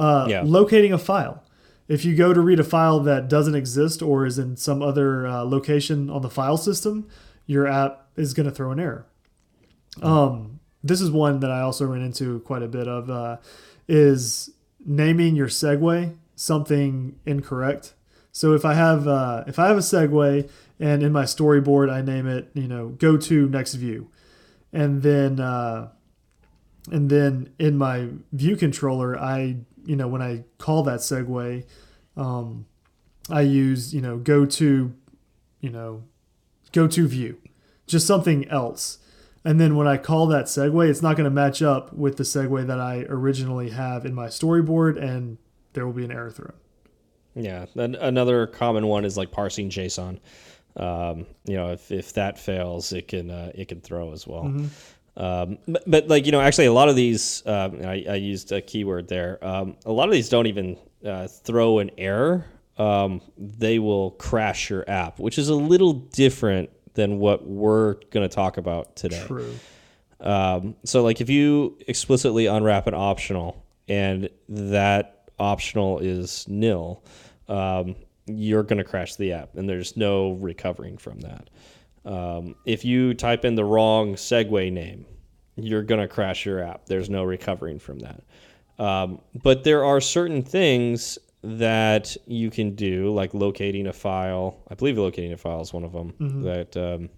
Uh, 0.00 0.26
yeah. 0.28 0.42
Locating 0.44 0.92
a 0.92 0.98
file. 0.98 1.44
If 1.86 2.04
you 2.04 2.16
go 2.16 2.32
to 2.32 2.40
read 2.40 2.58
a 2.58 2.64
file 2.64 3.00
that 3.00 3.28
doesn't 3.28 3.54
exist 3.54 4.00
or 4.00 4.24
is 4.24 4.38
in 4.38 4.56
some 4.56 4.80
other 4.80 5.26
uh, 5.26 5.42
location 5.42 6.08
on 6.08 6.22
the 6.22 6.30
file 6.30 6.56
system, 6.56 7.08
your 7.46 7.66
app 7.66 8.06
is 8.16 8.32
going 8.32 8.48
to 8.48 8.54
throw 8.54 8.70
an 8.70 8.80
error. 8.80 9.06
Um, 10.00 10.60
this 10.82 11.00
is 11.00 11.10
one 11.10 11.40
that 11.40 11.50
I 11.50 11.60
also 11.60 11.84
ran 11.86 12.00
into 12.02 12.40
quite 12.40 12.62
a 12.62 12.68
bit 12.68 12.88
of 12.88 13.10
uh, 13.10 13.36
is 13.88 14.50
naming 14.84 15.36
your 15.36 15.48
segue 15.48 16.16
something 16.36 17.18
incorrect. 17.26 17.92
So 18.32 18.54
if 18.54 18.64
I 18.64 18.74
have 18.74 19.06
uh, 19.06 19.44
if 19.46 19.58
I 19.58 19.66
have 19.66 19.76
a 19.76 19.80
segue 19.80 20.48
and 20.78 21.02
in 21.02 21.12
my 21.12 21.24
storyboard 21.24 21.90
I 21.90 22.00
name 22.00 22.26
it 22.26 22.50
you 22.54 22.68
know 22.68 22.88
go 22.88 23.16
to 23.16 23.48
next 23.48 23.74
view, 23.74 24.08
and 24.72 25.02
then 25.02 25.40
uh, 25.40 25.88
and 26.90 27.10
then 27.10 27.52
in 27.58 27.76
my 27.76 28.08
view 28.32 28.56
controller 28.56 29.18
I 29.18 29.56
you 29.90 29.96
know 29.96 30.08
when 30.08 30.22
I 30.22 30.44
call 30.58 30.82
that 30.84 31.00
segue, 31.00 31.64
um, 32.16 32.66
I 33.28 33.42
use 33.42 33.94
you 33.94 34.00
know 34.00 34.18
go 34.18 34.46
to 34.46 34.94
you 35.60 35.70
know 35.70 36.04
go 36.72 36.86
to 36.86 37.08
view, 37.08 37.38
just 37.86 38.06
something 38.06 38.48
else 38.48 38.98
and 39.44 39.60
then 39.60 39.76
when 39.76 39.86
I 39.86 39.96
call 39.96 40.26
that 40.28 40.46
segue, 40.46 40.88
it's 40.88 41.02
not 41.02 41.16
going 41.16 41.24
to 41.24 41.30
match 41.30 41.62
up 41.62 41.92
with 41.94 42.16
the 42.16 42.24
segue 42.24 42.66
that 42.66 42.78
I 42.78 43.06
originally 43.08 43.70
have 43.70 44.04
in 44.04 44.14
my 44.14 44.26
storyboard, 44.26 45.02
and 45.02 45.38
there 45.72 45.86
will 45.86 45.94
be 45.94 46.04
an 46.04 46.12
error 46.12 46.30
thrown. 46.30 46.52
Yeah, 47.34 47.66
another 47.74 48.46
common 48.46 48.86
one 48.86 49.04
is 49.04 49.16
like 49.16 49.30
parsing 49.30 49.70
JSON. 49.70 50.18
Um, 50.76 51.26
you 51.46 51.56
know, 51.56 51.72
if, 51.72 51.90
if 51.90 52.12
that 52.14 52.38
fails, 52.38 52.92
it 52.92 53.08
can 53.08 53.30
uh, 53.30 53.52
it 53.54 53.68
can 53.68 53.80
throw 53.80 54.12
as 54.12 54.26
well. 54.26 54.44
Mm-hmm. 54.44 54.66
Um, 55.16 55.58
but, 55.66 55.82
but, 55.86 56.08
like 56.08 56.26
you 56.26 56.32
know, 56.32 56.40
actually, 56.40 56.66
a 56.66 56.72
lot 56.72 56.88
of 56.88 56.96
these 56.96 57.42
um, 57.46 57.80
I, 57.84 58.04
I, 58.08 58.14
used 58.14 58.52
a 58.52 58.60
keyword 58.60 59.08
there. 59.08 59.44
Um, 59.44 59.76
a 59.84 59.92
lot 59.92 60.08
of 60.08 60.12
these 60.12 60.28
don't 60.28 60.46
even 60.46 60.78
uh, 61.04 61.26
throw 61.26 61.80
an 61.80 61.90
error. 61.98 62.46
Um, 62.78 63.20
they 63.36 63.78
will 63.78 64.12
crash 64.12 64.70
your 64.70 64.88
app, 64.88 65.18
which 65.18 65.38
is 65.38 65.48
a 65.48 65.54
little 65.54 65.92
different 65.92 66.70
than 66.94 67.18
what 67.18 67.46
we're 67.46 67.94
going 68.10 68.28
to 68.28 68.34
talk 68.34 68.56
about 68.56 68.96
today. 68.96 69.22
True. 69.26 69.54
Um, 70.20 70.76
so, 70.84 71.02
like, 71.02 71.20
if 71.20 71.28
you 71.28 71.76
explicitly 71.86 72.46
unwrap 72.46 72.86
an 72.86 72.94
optional 72.94 73.64
and 73.88 74.28
that 74.48 75.30
optional 75.38 75.98
is 75.98 76.46
nil, 76.48 77.02
um, 77.48 77.96
you're 78.26 78.62
going 78.62 78.78
to 78.78 78.84
crash 78.84 79.16
the 79.16 79.32
app, 79.32 79.56
and 79.56 79.68
there's 79.68 79.96
no 79.96 80.32
recovering 80.32 80.98
from 80.98 81.20
that. 81.20 81.50
Um, 82.04 82.54
if 82.64 82.84
you 82.84 83.14
type 83.14 83.44
in 83.44 83.54
the 83.54 83.64
wrong 83.64 84.14
segue 84.14 84.72
name, 84.72 85.06
you're 85.56 85.82
going 85.82 86.00
to 86.00 86.08
crash 86.08 86.46
your 86.46 86.62
app. 86.62 86.86
There's 86.86 87.10
no 87.10 87.24
recovering 87.24 87.78
from 87.78 87.98
that. 88.00 88.22
Um, 88.78 89.20
but 89.42 89.64
there 89.64 89.84
are 89.84 90.00
certain 90.00 90.42
things 90.42 91.18
that 91.42 92.16
you 92.26 92.50
can 92.50 92.74
do, 92.74 93.12
like 93.12 93.34
locating 93.34 93.86
a 93.86 93.92
file. 93.92 94.58
I 94.70 94.74
believe 94.74 94.98
locating 94.98 95.32
a 95.32 95.36
file 95.36 95.60
is 95.60 95.72
one 95.72 95.84
of 95.84 95.92
them 95.92 96.14
that 96.42 96.76
um, 96.76 97.10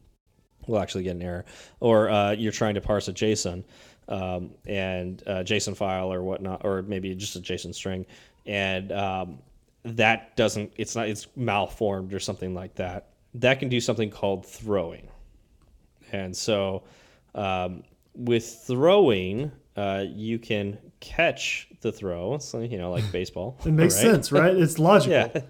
will 0.67 0.81
actually 0.81 1.05
get 1.05 1.17
an 1.17 1.23
error. 1.23 1.45
Or 1.81 2.11
uh, 2.11 2.33
you're 2.33 2.53
trying 2.53 2.75
to 2.75 2.81
parse 2.81 3.09
a 3.09 3.13
JSON 3.13 3.65
um, 4.09 4.51
and 4.67 5.23
a 5.27 5.45
JSON 5.45 5.77
file 5.77 6.13
or 6.13 6.23
whatnot, 6.23 6.65
or 6.65 6.83
maybe 6.83 7.15
just 7.15 7.37
a 7.37 7.41
JSON 7.41 7.75
string, 7.75 8.07
and 8.47 8.93
um, 8.93 9.39
that 9.85 10.37
doesn't. 10.37 10.73
It's 10.77 10.95
not. 10.97 11.09
It's 11.09 11.27
malformed 11.37 12.13
or 12.13 12.21
something 12.21 12.55
like 12.55 12.75
that. 12.77 13.12
That 13.35 13.59
can 13.61 13.69
do 13.69 13.81
something 13.81 14.11
called 14.11 14.47
throwing. 14.47 15.09
And 16.13 16.37
so, 16.37 16.83
um, 17.35 17.83
with 18.15 18.65
throwing, 18.67 19.51
uh, 19.77 20.05
you 20.07 20.39
can 20.39 20.79
catch 21.01 21.69
the 21.81 21.91
throw. 21.91 22.39
So, 22.39 22.61
you 22.61 22.79
know, 22.79 22.91
like 22.91 23.11
baseball. 23.13 23.59
It 23.65 23.73
makes 23.73 23.97
right? 23.97 24.03
sense, 24.03 24.33
right? 24.33 24.55
It's 24.55 24.79
logical. 24.79 25.13
Yeah. 25.35 25.41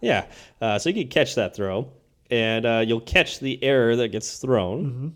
Yeah. 0.00 0.26
Uh, 0.60 0.78
so 0.78 0.88
you 0.88 0.94
can 0.94 1.08
catch 1.08 1.34
that 1.34 1.54
throw, 1.54 1.90
and 2.30 2.64
uh, 2.64 2.82
you'll 2.86 3.00
catch 3.00 3.40
the 3.40 3.62
error 3.62 3.96
that 3.96 4.08
gets 4.08 4.38
thrown, 4.38 5.14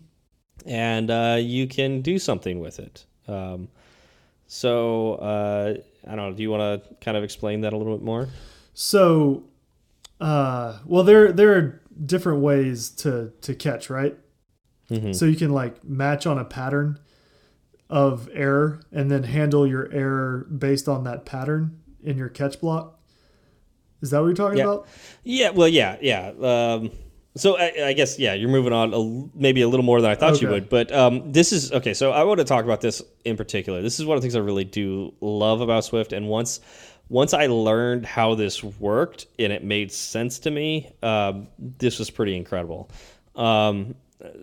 and 0.65 1.09
uh, 1.09 1.37
you 1.39 1.67
can 1.67 2.01
do 2.01 2.19
something 2.19 2.59
with 2.59 2.79
it. 2.79 3.05
Um, 3.27 3.67
so 4.47 5.15
uh, 5.15 5.75
I 6.05 6.15
don't 6.15 6.29
know. 6.29 6.33
Do 6.33 6.43
you 6.43 6.51
want 6.51 6.83
to 6.83 6.95
kind 6.95 7.17
of 7.17 7.23
explain 7.23 7.61
that 7.61 7.73
a 7.73 7.77
little 7.77 7.95
bit 7.95 8.03
more? 8.03 8.29
So, 8.73 9.43
uh, 10.21 10.79
well, 10.85 11.03
there 11.03 11.31
there 11.31 11.57
are 11.57 11.81
different 12.03 12.41
ways 12.41 12.89
to 12.89 13.31
to 13.41 13.55
catch, 13.55 13.89
right? 13.89 14.17
Mm-hmm. 14.89 15.13
So 15.13 15.25
you 15.25 15.35
can 15.35 15.51
like 15.51 15.83
match 15.83 16.25
on 16.27 16.37
a 16.37 16.45
pattern 16.45 16.99
of 17.89 18.29
error 18.33 18.81
and 18.91 19.09
then 19.11 19.23
handle 19.23 19.65
your 19.67 19.91
error 19.91 20.47
based 20.55 20.87
on 20.87 21.03
that 21.05 21.25
pattern 21.25 21.79
in 22.03 22.17
your 22.17 22.29
catch 22.29 22.59
block. 22.59 22.99
Is 24.01 24.11
that 24.11 24.19
what 24.19 24.27
you're 24.27 24.35
talking 24.35 24.57
Yeah. 24.59 24.63
about? 24.65 24.87
Yeah, 25.23 25.49
well, 25.51 25.67
yeah, 25.67 25.97
yeah. 26.01 26.31
Um, 26.39 26.91
so 27.37 27.57
I, 27.57 27.87
I 27.87 27.93
guess 27.93 28.17
yeah, 28.19 28.33
you're 28.33 28.49
moving 28.49 28.73
on 28.73 28.93
a, 28.93 29.37
maybe 29.37 29.61
a 29.61 29.67
little 29.67 29.83
more 29.85 30.01
than 30.01 30.09
I 30.11 30.15
thought 30.15 30.41
you 30.41 30.49
would. 30.49 30.69
But 30.69 30.91
um, 30.91 31.31
this 31.31 31.51
is 31.51 31.71
okay. 31.71 31.93
So 31.93 32.11
I 32.11 32.23
want 32.23 32.39
to 32.39 32.43
talk 32.45 32.63
about 32.63 32.81
this 32.81 33.01
in 33.23 33.35
particular. 33.37 33.81
This 33.81 33.99
is 33.99 34.05
one 34.05 34.15
of 34.17 34.21
the 34.21 34.25
things 34.25 34.35
I 34.35 34.39
really 34.39 34.63
do 34.63 35.13
love 35.21 35.61
about 35.61 35.83
Swift. 35.83 36.13
And 36.13 36.27
once 36.27 36.59
once 37.09 37.33
I 37.33 37.47
learned 37.47 38.05
how 38.05 38.35
this 38.35 38.63
worked 38.63 39.27
and 39.37 39.53
it 39.53 39.63
made 39.63 39.91
sense 39.91 40.39
to 40.39 40.51
me, 40.51 40.91
um, 41.03 41.47
this 41.59 41.99
was 41.99 42.09
pretty 42.09 42.35
incredible. 42.35 42.89
Um, 43.35 43.95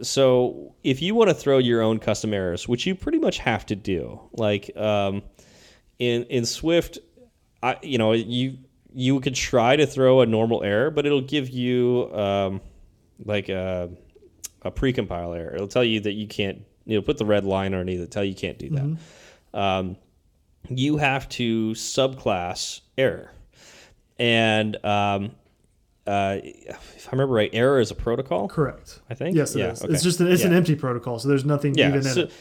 so 0.03 0.75
if 0.85 1.03
you 1.03 1.15
want 1.15 1.31
to 1.31 1.35
throw 1.35 1.59
your 1.59 1.83
own 1.83 1.99
custom 1.99 2.33
errors, 2.33 2.69
which 2.69 2.87
you 2.87 2.95
pretty 2.95 3.19
much 3.19 3.39
have 3.39 3.67
to 3.67 3.77
do, 3.77 4.21
like 4.33 4.77
um, 4.77 5.23
in 5.99 6.25
in 6.25 6.45
Swift, 6.45 6.99
I 7.63 7.79
you 7.83 7.99
know 7.99 8.13
you 8.13 8.59
you 8.95 9.19
could 9.21 9.35
try 9.35 9.77
to 9.77 9.87
throw 9.87 10.21
a 10.21 10.27
normal 10.27 10.63
error, 10.63 10.91
but 10.91 11.07
it'll 11.07 11.21
give 11.23 11.49
you 11.49 12.11
um, 12.15 12.61
like 13.25 13.49
a 13.49 13.91
a 14.63 14.71
precompile 14.71 15.37
error. 15.37 15.55
It'll 15.55 15.69
tell 15.69 15.85
you 15.85 16.01
that 16.01 16.13
you 16.13 16.29
can't 16.29 16.63
you 16.85 16.97
know 16.97 17.03
put 17.03 17.19
the 17.19 17.27
red 17.27 17.45
line 17.45 17.75
underneath 17.75 18.01
it, 18.01 18.11
tell 18.11 18.25
you 18.25 18.35
can't 18.35 18.59
do 18.59 18.71
that. 18.71 19.59
Um, 19.59 19.97
you 20.69 20.97
have 20.99 21.29
to 21.31 21.71
subclass 21.73 22.81
error, 22.97 23.31
and 24.19 24.77
um, 24.85 25.33
uh, 26.07 26.39
if 26.43 27.09
I 27.09 27.13
remember 27.13 27.35
right, 27.35 27.51
error 27.53 27.81
is 27.81 27.91
a 27.91 27.95
protocol. 27.95 28.49
Correct. 28.49 29.01
I 29.11 29.15
think. 29.15 29.37
Yes, 29.37 29.55
it 29.55 29.61
is. 29.61 29.81
yeah, 29.81 29.85
okay. 29.87 29.95
It's 29.95 30.03
just 30.03 30.21
an, 30.21 30.29
it's 30.31 30.45
an 30.45 30.53
empty 30.53 30.75
protocol, 30.75 31.19
so 31.19 31.29
there's 31.29 31.45
nothing 31.45 31.75
Yeah. 31.75 31.89
even 31.89 32.07
in 32.07 32.19
it. 32.19 32.33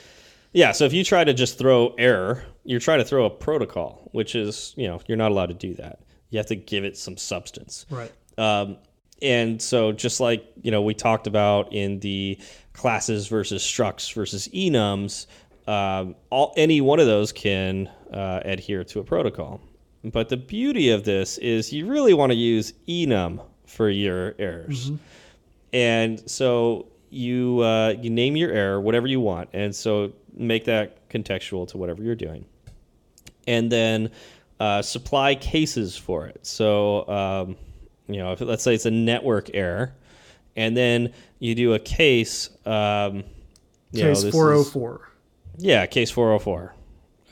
yeah. 0.53 0.71
So 0.71 0.85
if 0.85 0.93
you 0.93 1.03
try 1.03 1.23
to 1.23 1.33
just 1.33 1.57
throw 1.57 1.93
error, 1.97 2.43
you're 2.63 2.79
trying 2.79 2.99
to 2.99 3.05
throw 3.05 3.25
a 3.25 3.29
protocol, 3.29 4.09
which 4.13 4.35
is, 4.35 4.73
you 4.77 4.87
know, 4.87 4.99
you're 5.07 5.17
not 5.17 5.31
allowed 5.31 5.47
to 5.47 5.53
do 5.53 5.73
that. 5.75 5.99
You 6.29 6.37
have 6.37 6.47
to 6.47 6.55
give 6.55 6.83
it 6.83 6.97
some 6.97 7.17
substance. 7.17 7.85
Right. 7.89 8.11
Um, 8.37 8.77
and 9.21 9.61
so 9.61 9.91
just 9.91 10.19
like, 10.19 10.45
you 10.61 10.71
know, 10.71 10.81
we 10.81 10.93
talked 10.95 11.27
about 11.27 11.73
in 11.73 11.99
the 11.99 12.39
classes 12.73 13.27
versus 13.27 13.61
structs 13.61 14.11
versus 14.13 14.47
enums, 14.47 15.27
um, 15.67 16.15
all, 16.29 16.53
any 16.57 16.81
one 16.81 16.99
of 16.99 17.05
those 17.05 17.31
can 17.31 17.89
uh, 18.13 18.41
adhere 18.43 18.83
to 18.85 18.99
a 18.99 19.03
protocol. 19.03 19.61
But 20.03 20.29
the 20.29 20.37
beauty 20.37 20.89
of 20.89 21.03
this 21.03 21.37
is 21.37 21.71
you 21.71 21.85
really 21.85 22.13
want 22.13 22.31
to 22.31 22.35
use 22.37 22.73
enum 22.87 23.43
for 23.67 23.89
your 23.89 24.33
errors. 24.39 24.91
And 25.73 26.29
so 26.29 26.87
you 27.11 27.59
uh, 27.61 27.93
you 28.01 28.09
name 28.09 28.35
your 28.35 28.51
error 28.51 28.81
whatever 28.81 29.07
you 29.07 29.19
want, 29.19 29.49
and 29.53 29.73
so 29.75 30.11
make 30.33 30.65
that 30.65 31.07
contextual 31.09 31.67
to 31.69 31.77
whatever 31.77 32.01
you're 32.03 32.15
doing, 32.15 32.45
and 33.47 33.71
then 33.71 34.09
uh, 34.59 34.81
supply 34.81 35.35
cases 35.35 35.95
for 35.95 36.25
it. 36.25 36.45
So 36.45 37.07
um, 37.07 37.55
you 38.07 38.17
know, 38.17 38.31
if 38.31 38.41
let's 38.41 38.63
say 38.63 38.73
it's 38.73 38.85
a 38.85 38.91
network 38.91 39.51
error, 39.53 39.93
and 40.55 40.75
then 40.75 41.13
you 41.39 41.53
do 41.55 41.73
a 41.73 41.79
case. 41.79 42.49
Um, 42.65 43.23
you 43.93 44.03
know, 44.03 44.09
Case 44.09 44.23
this 44.23 44.25
is- 44.25 44.31
404. 44.31 45.10
Yeah, 45.57 45.85
case 45.85 46.09
404. 46.11 46.73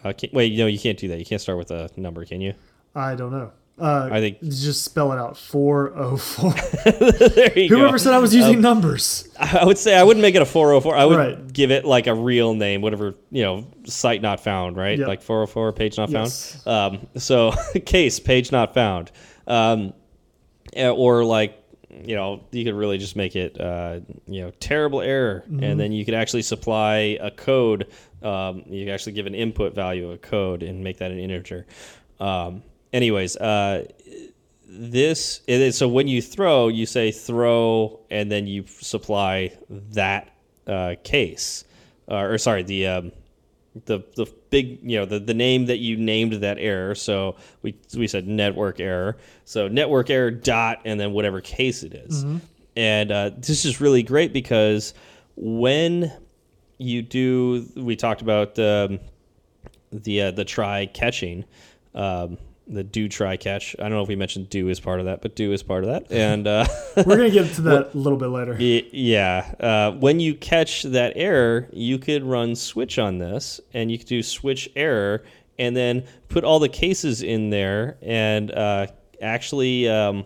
Uh, 0.04 0.14
wait, 0.32 0.58
no, 0.58 0.68
you 0.68 0.80
can't 0.80 0.98
do 0.98 1.08
that. 1.10 1.20
You 1.20 1.26
can't 1.26 1.42
start 1.42 1.58
with 1.58 1.72
a 1.72 1.90
number, 1.98 2.24
can 2.26 2.40
you? 2.42 2.54
I 2.96 3.16
don't 3.16 3.32
know. 3.32 3.52
Uh, 3.78 4.10
I 4.12 4.20
think 4.20 4.42
just 4.42 4.84
spell 4.84 5.14
it 5.14 5.18
out. 5.20 5.38
404. 5.38 6.52
there 7.30 7.58
you 7.60 7.70
Whoever 7.70 7.92
go. 7.92 7.98
said 7.98 8.14
I 8.14 8.18
was 8.20 8.36
using 8.36 8.60
numbers? 8.60 9.30
I 9.40 9.64
would 9.64 9.78
say 9.78 9.96
I 9.96 10.04
wouldn't 10.04 10.22
make 10.22 10.36
it 10.36 10.42
a 10.42 10.46
404. 10.46 10.96
I 10.98 11.06
would 11.06 11.18
Right. 11.18 11.54
give 11.54 11.72
it 11.72 11.86
like 11.86 12.08
a 12.08 12.14
real 12.14 12.54
name, 12.54 12.82
whatever, 12.82 13.16
you 13.32 13.42
know, 13.44 13.68
site 13.86 14.22
not 14.22 14.42
found, 14.42 14.76
right? 14.76 15.00
Yep. 15.00 15.08
Like 15.08 15.22
404, 15.22 15.72
page 15.74 15.98
not 15.98 16.10
Yes. 16.10 16.62
found. 16.64 16.96
Um, 16.96 17.08
so 17.18 17.54
case, 17.86 18.20
page 18.20 18.52
not 18.52 18.74
found. 18.74 19.12
Um, 19.48 19.94
eh, 20.74 20.90
or 20.90 21.24
like, 21.24 21.59
you 21.90 22.16
know, 22.16 22.44
you 22.52 22.64
could 22.64 22.76
really 22.76 22.98
just 22.98 23.16
make 23.16 23.36
it, 23.36 23.60
uh, 23.60 24.00
you 24.28 24.42
know, 24.42 24.52
terrible 24.60 25.02
error. 25.02 25.44
And 25.64 25.80
then 25.80 25.92
you 25.92 26.06
could 26.06 26.14
actually 26.14 26.44
supply 26.44 27.18
a 27.20 27.32
code. 27.32 27.88
Um, 28.22 28.64
you 28.68 28.86
could 28.86 28.94
actually 28.94 29.14
give 29.14 29.26
an 29.26 29.36
input 29.36 29.74
value 29.74 30.08
of 30.10 30.16
a 30.16 30.18
code 30.18 30.64
and 30.64 30.84
make 30.84 30.98
that 30.98 31.12
an 31.12 31.20
integer. 31.20 31.66
Um, 32.20 32.64
anyways, 32.94 33.38
uh, 33.38 33.88
this 34.72 35.42
it 35.48 35.62
is 35.62 35.76
so 35.76 35.88
when 35.88 36.08
you 36.08 36.22
throw 36.22 36.68
you 36.68 36.86
say 36.86 37.12
throw 37.12 38.00
and 38.12 38.32
then 38.32 38.46
you 38.46 38.64
supply 38.68 39.52
that 39.70 40.36
uh, 40.68 40.94
case 41.04 41.66
uh, 42.10 42.18
or 42.18 42.38
sorry 42.38 42.62
the 42.62 42.86
um, 42.86 43.12
the 43.86 44.00
the 44.16 44.28
big 44.50 44.80
you 44.82 44.98
know 44.98 45.06
the, 45.06 45.20
the 45.20 45.34
name 45.34 45.66
that 45.68 45.78
you 45.78 45.98
named 45.98 46.34
that 46.34 46.58
error. 46.60 46.96
So 46.96 47.36
we 47.62 47.76
we 47.96 48.08
said 48.08 48.28
network 48.28 48.80
error. 48.80 49.18
So 49.46 49.68
network 49.68 50.10
error 50.10 50.32
dot 50.32 50.82
and 50.86 51.00
then 51.00 51.12
whatever 51.14 51.42
case 51.42 51.84
it 51.84 51.94
is. 51.94 52.24
and 52.76 53.12
uh, 53.12 53.32
this 53.38 53.66
is 53.66 53.82
really 53.82 54.04
great 54.04 54.34
because 54.34 54.94
when 55.36 56.12
you 56.78 57.02
do 57.02 57.66
we 57.76 57.96
talked 57.96 58.22
about 58.22 58.58
um, 58.60 59.00
the 59.92 60.22
uh, 60.24 60.32
the 60.32 60.46
try 60.46 60.86
catching 60.86 61.46
um, 61.96 62.38
the 62.70 62.84
do 62.84 63.10
try 63.10 63.36
catch 63.36 63.76
i 63.80 63.84
don't 63.84 63.92
know 63.92 64.04
if 64.04 64.08
we 64.08 64.16
mentioned 64.16 64.50
do 64.50 64.70
is 64.70 64.80
part 64.80 65.00
of 65.00 65.06
that 65.06 65.22
but 65.22 65.36
do 65.36 65.52
is 65.52 65.64
part 65.64 65.84
of 65.84 65.90
that 65.90 66.12
and 66.12 66.48
uh, 66.48 66.66
We're 67.06 67.18
going 67.18 67.32
to 67.32 67.44
get 67.44 67.54
to 67.56 67.62
that 67.64 67.94
a 67.94 67.98
little 67.98 68.18
bit 68.18 68.28
later. 68.28 68.56
Yeah. 68.60 69.54
Uh, 69.60 69.92
when 69.92 70.20
you 70.20 70.36
catch 70.36 70.84
that 70.84 71.14
error, 71.16 71.70
you 71.72 71.98
could 71.98 72.24
run 72.24 72.56
switch 72.56 73.00
on 73.00 73.18
this, 73.18 73.62
and 73.74 73.92
you 73.92 73.98
could 73.98 74.08
do 74.08 74.22
switch 74.22 74.70
error, 74.76 75.24
and 75.58 75.76
then 75.76 76.04
put 76.28 76.44
all 76.44 76.60
the 76.60 76.70
cases 76.70 77.22
in 77.22 77.50
there, 77.50 77.98
and 78.02 78.52
uh, 78.52 78.88
actually 79.22 79.88
um, 79.88 80.26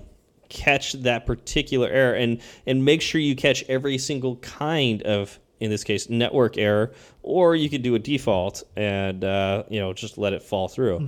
catch 0.50 0.94
that 0.94 1.26
particular 1.26 1.88
error, 1.88 2.16
and 2.16 2.42
and 2.66 2.84
make 2.84 3.02
sure 3.02 3.22
you 3.22 3.36
catch 3.36 3.64
every 3.70 3.98
single 3.98 4.38
kind 4.38 5.04
of, 5.04 5.40
in 5.60 5.70
this 5.70 5.84
case, 5.84 6.10
network 6.10 6.58
error, 6.58 6.94
or 7.22 7.56
you 7.56 7.70
could 7.70 7.84
do 7.84 7.96
a 7.96 8.00
default 8.00 8.64
and 8.76 9.24
uh, 9.24 9.64
you 9.70 9.80
know 9.80 9.94
just 9.94 10.18
let 10.18 10.34
it 10.34 10.42
fall 10.42 10.68
through. 10.68 11.08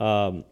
Um, 0.00 0.44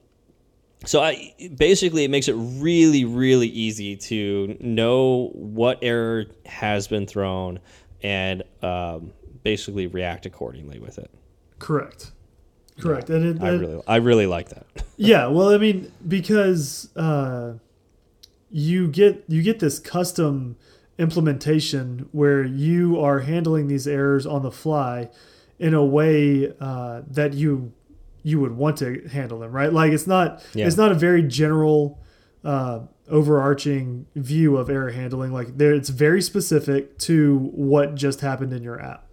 so 0.86 1.02
I 1.02 1.34
basically 1.56 2.04
it 2.04 2.10
makes 2.10 2.28
it 2.28 2.34
really 2.34 3.04
really 3.04 3.48
easy 3.48 3.96
to 3.96 4.56
know 4.60 5.30
what 5.34 5.78
error 5.82 6.26
has 6.46 6.86
been 6.88 7.06
thrown 7.06 7.58
and 8.02 8.42
um, 8.62 9.12
basically 9.42 9.86
react 9.86 10.26
accordingly 10.26 10.78
with 10.78 10.98
it. 10.98 11.10
Correct. 11.58 12.12
Correct. 12.80 13.08
And 13.10 13.36
it, 13.36 13.42
I 13.42 13.50
and- 13.50 13.60
really 13.60 13.82
I 13.86 13.96
really 13.96 14.26
like 14.26 14.48
that. 14.50 14.66
Yeah, 14.98 15.26
well, 15.26 15.50
I 15.50 15.58
mean, 15.58 15.92
because 16.08 16.88
uh, 16.96 17.54
you 18.50 18.88
get 18.88 19.24
you 19.28 19.42
get 19.42 19.58
this 19.60 19.78
custom 19.78 20.56
implementation 20.98 22.08
where 22.12 22.42
you 22.42 22.98
are 22.98 23.20
handling 23.20 23.68
these 23.68 23.86
errors 23.86 24.24
on 24.26 24.42
the 24.42 24.50
fly 24.50 25.10
in 25.58 25.74
a 25.74 25.84
way 25.84 26.50
uh, 26.60 27.02
that 27.10 27.34
you 27.34 27.72
you 28.26 28.40
would 28.40 28.50
want 28.56 28.76
to 28.78 29.06
handle 29.08 29.38
them, 29.38 29.52
right? 29.52 29.72
Like 29.72 29.92
it's 29.92 30.06
not 30.08 30.42
Yeah. 30.52 30.66
it's 30.66 30.76
not 30.76 30.90
a 30.90 30.96
very 30.96 31.22
general 31.22 32.02
uh, 32.44 32.80
overarching 33.08 34.06
view 34.16 34.56
of 34.56 34.68
error 34.68 34.90
handling. 34.90 35.32
Like 35.32 35.56
there, 35.58 35.72
it's 35.72 35.90
very 35.90 36.20
specific 36.20 36.98
to 36.98 37.38
what 37.54 37.94
just 37.94 38.20
happened 38.22 38.52
in 38.52 38.64
your 38.64 38.80
app. 38.82 39.06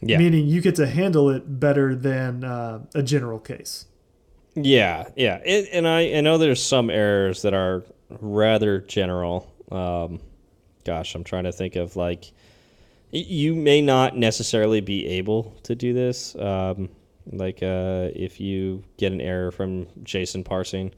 Yeah. 0.00 0.18
Meaning 0.18 0.46
you 0.46 0.60
get 0.60 0.76
to 0.76 0.86
handle 0.86 1.28
it 1.28 1.58
better 1.60 1.94
than 1.96 2.44
uh, 2.44 2.80
a 2.94 3.02
general 3.02 3.40
case. 3.40 3.86
Yeah, 4.54 5.08
yeah, 5.16 5.40
it, 5.44 5.68
and 5.72 5.86
I, 5.86 6.12
I 6.14 6.20
know 6.20 6.38
there's 6.38 6.62
some 6.64 6.88
errors 6.88 7.42
that 7.42 7.54
are 7.54 7.84
rather 8.20 8.80
general. 8.80 9.52
Um, 9.72 10.20
gosh, 10.84 11.14
I'm 11.16 11.24
trying 11.24 11.44
to 11.44 11.52
think 11.52 11.74
of 11.76 11.96
like 11.96 12.30
you 13.12 13.54
may 13.56 13.80
not 13.80 14.16
necessarily 14.16 14.80
be 14.80 15.06
able 15.06 15.52
to 15.64 15.74
do 15.74 15.92
this. 15.92 16.34
Um, 16.36 16.88
like 17.26 17.62
uh, 17.62 18.08
if 18.14 18.40
you 18.40 18.82
get 18.96 19.12
an 19.12 19.20
error 19.20 19.50
from 19.50 19.86
JSON 20.02 20.44
parsing, 20.44 20.92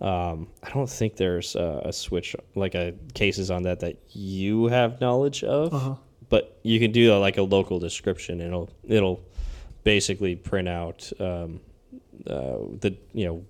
um, 0.00 0.48
I 0.62 0.70
don't 0.70 0.88
think 0.88 1.16
there's 1.16 1.54
a, 1.56 1.82
a 1.86 1.92
switch 1.92 2.34
like 2.54 2.74
a 2.74 2.94
cases 3.14 3.50
on 3.50 3.62
that 3.64 3.80
that 3.80 3.98
you 4.10 4.66
have 4.66 5.00
knowledge 5.00 5.44
of. 5.44 5.74
Uh-huh. 5.74 5.94
But 6.28 6.58
you 6.62 6.78
can 6.78 6.92
do 6.92 7.14
like 7.16 7.38
a 7.38 7.42
local 7.42 7.78
description, 7.78 8.40
and 8.40 8.48
it'll 8.48 8.70
it'll 8.84 9.20
basically 9.84 10.36
print 10.36 10.68
out. 10.68 11.10
Um, 11.18 11.60
uh, 12.26 12.58
the 12.80 12.96
you 13.12 13.26
know 13.26 13.44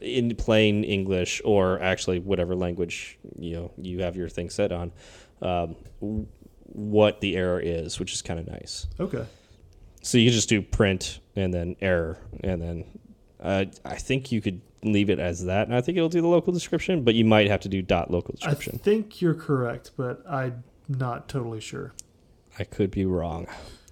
in 0.00 0.34
plain 0.36 0.84
English 0.84 1.40
or 1.44 1.80
actually 1.80 2.18
whatever 2.20 2.54
language 2.54 3.18
you 3.38 3.54
know 3.56 3.70
you 3.76 4.02
have 4.02 4.16
your 4.16 4.28
thing 4.28 4.50
set 4.50 4.72
on, 4.72 4.92
um, 5.40 5.76
what 6.64 7.20
the 7.20 7.36
error 7.36 7.60
is, 7.60 7.98
which 7.98 8.12
is 8.12 8.22
kind 8.22 8.38
of 8.38 8.46
nice. 8.46 8.86
Okay. 9.00 9.26
So 10.02 10.18
you 10.18 10.26
can 10.26 10.34
just 10.34 10.48
do 10.48 10.60
print 10.62 11.20
and 11.36 11.54
then 11.54 11.76
error, 11.80 12.18
and 12.42 12.60
then 12.60 12.84
uh, 13.40 13.64
I 13.84 13.96
think 13.96 14.32
you 14.32 14.40
could 14.40 14.60
leave 14.84 15.10
it 15.10 15.18
as 15.18 15.44
that, 15.44 15.68
and 15.68 15.76
I 15.76 15.80
think 15.80 15.96
it'll 15.96 16.08
do 16.08 16.20
the 16.20 16.28
local 16.28 16.52
description, 16.52 17.04
but 17.04 17.14
you 17.14 17.24
might 17.24 17.48
have 17.48 17.60
to 17.60 17.68
do 17.68 17.82
dot 17.82 18.10
local 18.10 18.34
description. 18.34 18.78
I 18.80 18.84
think 18.84 19.20
you're 19.20 19.34
correct, 19.34 19.92
but 19.96 20.22
I'm 20.28 20.64
not 20.88 21.28
totally 21.28 21.60
sure. 21.60 21.92
I 22.58 22.64
could 22.64 22.90
be 22.90 23.04
wrong. 23.04 23.46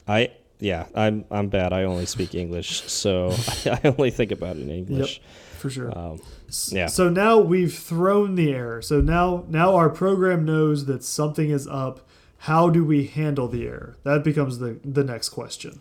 I 0.07 0.33
yeah, 0.59 0.87
I'm 0.95 1.25
I'm 1.31 1.49
bad. 1.49 1.73
I 1.73 1.85
only 1.85 2.07
speak 2.07 2.35
English, 2.35 2.83
so 2.91 3.35
I 3.67 3.81
only 3.85 4.11
think 4.11 4.33
about 4.33 4.57
it 4.57 4.63
in 4.63 4.71
English. 4.71 5.19
Yep, 5.19 5.59
For 5.59 5.71
sure. 5.71 5.99
Um, 5.99 6.21
yeah. 6.69 6.87
So 6.87 7.09
now 7.09 7.39
we've 7.39 7.75
thrown 7.75 8.35
the 8.35 8.53
error. 8.53 8.83
So 8.83 9.01
now 9.01 9.45
now 9.49 9.75
our 9.75 9.89
program 9.89 10.45
knows 10.45 10.87
that 10.87 11.03
something 11.03 11.51
is 11.51 11.67
up. 11.67 12.07
How 12.45 12.71
do 12.71 12.85
we 12.85 13.07
handle 13.07 13.49
the 13.49 13.67
error? 13.67 13.97
That 14.03 14.23
becomes 14.25 14.59
the 14.59 14.79
the 14.85 15.05
next 15.05 15.31
question. 15.31 15.81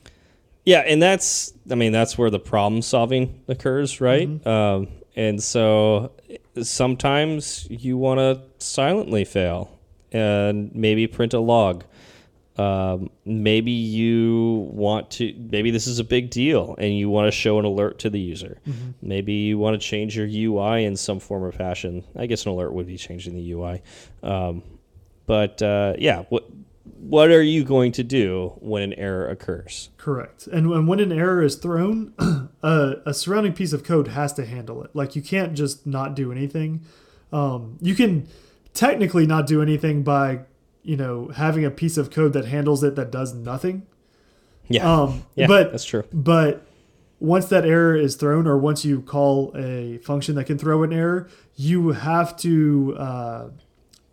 Yeah, 0.69 0.81
and 0.81 1.01
that's 1.01 1.51
I 1.71 1.73
mean 1.73 1.91
that's 1.91 2.15
where 2.15 2.29
the 2.29 2.37
problem 2.37 2.83
solving 2.83 3.41
occurs, 3.47 3.99
right? 3.99 4.45
Um, 4.45 4.89
and 5.15 5.41
so 5.41 6.11
sometimes 6.61 7.65
you 7.71 7.97
want 7.97 8.19
to 8.19 8.43
silently 8.63 9.25
fail 9.25 9.79
and 10.11 10.69
maybe 10.75 11.07
print 11.07 11.33
a 11.33 11.39
log. 11.39 11.85
Um, 12.55 13.09
maybe 13.25 13.71
you 13.71 14.69
want 14.71 15.09
to 15.11 15.33
maybe 15.51 15.71
this 15.71 15.87
is 15.87 15.97
a 15.97 16.03
big 16.03 16.29
deal 16.29 16.75
and 16.77 16.95
you 16.95 17.09
want 17.09 17.25
to 17.25 17.31
show 17.31 17.57
an 17.57 17.65
alert 17.65 17.97
to 17.99 18.11
the 18.11 18.19
user. 18.19 18.59
Maybe 19.01 19.33
you 19.33 19.57
want 19.57 19.73
to 19.81 19.83
change 19.83 20.15
your 20.15 20.27
UI 20.27 20.85
in 20.85 20.95
some 20.95 21.19
form 21.19 21.43
or 21.43 21.51
fashion. 21.51 22.03
I 22.15 22.27
guess 22.27 22.45
an 22.45 22.51
alert 22.51 22.73
would 22.73 22.85
be 22.85 22.97
changing 22.97 23.33
the 23.33 23.51
UI. 23.53 23.81
Um, 24.21 24.61
but 25.25 25.63
uh, 25.63 25.95
yeah, 25.97 26.25
what 26.29 26.47
what 26.97 27.29
are 27.31 27.41
you 27.41 27.63
going 27.63 27.91
to 27.93 28.03
do 28.03 28.53
when 28.59 28.83
an 28.83 28.93
error 28.93 29.27
occurs? 29.27 29.89
Correct. 29.97 30.47
And, 30.47 30.71
and 30.71 30.87
when 30.87 30.99
an 30.99 31.11
error 31.11 31.41
is 31.41 31.55
thrown, 31.55 32.13
a, 32.63 32.95
a 33.05 33.13
surrounding 33.13 33.53
piece 33.53 33.73
of 33.73 33.83
code 33.83 34.09
has 34.09 34.33
to 34.33 34.45
handle 34.45 34.83
it. 34.83 34.91
Like 34.95 35.15
you 35.15 35.21
can't 35.21 35.53
just 35.53 35.85
not 35.87 36.15
do 36.15 36.31
anything. 36.31 36.81
Um, 37.31 37.77
you 37.81 37.95
can 37.95 38.27
technically 38.73 39.25
not 39.27 39.47
do 39.47 39.61
anything 39.61 40.03
by 40.03 40.41
you 40.83 40.95
know 40.95 41.27
having 41.35 41.65
a 41.65 41.71
piece 41.71 41.97
of 41.97 42.09
code 42.09 42.33
that 42.33 42.45
handles 42.45 42.83
it 42.83 42.95
that 42.95 43.11
does 43.11 43.33
nothing. 43.33 43.85
Yeah, 44.67 44.91
Um, 44.91 45.23
yeah, 45.35 45.47
but 45.47 45.71
that's 45.71 45.85
true. 45.85 46.03
But 46.13 46.65
once 47.19 47.45
that 47.47 47.65
error 47.65 47.95
is 47.95 48.15
thrown, 48.15 48.47
or 48.47 48.57
once 48.57 48.85
you 48.85 49.01
call 49.01 49.51
a 49.55 49.97
function 49.99 50.35
that 50.35 50.45
can 50.45 50.57
throw 50.57 50.83
an 50.83 50.93
error, 50.93 51.27
you 51.55 51.89
have 51.89 52.37
to 52.37 52.95
uh, 52.97 53.49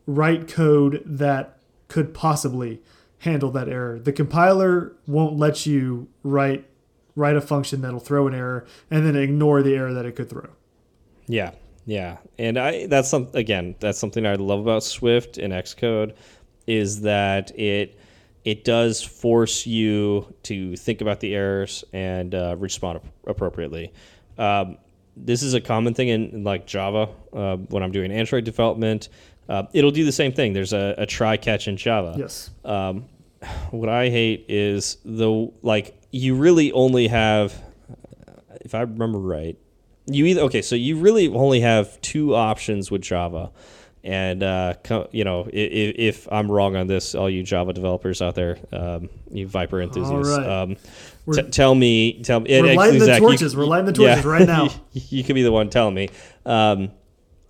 write 0.06 0.48
code 0.48 1.02
that 1.04 1.55
could 1.88 2.14
possibly 2.14 2.80
handle 3.18 3.50
that 3.52 3.68
error. 3.68 3.98
The 3.98 4.12
compiler 4.12 4.92
won't 5.06 5.36
let 5.36 5.66
you 5.66 6.08
write 6.22 6.68
write 7.14 7.36
a 7.36 7.40
function 7.40 7.80
that'll 7.80 7.98
throw 7.98 8.26
an 8.26 8.34
error 8.34 8.66
and 8.90 9.06
then 9.06 9.16
ignore 9.16 9.62
the 9.62 9.74
error 9.74 9.94
that 9.94 10.04
it 10.04 10.14
could 10.14 10.28
throw. 10.28 10.48
Yeah, 11.26 11.52
yeah, 11.86 12.18
and 12.38 12.58
I 12.58 12.86
that's 12.86 13.08
some 13.08 13.28
again 13.34 13.74
that's 13.80 13.98
something 13.98 14.26
I 14.26 14.34
love 14.34 14.60
about 14.60 14.82
Swift 14.82 15.38
and 15.38 15.52
Xcode 15.52 16.14
is 16.66 17.02
that 17.02 17.58
it 17.58 17.98
it 18.44 18.64
does 18.64 19.02
force 19.02 19.66
you 19.66 20.32
to 20.44 20.76
think 20.76 21.00
about 21.00 21.20
the 21.20 21.34
errors 21.34 21.84
and 21.92 22.34
uh, 22.34 22.54
respond 22.56 23.00
appropriately. 23.26 23.92
Um, 24.38 24.78
this 25.16 25.42
is 25.42 25.54
a 25.54 25.60
common 25.60 25.94
thing 25.94 26.08
in, 26.08 26.30
in 26.30 26.44
like 26.44 26.66
Java 26.66 27.08
uh, 27.32 27.56
when 27.56 27.82
I'm 27.82 27.90
doing 27.90 28.12
Android 28.12 28.44
development. 28.44 29.08
Uh, 29.48 29.64
it'll 29.72 29.90
do 29.90 30.04
the 30.04 30.12
same 30.12 30.32
thing. 30.32 30.52
There's 30.52 30.72
a, 30.72 30.94
a 30.98 31.06
try 31.06 31.36
catch 31.36 31.68
in 31.68 31.76
Java. 31.76 32.14
Yes. 32.18 32.50
Um, 32.64 33.06
what 33.70 33.88
I 33.88 34.08
hate 34.08 34.46
is 34.48 34.98
the 35.04 35.50
like 35.62 36.00
you 36.10 36.34
really 36.34 36.72
only 36.72 37.08
have, 37.08 37.54
if 38.62 38.74
I 38.74 38.80
remember 38.80 39.18
right, 39.18 39.56
you 40.06 40.26
either 40.26 40.42
okay. 40.42 40.62
So 40.62 40.74
you 40.74 40.98
really 40.98 41.28
only 41.28 41.60
have 41.60 42.00
two 42.00 42.34
options 42.34 42.90
with 42.90 43.02
Java, 43.02 43.50
and 44.04 44.42
uh, 44.42 44.74
co- 44.84 45.08
you 45.12 45.24
know 45.24 45.48
if, 45.52 45.94
if 45.96 46.32
I'm 46.32 46.50
wrong 46.50 46.76
on 46.76 46.86
this, 46.86 47.14
all 47.14 47.28
you 47.28 47.42
Java 47.42 47.72
developers 47.72 48.22
out 48.22 48.34
there, 48.34 48.58
um, 48.72 49.08
you 49.30 49.46
Viper 49.46 49.80
enthusiasts, 49.80 50.38
right. 50.38 50.48
um, 50.48 50.76
t- 51.32 51.42
tell 51.50 51.74
me, 51.74 52.22
tell 52.22 52.40
me. 52.40 52.60
We're 52.60 52.74
lighting 52.74 53.00
the 53.00 53.06
Zach, 53.06 53.20
you- 53.20 53.28
torches. 53.28 53.56
We're 53.56 53.64
lighting 53.64 53.86
the 53.86 53.92
torches 53.92 54.24
right 54.24 54.46
now. 54.46 54.64
you, 54.92 55.02
you 55.18 55.24
could 55.24 55.34
be 55.34 55.42
the 55.42 55.52
one 55.52 55.70
telling 55.70 55.94
me. 55.94 56.08
Um, 56.44 56.90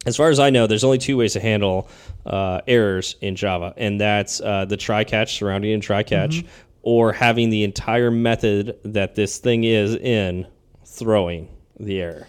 as 0.07 0.17
far 0.17 0.31
as 0.31 0.39
I 0.39 0.51
know, 0.51 0.67
there's 0.67 0.85
only 0.85 0.99
two 0.99 1.17
ways 1.17 1.33
to 1.35 1.41
handle 1.41 1.89
uh, 2.25 2.61
errors 2.67 3.17
in 3.21 3.37
Java, 3.37 3.75
and 3.77 4.01
that's 4.01 4.41
uh, 4.41 4.65
the 4.65 4.77
try 4.77 5.05
catch, 5.05 5.37
surrounding 5.39 5.73
and 5.73 5.83
try 5.83 6.03
catch, 6.03 6.37
Mm-hmm. 6.37 6.49
or 6.83 7.13
having 7.13 7.51
the 7.51 7.65
entire 7.65 8.11
method 8.11 8.79
that 8.85 9.15
this 9.17 9.39
thing 9.39 9.65
is 9.65 9.95
in 9.97 10.47
throwing 10.85 11.49
the 11.81 12.01
error. 12.01 12.29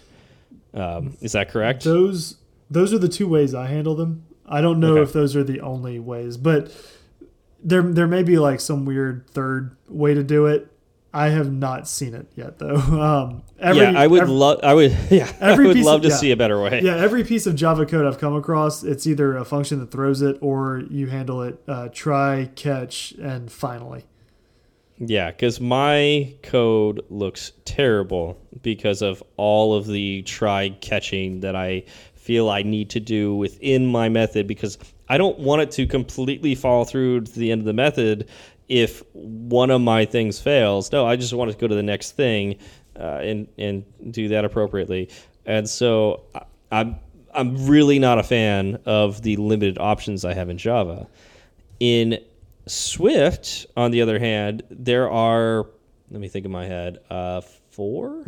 Um, 0.74 1.16
is 1.20 1.32
that 1.32 1.48
correct? 1.50 1.84
Those 1.84 2.36
those 2.70 2.92
are 2.92 2.98
the 2.98 3.08
two 3.08 3.26
ways 3.28 3.54
I 3.54 3.66
handle 3.68 3.94
them. 3.94 4.24
I 4.46 4.60
don't 4.60 4.80
know 4.80 4.94
Okay. 4.98 5.02
if 5.02 5.12
those 5.12 5.34
are 5.36 5.44
the 5.44 5.60
only 5.60 5.98
ways, 5.98 6.36
but 6.36 6.70
there 7.62 7.82
there 7.82 8.06
may 8.06 8.22
be 8.22 8.38
like 8.38 8.60
some 8.60 8.84
weird 8.84 9.26
third 9.30 9.76
way 9.88 10.14
to 10.14 10.22
do 10.22 10.46
it. 10.46 10.70
I 11.12 11.30
have 11.30 11.50
not 11.50 11.88
seen 11.88 12.14
it 12.14 12.26
yet 12.34 12.58
though. 12.58 12.76
Um, 12.98 13.42
every, 13.58 13.82
yeah, 13.82 13.92
I 13.98 14.06
would 14.06 14.28
love. 14.28 14.60
I 14.62 14.74
would. 14.74 14.96
Yeah, 15.10 15.32
I 15.40 15.56
would 15.56 15.76
love 15.78 15.96
of- 15.96 16.02
to 16.02 16.08
yeah. 16.08 16.16
see 16.16 16.30
a 16.30 16.36
better 16.36 16.60
way. 16.60 16.80
yeah, 16.82 16.96
every 16.96 17.24
piece 17.24 17.46
of 17.46 17.54
Java 17.54 17.86
code 17.86 18.04
I've 18.06 18.18
come 18.18 18.34
across, 18.34 18.82
it's 18.82 19.06
either 19.06 19.36
a 19.36 19.44
function 19.44 19.78
that 19.80 19.90
throws 19.90 20.20
it 20.22 20.36
or 20.40 20.82
you 20.90 21.06
handle 21.06 21.42
it 21.42 21.60
uh, 21.66 21.88
try, 21.92 22.50
catch, 22.54 23.12
and 23.12 23.50
finally. 23.50 24.04
Yeah, 24.98 25.30
because 25.30 25.60
my 25.60 26.34
code 26.42 27.04
looks 27.08 27.52
terrible 27.64 28.36
because 28.62 29.00
of 29.00 29.22
all 29.36 29.74
of 29.74 29.86
the 29.86 30.22
try 30.22 30.70
catching 30.80 31.40
that 31.40 31.54
I 31.54 31.84
feel 32.14 32.50
I 32.50 32.62
need 32.62 32.90
to 32.90 33.00
do 33.00 33.34
within 33.34 33.86
my 33.86 34.08
method 34.08 34.46
because 34.48 34.76
I 35.08 35.18
don't 35.18 35.38
want 35.38 35.62
it 35.62 35.70
to 35.72 35.86
completely 35.86 36.54
fall 36.54 36.84
through 36.84 37.22
to 37.22 37.38
the 37.38 37.50
end 37.50 37.60
of 37.60 37.64
the 37.64 37.72
method 37.72 38.28
if 38.68 39.02
one 39.14 39.70
of 39.70 39.80
my 39.80 40.04
things 40.04 40.38
fails. 40.38 40.92
No, 40.92 41.06
I 41.06 41.16
just 41.16 41.32
want 41.32 41.50
to 41.50 41.56
go 41.56 41.66
to 41.66 41.74
the 41.74 41.82
next 41.82 42.12
thing 42.12 42.56
uh, 42.98 43.20
and 43.22 43.48
and 43.58 43.84
do 44.10 44.28
that 44.28 44.44
appropriately. 44.44 45.08
And 45.46 45.68
so 45.68 46.24
I, 46.34 46.42
I'm 46.70 46.96
I'm 47.34 47.66
really 47.66 47.98
not 47.98 48.18
a 48.18 48.22
fan 48.22 48.78
of 48.84 49.22
the 49.22 49.36
limited 49.36 49.78
options 49.78 50.24
I 50.24 50.34
have 50.34 50.50
in 50.50 50.58
Java. 50.58 51.06
In 51.80 52.18
Swift, 52.66 53.66
on 53.76 53.90
the 53.92 54.02
other 54.02 54.18
hand, 54.18 54.62
there 54.70 55.10
are 55.10 55.66
let 56.10 56.20
me 56.20 56.28
think 56.28 56.44
in 56.46 56.52
my 56.52 56.66
head, 56.66 56.98
uh, 57.10 57.40
4 57.70 58.24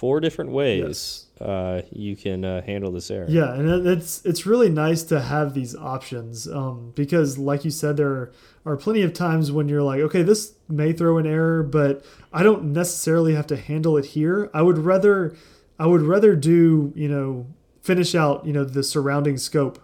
four 0.00 0.18
different 0.18 0.50
ways 0.50 1.26
uh, 1.42 1.82
you 1.92 2.16
can 2.16 2.42
uh, 2.42 2.62
handle 2.62 2.90
this 2.90 3.10
error. 3.10 3.26
Yeah, 3.28 3.52
and 3.54 3.86
it's 3.86 4.24
it's 4.24 4.46
really 4.46 4.70
nice 4.70 5.02
to 5.04 5.20
have 5.20 5.52
these 5.52 5.76
options 5.76 6.48
um, 6.48 6.92
because, 6.94 7.36
like 7.36 7.66
you 7.66 7.70
said, 7.70 7.98
there 7.98 8.30
are 8.64 8.76
plenty 8.78 9.02
of 9.02 9.12
times 9.12 9.52
when 9.52 9.68
you're 9.68 9.82
like, 9.82 10.00
okay, 10.00 10.22
this 10.22 10.54
may 10.68 10.94
throw 10.94 11.18
an 11.18 11.26
error, 11.26 11.62
but 11.62 12.02
I 12.32 12.42
don't 12.42 12.72
necessarily 12.72 13.34
have 13.34 13.46
to 13.48 13.56
handle 13.56 13.98
it 13.98 14.06
here. 14.06 14.48
I 14.54 14.62
would 14.62 14.78
rather 14.78 15.36
I 15.78 15.86
would 15.86 16.02
rather 16.02 16.34
do 16.34 16.92
you 16.94 17.08
know 17.08 17.46
finish 17.82 18.14
out 18.14 18.46
you 18.46 18.54
know 18.54 18.64
the 18.64 18.82
surrounding 18.82 19.36
scope 19.36 19.78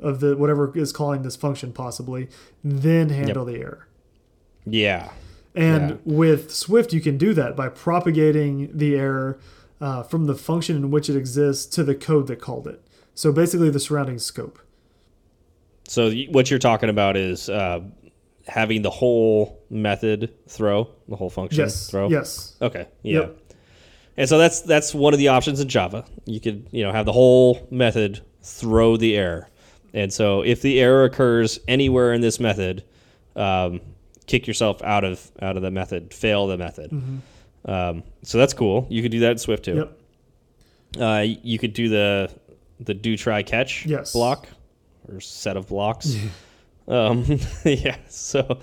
of 0.00 0.18
the 0.18 0.36
whatever 0.36 0.76
is 0.76 0.92
calling 0.92 1.22
this 1.22 1.36
function 1.36 1.72
possibly, 1.72 2.28
then 2.64 3.08
handle 3.10 3.44
the 3.44 3.58
error. 3.58 3.86
Yeah. 4.66 5.10
And 5.54 5.90
Yeah. 5.90 5.96
with 6.04 6.54
Swift, 6.54 6.92
you 6.92 7.00
can 7.00 7.18
do 7.18 7.34
that 7.34 7.56
by 7.56 7.68
propagating 7.68 8.70
the 8.72 8.94
error 8.96 9.38
uh, 9.80 10.02
from 10.02 10.26
the 10.26 10.34
function 10.34 10.76
in 10.76 10.90
which 10.90 11.08
it 11.08 11.16
exists 11.16 11.66
to 11.74 11.82
the 11.84 11.94
code 11.94 12.26
that 12.28 12.40
called 12.40 12.66
it. 12.66 12.82
So 13.14 13.32
basically, 13.32 13.70
the 13.70 13.80
surrounding 13.80 14.18
scope. 14.18 14.58
So 15.88 16.12
what 16.30 16.50
you're 16.50 16.58
talking 16.60 16.88
about 16.88 17.16
is 17.16 17.48
uh, 17.48 17.80
having 18.46 18.82
the 18.82 18.90
whole 18.90 19.60
method 19.70 20.32
throw, 20.48 20.88
the 21.08 21.16
whole 21.16 21.30
function 21.30 21.60
Yes. 21.64 21.90
throw. 21.90 22.08
Yes. 22.08 22.56
Okay. 22.62 22.86
Yeah. 23.02 23.20
Yep. 23.20 23.36
And 24.16 24.28
so 24.28 24.38
that's 24.38 24.60
that's 24.60 24.94
one 24.94 25.12
of 25.14 25.18
the 25.18 25.28
options 25.28 25.60
in 25.60 25.68
Java. 25.68 26.04
You 26.26 26.40
could 26.40 26.66
you 26.70 26.82
know 26.84 26.92
have 26.92 27.06
the 27.06 27.12
whole 27.12 27.66
method 27.70 28.20
throw 28.42 28.96
the 28.96 29.16
error, 29.16 29.48
and 29.94 30.12
so 30.12 30.42
if 30.42 30.60
the 30.62 30.78
error 30.80 31.04
occurs 31.04 31.58
anywhere 31.68 32.12
in 32.12 32.20
this 32.20 32.38
method, 32.38 32.84
um, 33.34 33.80
kick 34.26 34.46
yourself 34.46 34.82
out 34.82 35.04
of 35.04 35.30
out 35.40 35.56
of 35.56 35.62
the 35.62 35.70
method, 35.70 36.12
fail 36.12 36.46
the 36.48 36.58
method. 36.58 36.92
Um, 37.64 38.02
so 38.22 38.38
that's 38.38 38.54
cool. 38.54 38.86
You 38.90 39.02
could 39.02 39.10
do 39.12 39.20
that 39.20 39.32
in 39.32 39.38
Swift 39.38 39.64
too. 39.64 39.76
Yep. 39.76 41.00
Uh, 41.00 41.24
you 41.42 41.58
could 41.58 41.72
do 41.72 41.88
the 41.88 42.30
the 42.80 42.94
do 42.94 43.16
try 43.16 43.42
catch 43.42 43.84
Yes. 43.86 44.12
block 44.12 44.48
or 45.08 45.20
set 45.20 45.56
of 45.56 45.68
blocks. 45.68 46.16
um, 46.88 47.24
yeah. 47.64 47.96
So 48.08 48.58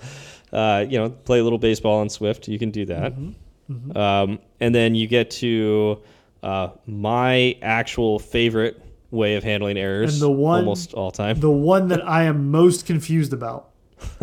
uh, 0.52 0.84
you 0.88 0.98
know, 0.98 1.10
play 1.10 1.38
a 1.38 1.44
little 1.44 1.58
baseball 1.58 2.02
in 2.02 2.08
Swift. 2.08 2.48
You 2.48 2.58
can 2.58 2.70
do 2.70 2.84
that. 2.86 3.14
Mm-hmm. 3.14 3.96
Um, 3.96 4.38
and 4.60 4.74
then 4.74 4.94
you 4.94 5.06
get 5.06 5.30
to 5.32 6.00
uh, 6.42 6.68
my 6.86 7.56
actual 7.62 8.18
favorite 8.18 8.80
way 9.10 9.36
of 9.36 9.44
handling 9.44 9.76
errors. 9.78 10.14
And 10.14 10.22
the 10.22 10.30
one- 10.30 10.60
almost 10.60 10.94
all 10.94 11.10
time. 11.10 11.38
The 11.40 11.50
one 11.50 11.88
that 11.88 12.06
I 12.06 12.24
am 12.24 12.50
most 12.50 12.86
confused 12.86 13.32
about. 13.32 13.70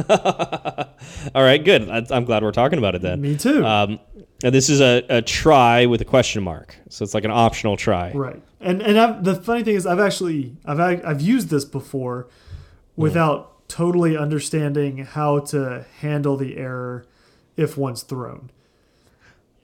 all 0.10 1.44
right, 1.44 1.64
good. 1.64 1.90
I, 1.90 2.06
I'm 2.10 2.26
glad 2.26 2.44
we're 2.44 2.52
talking 2.52 2.78
about 2.80 2.96
it 2.96 3.02
then. 3.02 3.22
Me 3.22 3.36
too. 3.38 3.66
Um, 3.66 4.00
and 4.44 4.54
this 4.54 4.70
is 4.70 4.82
a, 4.82 5.04
a 5.10 5.22
try 5.22 5.86
with 5.86 6.02
a 6.02 6.06
question 6.06 6.44
mark, 6.44 6.76
so 6.90 7.04
it's 7.04 7.14
like 7.14 7.24
an 7.26 7.32
optional 7.32 7.78
try. 7.78 8.12
Right. 8.12 8.42
And 8.62 8.82
and 8.82 9.00
I've, 9.00 9.24
the 9.24 9.36
funny 9.36 9.64
thing 9.64 9.76
is, 9.76 9.86
I've 9.86 10.00
actually 10.00 10.56
I've 10.66 10.80
I've 10.80 11.22
used 11.22 11.50
this 11.50 11.66
before, 11.66 12.28
without 12.96 13.68
totally 13.68 14.16
understanding 14.18 14.98
how 15.06 15.40
to 15.40 15.86
handle 16.00 16.38
the 16.38 16.58
error 16.58 17.06
if 17.58 17.78
one's 17.78 18.04
thrown 18.04 18.50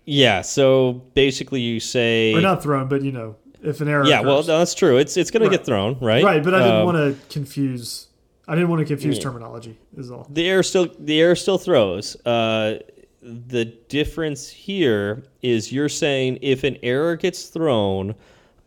Yeah. 0.06 0.42
So 0.42 1.04
basically, 1.14 1.62
you 1.62 1.80
say, 1.80 2.34
or 2.34 2.42
not 2.42 2.64
thrown, 2.64 2.88
but 2.88 3.02
you 3.02 3.12
know 3.12 3.36
if 3.64 3.80
an 3.82 3.88
error. 3.88 4.06
yeah. 4.06 4.22
Well, 4.22 4.38
no, 4.38 4.58
that's 4.60 4.74
true. 4.74 4.98
It's 4.98 5.18
it's 5.18 5.30
going 5.32 5.42
to 5.44 5.50
Right. 5.50 5.58
get 5.58 5.66
thrown, 5.66 5.98
right? 6.00 6.24
right. 6.24 6.44
But 6.44 6.56
I 6.56 6.60
didn't 6.60 6.76
Um, 6.78 6.86
want 6.86 6.98
to 6.98 7.16
confuse. 7.34 8.08
I 8.48 8.56
didn't 8.56 8.70
want 8.70 8.80
to 8.80 8.86
confuse 8.86 9.18
Yeah. 9.18 9.24
terminology. 9.24 9.78
Is 9.98 10.10
all. 10.12 10.28
the 10.30 10.48
error 10.50 10.64
still 10.64 10.88
the 11.00 11.20
air 11.22 11.36
still 11.36 11.58
throws. 11.58 12.16
Uh, 12.26 12.80
the 13.22 13.66
difference 13.66 14.50
here 14.50 15.24
is 15.42 15.72
you're 15.72 15.90
saying 15.90 16.40
if 16.42 16.64
an 16.64 16.78
error 16.82 17.16
gets 17.16 17.46
thrown, 17.46 18.16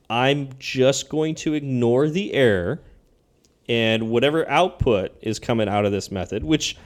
I'm 0.08 0.50
just 0.58 1.08
going 1.08 1.34
to 1.36 1.54
ignore 1.54 2.08
the 2.08 2.32
error, 2.34 2.80
and 3.68 4.10
whatever 4.10 4.48
output 4.48 5.16
is 5.22 5.38
coming 5.38 5.68
out 5.68 5.84
of 5.84 5.92
this 5.92 6.10
method, 6.10 6.44
which 6.44 6.76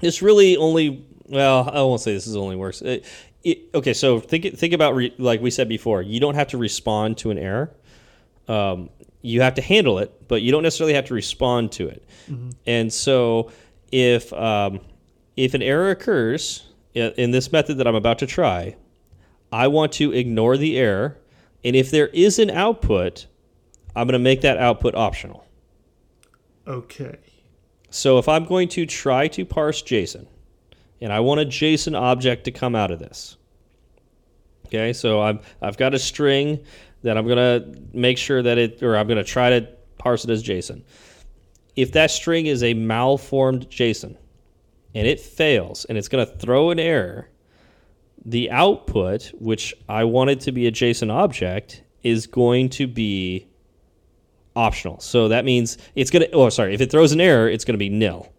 is 0.00 0.22
really 0.22 0.56
only 0.56 1.06
well, 1.28 1.70
I 1.72 1.80
won't 1.82 2.00
say 2.00 2.12
this 2.12 2.26
is 2.26 2.36
only 2.36 2.56
works. 2.56 2.82
It, 2.82 3.06
it, 3.44 3.60
okay, 3.74 3.94
so 3.94 4.18
think 4.18 4.56
think 4.56 4.72
about 4.72 4.94
re, 4.94 5.14
like 5.18 5.40
we 5.40 5.50
said 5.50 5.68
before, 5.68 6.02
you 6.02 6.20
don't 6.20 6.34
have 6.34 6.48
to 6.48 6.58
respond 6.58 7.18
to 7.18 7.30
an 7.30 7.38
error. 7.38 7.70
Um, 8.48 8.90
you 9.20 9.40
have 9.42 9.54
to 9.54 9.62
handle 9.62 9.98
it, 9.98 10.26
but 10.26 10.42
you 10.42 10.50
don't 10.50 10.64
necessarily 10.64 10.94
have 10.94 11.04
to 11.06 11.14
respond 11.14 11.70
to 11.72 11.88
it. 11.88 12.04
And 12.66 12.92
so, 12.92 13.52
if 13.92 14.32
um, 14.32 14.80
if 15.36 15.54
an 15.54 15.62
error 15.62 15.90
occurs 15.90 16.71
in 16.94 17.30
this 17.30 17.52
method 17.52 17.78
that 17.78 17.86
I'm 17.86 17.94
about 17.94 18.18
to 18.20 18.26
try, 18.26 18.76
I 19.52 19.68
want 19.68 19.92
to 19.92 20.12
ignore 20.12 20.56
the 20.56 20.78
error, 20.78 21.18
and 21.64 21.76
if 21.76 21.90
there 21.90 22.08
is 22.08 22.38
an 22.38 22.50
output, 22.50 23.26
I'm 23.94 24.06
going 24.06 24.14
to 24.14 24.18
make 24.18 24.40
that 24.42 24.58
output 24.58 24.94
optional. 24.94 25.46
Okay. 26.66 27.18
So 27.90 28.18
if 28.18 28.28
I'm 28.28 28.44
going 28.44 28.68
to 28.68 28.86
try 28.86 29.28
to 29.28 29.44
parse 29.44 29.82
JSON, 29.82 30.26
and 31.00 31.12
I 31.12 31.20
want 31.20 31.40
a 31.40 31.44
JSON 31.44 31.98
object 31.98 32.44
to 32.44 32.50
come 32.50 32.74
out 32.74 32.90
of 32.90 32.98
this, 32.98 33.36
okay, 34.66 34.92
so 34.92 35.20
I'm 35.20 35.40
I've 35.60 35.76
got 35.76 35.92
a 35.94 35.98
string 35.98 36.64
that 37.02 37.18
I'm 37.18 37.26
gonna 37.26 37.74
make 37.92 38.16
sure 38.16 38.42
that 38.42 38.56
it, 38.56 38.82
or 38.82 38.96
I'm 38.96 39.08
gonna 39.08 39.24
try 39.24 39.50
to 39.50 39.68
parse 39.98 40.24
it 40.24 40.30
as 40.30 40.42
JSON. 40.42 40.82
If 41.76 41.92
that 41.92 42.10
string 42.10 42.46
is 42.46 42.62
a 42.62 42.74
malformed 42.74 43.68
JSON, 43.68 44.16
and 44.94 45.06
it 45.06 45.20
fails, 45.20 45.84
and 45.86 45.96
it's 45.96 46.08
gonna 46.08 46.26
throw 46.26 46.70
an 46.70 46.78
error, 46.78 47.28
the 48.24 48.50
output, 48.50 49.32
which 49.38 49.74
I 49.88 50.04
wanted 50.04 50.40
to 50.40 50.52
be 50.52 50.66
a 50.66 50.72
JSON 50.72 51.10
object, 51.10 51.82
is 52.02 52.26
going 52.26 52.68
to 52.70 52.86
be 52.86 53.46
optional. 54.54 55.00
So 55.00 55.28
that 55.28 55.44
means 55.44 55.78
it's 55.94 56.10
gonna. 56.10 56.26
Oh, 56.32 56.48
sorry. 56.48 56.74
If 56.74 56.80
it 56.80 56.90
throws 56.90 57.12
an 57.12 57.20
error, 57.20 57.48
it's 57.48 57.64
gonna 57.64 57.78
be 57.78 57.88
nil. 57.88 58.32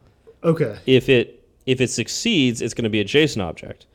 Okay. 0.44 0.78
If 0.86 1.10
it 1.10 1.46
if 1.66 1.82
it 1.82 1.90
succeeds, 1.90 2.62
it's 2.62 2.74
gonna 2.74 2.90
be 2.90 3.00
a 3.00 3.06
JSON 3.06 3.42
object. 3.42 3.86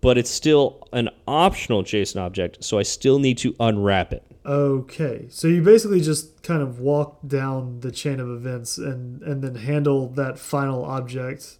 But 0.00 0.18
it's 0.18 0.30
still 0.30 0.88
an 0.92 1.10
optional 1.28 1.84
JSON 1.84 2.20
object, 2.20 2.64
so 2.64 2.78
I 2.78 2.82
still 2.82 3.18
need 3.18 3.38
to 3.38 3.54
unwrap 3.60 4.12
it. 4.12 4.24
Okay. 4.44 5.26
So 5.30 5.46
you 5.46 5.62
basically 5.62 6.00
just 6.00 6.42
kind 6.42 6.60
of 6.60 6.80
walk 6.80 7.18
down 7.26 7.80
the 7.80 7.92
chain 7.92 8.18
of 8.18 8.28
events 8.28 8.78
and 8.78 9.22
and 9.22 9.42
then 9.42 9.56
handle 9.56 10.08
that 10.10 10.38
final 10.38 10.84
object 10.84 11.58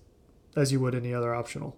as 0.57 0.73
you 0.73 0.81
would 0.81 0.95
any 0.95 1.15
other 1.15 1.35
optional. 1.35 1.77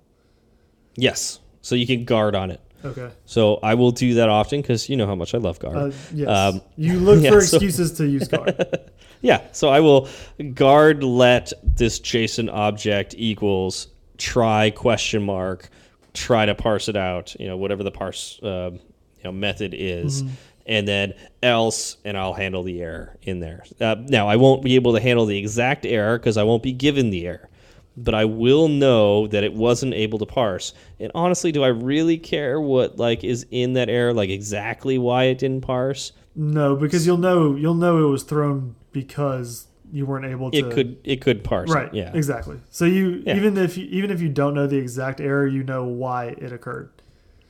Yes. 0.96 1.40
So 1.62 1.74
you 1.74 1.86
can 1.86 2.04
guard 2.04 2.34
on 2.34 2.50
it. 2.50 2.60
Okay. 2.84 3.10
So 3.24 3.58
I 3.62 3.74
will 3.74 3.90
do 3.90 4.14
that 4.14 4.28
often 4.28 4.60
because 4.60 4.88
you 4.88 4.96
know 4.96 5.06
how 5.06 5.14
much 5.14 5.34
I 5.34 5.38
love 5.38 5.58
guard. 5.58 5.76
Uh, 5.76 5.90
yes. 6.12 6.28
Um, 6.28 6.60
you 6.76 6.98
look 6.98 7.20
yeah, 7.22 7.30
for 7.30 7.40
so- 7.40 7.56
excuses 7.56 7.92
to 7.92 8.06
use 8.06 8.28
guard. 8.28 8.54
Yeah, 9.20 9.40
so 9.52 9.70
I 9.70 9.80
will 9.80 10.06
guard 10.52 11.02
let 11.02 11.50
this 11.62 11.98
JSON 11.98 12.52
object 12.52 13.14
equals 13.16 13.88
try 14.18 14.68
question 14.68 15.22
mark 15.22 15.70
try 16.12 16.44
to 16.44 16.54
parse 16.54 16.88
it 16.88 16.96
out, 16.96 17.34
you 17.40 17.46
know, 17.46 17.56
whatever 17.56 17.82
the 17.82 17.90
parse 17.90 18.38
uh, 18.42 18.70
you 18.72 19.24
know 19.24 19.32
method 19.32 19.74
is, 19.74 20.22
and 20.66 20.86
then 20.86 21.14
else, 21.42 21.96
and 22.04 22.18
I'll 22.18 22.34
handle 22.34 22.62
the 22.62 22.82
error 22.82 23.16
in 23.22 23.40
there. 23.40 23.64
Uh, 23.80 23.96
now 23.98 24.28
I 24.28 24.36
won't 24.36 24.62
be 24.62 24.74
able 24.74 24.92
to 24.92 25.00
handle 25.00 25.24
the 25.24 25.38
exact 25.38 25.86
error 25.86 26.18
because 26.18 26.36
I 26.36 26.42
won't 26.42 26.62
be 26.62 26.72
given 26.72 27.08
the 27.08 27.26
error. 27.26 27.48
But 27.96 28.14
I 28.14 28.24
will 28.24 28.66
know 28.68 29.28
that 29.28 29.44
it 29.44 29.54
wasn't 29.54 29.94
able 29.94 30.18
to 30.18 30.26
parse. 30.26 30.74
And 30.98 31.12
honestly, 31.14 31.52
do 31.52 31.62
I 31.62 31.68
really 31.68 32.18
care 32.18 32.60
what 32.60 32.98
like 32.98 33.22
is 33.22 33.46
in 33.50 33.74
that 33.74 33.88
error, 33.88 34.12
like 34.12 34.30
exactly 34.30 34.98
why 34.98 35.24
it 35.24 35.38
didn't 35.38 35.60
parse? 35.60 36.12
No, 36.34 36.74
because 36.74 37.06
you'll 37.06 37.18
know 37.18 37.54
you'll 37.54 37.74
know 37.74 38.04
it 38.04 38.10
was 38.10 38.24
thrown 38.24 38.74
because 38.90 39.68
you 39.92 40.06
weren't 40.06 40.24
able 40.24 40.50
to. 40.50 40.58
It 40.58 40.72
could 40.72 40.96
it 41.04 41.20
could 41.20 41.44
parse. 41.44 41.70
it, 41.70 41.74
Right. 41.74 41.94
yeah. 41.94 42.10
Exactly. 42.14 42.56
So 42.70 42.84
you 42.84 43.22
Yeah. 43.24 43.36
even 43.36 43.56
if 43.56 43.78
you, 43.78 43.86
even 43.90 44.10
if 44.10 44.20
you 44.20 44.28
don't 44.28 44.54
know 44.54 44.66
the 44.66 44.78
exact 44.78 45.20
error, 45.20 45.46
you 45.46 45.62
know 45.62 45.84
why 45.84 46.34
it 46.38 46.50
occurred. 46.50 46.90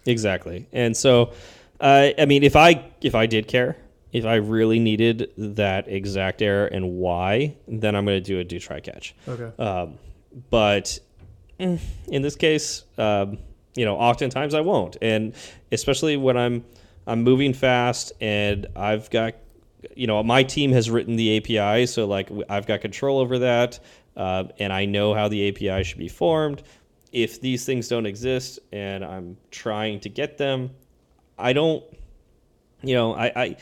Exactly. 0.05 0.67
And 0.73 0.95
so, 0.95 1.33
uh, 1.81 2.11
I 2.19 2.27
mean, 2.27 2.43
if 2.43 2.57
I 2.57 2.85
if 3.01 3.15
I 3.15 3.25
did 3.25 3.49
care, 3.49 3.77
if 4.13 4.27
I 4.27 4.35
really 4.35 4.79
needed 4.79 5.31
that 5.39 5.89
exact 5.89 6.43
error 6.43 6.67
and 6.67 6.93
why, 6.99 7.57
then 7.67 7.97
I'm 7.97 8.05
going 8.05 8.23
to 8.23 8.27
do 8.27 8.39
a 8.39 8.45
do 8.45 8.59
try 8.59 8.81
catch. 8.81 9.15
Okay. 9.27 9.51
Um, 9.63 9.95
but 10.51 10.99
in 11.59 12.23
this 12.23 12.37
case, 12.37 12.85
um, 12.99 13.39
you 13.77 13.85
know, 13.85 13.97
oftentimes 13.97 14.55
I 14.55 14.61
won't, 14.61 14.97
and 15.03 15.35
especially 15.73 16.17
when 16.17 16.37
I'm 16.37 16.65
I'm 17.07 17.23
moving 17.23 17.53
fast 17.53 18.13
and 18.21 18.67
I've 18.75 19.11
got, 19.11 19.35
you 19.95 20.07
know, 20.07 20.23
my 20.23 20.43
team 20.43 20.73
has 20.73 20.91
written 20.91 21.17
the 21.17 21.37
API, 21.37 21.87
so 21.87 22.07
like 22.07 22.31
I've 22.49 22.67
got 22.67 22.81
control 22.81 23.19
over 23.19 23.41
that, 23.41 23.81
uh, 24.17 24.45
and 24.59 24.73
I 24.73 24.85
know 24.85 25.15
how 25.15 25.29
the 25.29 25.49
API 25.49 25.85
should 25.85 25.99
be 25.99 26.09
formed. 26.09 26.63
If 27.13 27.41
these 27.41 27.65
things 27.65 27.89
don't 27.89 28.07
exist 28.07 28.59
and 28.73 29.05
I'm 29.05 29.37
trying 29.51 30.01
to 30.01 30.09
get 30.09 30.37
them, 30.37 30.71
I 31.39 31.53
don't, 31.53 31.85
you 32.83 32.95
know, 32.95 33.15
I. 33.15 33.33
I 33.37 33.57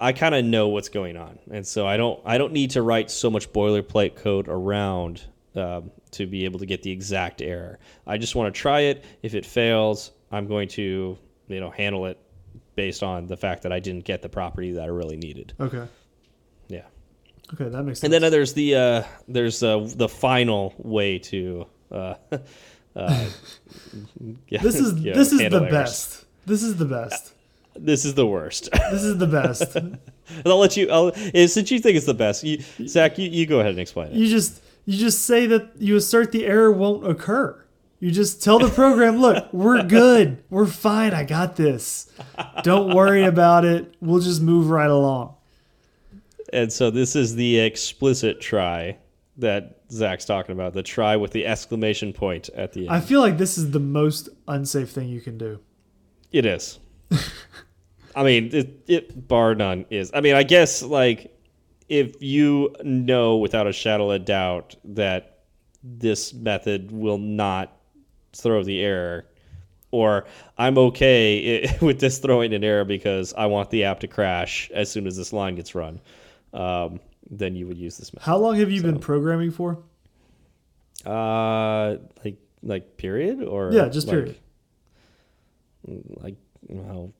I 0.00 0.12
kind 0.12 0.34
of 0.34 0.44
know 0.44 0.68
what's 0.68 0.88
going 0.88 1.16
on, 1.16 1.38
and 1.52 1.64
so 1.64 1.86
I 1.86 1.96
don't 1.96 2.20
I 2.24 2.36
don't 2.36 2.52
need 2.52 2.72
to 2.72 2.82
write 2.82 3.12
so 3.12 3.30
much 3.30 3.52
boilerplate 3.52 4.16
code 4.16 4.48
around 4.48 5.22
um, 5.56 5.90
to 6.12 6.26
be 6.26 6.44
able 6.44 6.58
to 6.58 6.66
get 6.66 6.82
the 6.82 6.90
exact 6.90 7.42
error. 7.42 7.78
I 8.06 8.18
just 8.18 8.34
want 8.34 8.54
to 8.54 8.60
try 8.60 8.80
it. 8.80 9.04
If 9.22 9.34
it 9.34 9.46
fails, 9.46 10.10
I'm 10.32 10.46
going 10.46 10.68
to 10.70 11.16
you 11.48 11.60
know 11.60 11.70
handle 11.70 12.06
it 12.06 12.18
based 12.76 13.02
on 13.02 13.26
the 13.26 13.36
fact 13.36 13.62
that 13.62 13.72
I 13.72 13.80
didn't 13.80 14.04
get 14.04 14.22
the 14.22 14.28
property 14.28 14.72
that 14.72 14.82
I 14.82 14.86
really 14.86 15.16
needed. 15.16 15.52
Okay. 15.60 15.86
Yeah, 16.68 16.82
Okay, 17.52 17.68
that 17.68 17.82
makes 17.82 18.00
sense. 18.00 18.12
and 18.12 18.12
then 18.24 18.30
there's 18.32 18.54
the 18.54 18.74
uh, 18.74 19.02
there's 19.28 19.62
uh, 19.62 19.88
the 19.96 20.08
final 20.08 20.74
way 20.78 21.18
to. 21.20 21.66
Uh, 21.90 22.14
uh, 22.96 23.28
yeah, 24.48 24.62
this 24.62 24.76
is 24.76 24.98
yeah, 25.00 25.14
this 25.14 25.32
is 25.32 25.38
the 25.38 25.56
errors. 25.56 25.70
best. 25.70 26.24
This 26.46 26.62
is 26.62 26.76
the 26.76 26.84
best. 26.84 27.34
This 27.76 28.04
is 28.04 28.14
the 28.14 28.26
worst. 28.26 28.68
This 28.90 29.02
is 29.02 29.18
the 29.18 29.26
best. 29.26 29.74
And 29.76 29.98
I'll 30.46 30.58
let 30.58 30.76
you. 30.76 30.90
I'll, 30.90 31.12
eh, 31.34 31.46
since 31.46 31.70
you 31.70 31.80
think 31.80 31.96
it's 31.96 32.06
the 32.06 32.14
best, 32.14 32.44
you, 32.44 32.62
Zach, 32.86 33.18
you, 33.18 33.28
you 33.28 33.46
go 33.46 33.58
ahead 33.60 33.72
and 33.72 33.80
explain 33.80 34.08
it. 34.08 34.14
you 34.14 34.28
just 34.28 34.62
you 34.84 34.98
just 34.98 35.24
say 35.24 35.46
that 35.46 35.72
you 35.78 35.96
assert 35.96 36.32
the 36.32 36.46
error 36.46 36.70
won't 36.70 37.06
occur. 37.06 37.60
You 38.00 38.10
just 38.10 38.42
tell 38.42 38.58
the 38.58 38.68
program, 38.68 39.16
look, 39.18 39.52
we're 39.52 39.82
good. 39.86 40.42
We're 40.50 40.66
fine. 40.66 41.14
I 41.14 41.24
got 41.24 41.56
this. 41.56 42.12
Don't 42.62 42.94
worry 42.94 43.24
about 43.24 43.64
it. 43.64 43.94
We'll 44.00 44.20
just 44.20 44.42
move 44.42 44.68
right 44.68 44.90
along. 44.90 45.36
And 46.52 46.72
so 46.72 46.90
this 46.90 47.16
is 47.16 47.34
the 47.34 47.58
explicit 47.60 48.40
try 48.40 48.98
that 49.38 49.80
Zach's 49.90 50.24
talking 50.24 50.52
about. 50.52 50.74
The 50.74 50.82
try 50.82 51.16
with 51.16 51.30
the 51.32 51.46
exclamation 51.46 52.12
point 52.12 52.50
at 52.50 52.72
the 52.72 52.82
end. 52.82 52.90
I 52.90 53.00
feel 53.00 53.20
like 53.20 53.38
this 53.38 53.56
is 53.56 53.70
the 53.70 53.80
most 53.80 54.28
unsafe 54.48 54.90
thing 54.90 55.08
you 55.08 55.20
can 55.20 55.38
do. 55.38 55.60
It 56.30 56.46
is. 56.46 56.78
I 58.14 58.22
mean, 58.22 58.50
it, 58.52 58.84
it 58.86 59.28
bar 59.28 59.54
none 59.54 59.86
is. 59.90 60.10
I 60.14 60.20
mean, 60.20 60.34
I 60.34 60.42
guess 60.42 60.82
like 60.82 61.33
if 61.88 62.22
you 62.22 62.74
know 62.82 63.36
without 63.36 63.66
a 63.66 63.72
shadow 63.72 64.10
of 64.10 64.24
doubt 64.24 64.74
that 64.84 65.40
this 65.82 66.32
method 66.32 66.90
will 66.90 67.18
not 67.18 67.76
throw 68.32 68.62
the 68.64 68.80
error, 68.80 69.26
or 69.90 70.24
I'm 70.58 70.78
okay 70.78 71.70
with 71.80 72.00
this 72.00 72.18
throwing 72.18 72.52
an 72.54 72.64
error 72.64 72.84
because 72.84 73.34
I 73.34 73.46
want 73.46 73.70
the 73.70 73.84
app 73.84 74.00
to 74.00 74.08
crash 74.08 74.70
as 74.74 74.90
soon 74.90 75.06
as 75.06 75.16
this 75.16 75.32
line 75.32 75.54
gets 75.56 75.74
run, 75.74 76.00
um, 76.52 77.00
then 77.30 77.54
you 77.54 77.66
would 77.66 77.78
use 77.78 77.96
this 77.98 78.12
method. 78.12 78.24
How 78.26 78.38
long 78.38 78.56
have 78.56 78.70
you 78.70 78.82
been 78.82 78.98
programming 78.98 79.50
for? 79.50 79.78
Uh, 81.04 81.96
like 82.24 82.38
like 82.62 82.96
period 82.96 83.42
or 83.42 83.72
Yeah, 83.72 83.88
just 83.88 84.06
like- 84.08 84.14
period. 84.16 84.36
Like 85.86 86.36
well, 86.68 87.12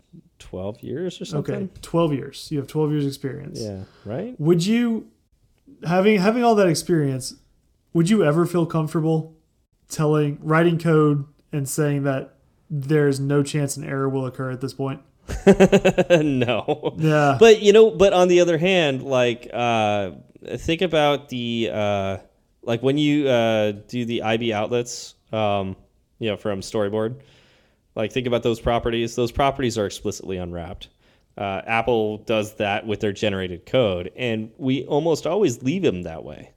twelve 0.45 0.83
years 0.83 1.21
or 1.21 1.25
something. 1.25 1.55
Okay, 1.55 1.69
12 1.81 2.13
years. 2.13 2.49
You 2.51 2.59
have 2.59 2.69
12 2.69 2.91
years 2.93 3.07
experience. 3.07 3.61
Yeah. 3.61 3.85
Right. 4.05 4.39
Would 4.39 4.67
you 4.67 5.09
having 5.85 6.19
having 6.19 6.45
all 6.45 6.55
that 6.57 6.69
experience, 6.69 7.35
would 7.93 8.11
you 8.11 8.25
ever 8.25 8.47
feel 8.47 8.67
comfortable 8.67 9.35
telling 9.89 10.39
writing 10.43 10.79
code 10.79 11.25
and 11.53 11.69
saying 11.69 12.03
that 12.05 12.35
there's 12.71 13.21
no 13.21 13.43
chance 13.43 13.77
an 13.77 13.85
error 13.85 14.09
will 14.09 14.27
occur 14.27 14.51
at 14.51 14.61
this 14.61 14.75
point? 14.75 15.01
no. 15.47 16.95
Yeah. 16.99 17.37
But 17.41 17.63
you 17.63 17.73
know, 17.73 17.91
but 17.91 18.13
on 18.13 18.29
the 18.29 18.41
other 18.41 18.59
hand, 18.59 19.03
like 19.03 19.49
uh 19.53 20.13
think 20.57 20.83
about 20.83 21.31
the 21.31 21.71
uh 21.73 22.19
like 22.63 22.83
when 22.83 22.99
you 22.99 23.29
uh 23.29 23.73
do 23.89 24.05
the 24.05 24.23
IB 24.23 24.53
outlets 24.53 25.15
um 25.33 25.77
you 26.19 26.31
know 26.31 26.37
from 26.37 26.61
storyboard. 26.61 27.21
Like 27.95 28.13
think 28.13 28.27
about 28.27 28.43
those 28.43 28.61
properties. 28.61 29.15
Those 29.17 29.31
properties 29.33 29.79
are 29.79 29.87
explicitly 29.87 30.37
unwrapped. 30.37 30.89
Uh, 31.37 31.63
Apple 31.67 32.19
does 32.19 32.55
that 32.55 32.87
with 32.87 33.01
their 33.01 33.13
generated 33.13 33.67
code, 33.67 34.13
and 34.17 34.51
we 34.57 34.85
almost 34.87 35.27
always 35.27 35.63
leave 35.63 35.83
them 35.83 36.03
that 36.03 36.23
way. 36.25 36.53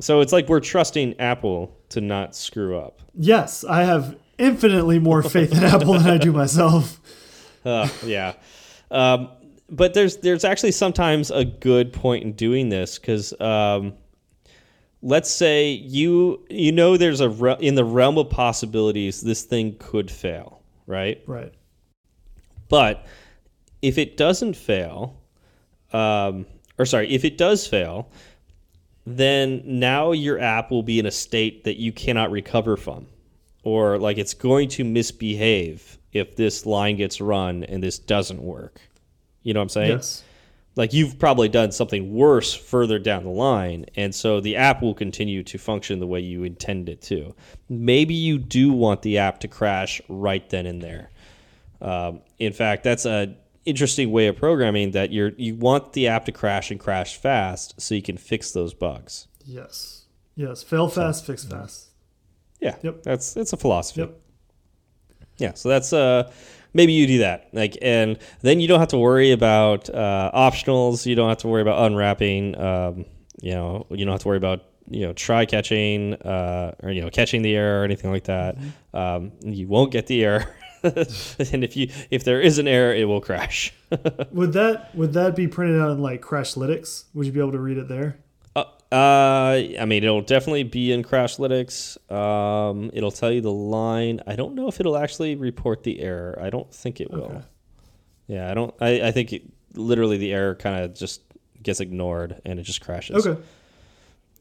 So 0.00 0.20
it's 0.20 0.32
like 0.32 0.48
we're 0.48 0.60
trusting 0.60 1.18
Apple 1.20 1.76
to 1.90 2.00
not 2.00 2.34
screw 2.34 2.78
up. 2.78 3.00
yes, 3.14 3.64
I 3.64 3.84
have 3.84 4.16
infinitely 4.38 4.98
more 4.98 5.22
faith 5.22 5.52
in 5.52 5.62
Apple 5.64 5.94
than 5.94 6.08
I 6.08 6.18
do 6.18 6.32
myself. 6.32 7.00
Uh, 7.64 7.88
yeah. 8.04 8.34
Um, 8.90 9.28
but 9.70 9.94
there's 9.94 10.16
there's 10.16 10.44
actually 10.44 10.72
sometimes 10.72 11.30
a 11.30 11.44
good 11.44 11.92
point 11.92 12.24
in 12.24 12.32
doing 12.32 12.70
this 12.70 12.98
because 12.98 13.32
um, 13.40 13.92
let's 15.02 15.30
say 15.30 15.70
you 15.70 16.44
you 16.48 16.72
know 16.72 16.96
there's 16.96 17.20
a 17.20 17.28
re- 17.28 17.56
in 17.60 17.74
the 17.74 17.84
realm 17.84 18.16
of 18.18 18.30
possibilities 18.30 19.20
this 19.20 19.42
thing 19.42 19.76
could 19.78 20.10
fail, 20.10 20.62
right? 20.86 21.22
Right. 21.26 21.52
But 22.68 23.04
if 23.82 23.98
it 23.98 24.16
doesn't 24.16 24.54
fail, 24.54 25.20
um, 25.92 26.46
or 26.78 26.86
sorry, 26.86 27.10
if 27.12 27.24
it 27.24 27.36
does 27.36 27.66
fail, 27.66 28.10
then 29.04 29.62
now 29.64 30.12
your 30.12 30.38
app 30.38 30.70
will 30.70 30.84
be 30.84 30.98
in 30.98 31.06
a 31.06 31.10
state 31.10 31.64
that 31.64 31.76
you 31.76 31.92
cannot 31.92 32.30
recover 32.30 32.76
from, 32.76 33.06
or 33.64 33.98
like 33.98 34.16
it's 34.16 34.34
going 34.34 34.68
to 34.70 34.84
misbehave 34.84 35.98
if 36.12 36.36
this 36.36 36.64
line 36.64 36.96
gets 36.96 37.20
run 37.20 37.64
and 37.64 37.82
this 37.82 37.98
doesn't 37.98 38.40
work. 38.40 38.80
You 39.42 39.54
know 39.54 39.60
what 39.60 39.64
I'm 39.64 39.68
saying? 39.70 39.90
Yes. 39.90 40.22
Like 40.74 40.92
you've 40.92 41.18
probably 41.18 41.48
done 41.48 41.70
something 41.70 42.14
worse 42.14 42.54
further 42.54 42.98
down 42.98 43.24
the 43.24 43.30
line, 43.30 43.86
and 43.94 44.14
so 44.14 44.40
the 44.40 44.56
app 44.56 44.80
will 44.80 44.94
continue 44.94 45.42
to 45.42 45.58
function 45.58 46.00
the 46.00 46.06
way 46.06 46.20
you 46.20 46.44
intend 46.44 46.88
it 46.88 47.02
to. 47.02 47.34
Maybe 47.68 48.14
you 48.14 48.38
do 48.38 48.72
want 48.72 49.02
the 49.02 49.18
app 49.18 49.40
to 49.40 49.48
crash 49.48 50.00
right 50.08 50.48
then 50.48 50.64
and 50.64 50.80
there. 50.80 51.10
Um, 51.82 52.22
in 52.38 52.52
fact, 52.54 52.84
that's 52.84 53.04
an 53.04 53.36
interesting 53.64 54.10
way 54.10 54.28
of 54.28 54.36
programming 54.36 54.92
that 54.92 55.12
you're 55.12 55.32
you 55.36 55.56
want 55.56 55.92
the 55.92 56.08
app 56.08 56.24
to 56.24 56.32
crash 56.32 56.70
and 56.70 56.80
crash 56.80 57.16
fast 57.16 57.80
so 57.80 57.94
you 57.94 58.02
can 58.02 58.16
fix 58.16 58.52
those 58.52 58.72
bugs. 58.72 59.28
Yes. 59.44 60.06
Yes. 60.36 60.62
Fail 60.62 60.88
fast, 60.88 61.26
fix 61.26 61.44
fast. 61.44 61.88
Yeah, 62.60 62.76
Yep. 62.82 63.02
That's 63.02 63.36
it's 63.36 63.52
a 63.52 63.56
philosophy. 63.56 64.02
Yep. 64.02 64.18
Yeah, 65.38 65.54
so 65.54 65.68
that's 65.68 65.92
uh 65.92 66.30
maybe 66.74 66.92
you 66.92 67.06
do 67.06 67.18
that 67.18 67.48
like 67.52 67.76
and 67.82 68.18
then 68.40 68.60
you 68.60 68.68
don't 68.68 68.80
have 68.80 68.88
to 68.88 68.98
worry 68.98 69.32
about 69.32 69.90
uh, 69.90 70.30
optionals. 70.34 71.06
You 71.06 71.14
don't 71.14 71.28
have 71.28 71.38
to 71.38 71.48
worry 71.48 71.62
about 71.62 71.84
unwrapping. 71.86 72.58
Um, 72.58 73.04
you 73.40 73.52
know, 73.52 73.86
you 73.90 74.04
don't 74.04 74.12
have 74.12 74.22
to 74.22 74.28
worry 74.28 74.36
about 74.36 74.64
you 74.88 75.06
know 75.06 75.12
try 75.12 75.46
catching 75.46 76.14
uh, 76.14 76.74
or 76.82 76.90
you 76.90 77.00
know 77.00 77.10
catching 77.10 77.42
the 77.42 77.54
error 77.54 77.80
or 77.80 77.84
anything 77.84 78.10
like 78.10 78.24
that. 78.24 78.56
Um, 78.94 79.32
you 79.42 79.68
won't 79.68 79.90
get 79.90 80.06
the 80.06 80.24
error. 80.24 80.54
and 80.82 81.62
if 81.62 81.76
you 81.76 81.90
if 82.10 82.24
there 82.24 82.40
is 82.40 82.58
an 82.58 82.66
error, 82.66 82.94
it 82.94 83.04
will 83.04 83.20
crash. 83.20 83.72
Would 84.32 84.52
that 84.54 84.94
would 84.94 85.12
that 85.12 85.36
be 85.36 85.46
printed 85.46 85.80
out 85.80 85.90
in 85.92 86.00
like 86.00 86.22
Crashlytics? 86.22 87.04
Would 87.14 87.26
you 87.26 87.32
be 87.32 87.40
able 87.40 87.52
to 87.52 87.58
read 87.58 87.78
it 87.78 87.88
there? 87.88 88.18
Uh, 88.92 88.94
uh, 88.94 89.62
I 89.80 89.84
mean, 89.86 90.04
it'll 90.04 90.22
definitely 90.22 90.64
be 90.64 90.92
in 90.92 91.02
Crashlytics. 91.02 92.12
Um, 92.12 92.90
it'll 92.92 93.10
tell 93.10 93.32
you 93.32 93.40
the 93.40 93.52
line. 93.52 94.20
I 94.26 94.36
don't 94.36 94.54
know 94.54 94.68
if 94.68 94.80
it'll 94.80 94.96
actually 94.96 95.34
report 95.34 95.82
the 95.82 96.00
error. 96.00 96.38
I 96.40 96.50
don't 96.50 96.72
think 96.72 97.00
it 97.00 97.10
will. 97.10 97.24
Okay. 97.24 97.42
Yeah, 98.26 98.50
I 98.50 98.54
don't. 98.54 98.74
I, 98.80 99.08
I 99.08 99.10
think 99.10 99.32
it, 99.32 99.42
literally 99.74 100.18
the 100.18 100.32
error 100.32 100.54
kind 100.54 100.84
of 100.84 100.94
just 100.94 101.22
gets 101.62 101.80
ignored 101.80 102.40
and 102.44 102.58
it 102.58 102.64
just 102.64 102.80
crashes. 102.80 103.26
Okay. 103.26 103.40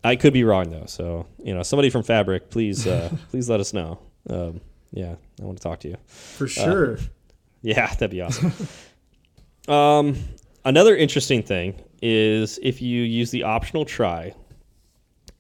I 0.04 0.16
could 0.16 0.34
be 0.34 0.44
wrong 0.44 0.70
though. 0.70 0.86
So 0.88 1.28
you 1.44 1.54
know, 1.54 1.64
somebody 1.64 1.90
from 1.90 2.04
Fabric, 2.04 2.50
please, 2.50 2.88
uh, 2.88 3.10
please 3.30 3.50
let 3.50 3.60
us 3.60 3.74
know. 3.74 4.00
Um, 4.30 4.62
yeah, 4.92 5.16
I 5.42 5.46
want 5.46 5.58
to 5.58 5.64
talk 5.64 5.80
to 5.82 5.88
you. 5.90 5.98
For 6.08 6.48
sure. 6.48 6.98
Yeah, 7.64 7.86
that'd 7.86 8.10
be 8.10 8.22
awesome. 8.22 8.52
um, 9.68 10.18
another 10.66 10.96
interesting 10.96 11.44
thing 11.44 11.76
is 12.02 12.60
if 12.64 12.82
you 12.82 13.04
use 13.04 13.30
the 13.30 13.44
optional 13.44 13.86
try, 13.86 14.34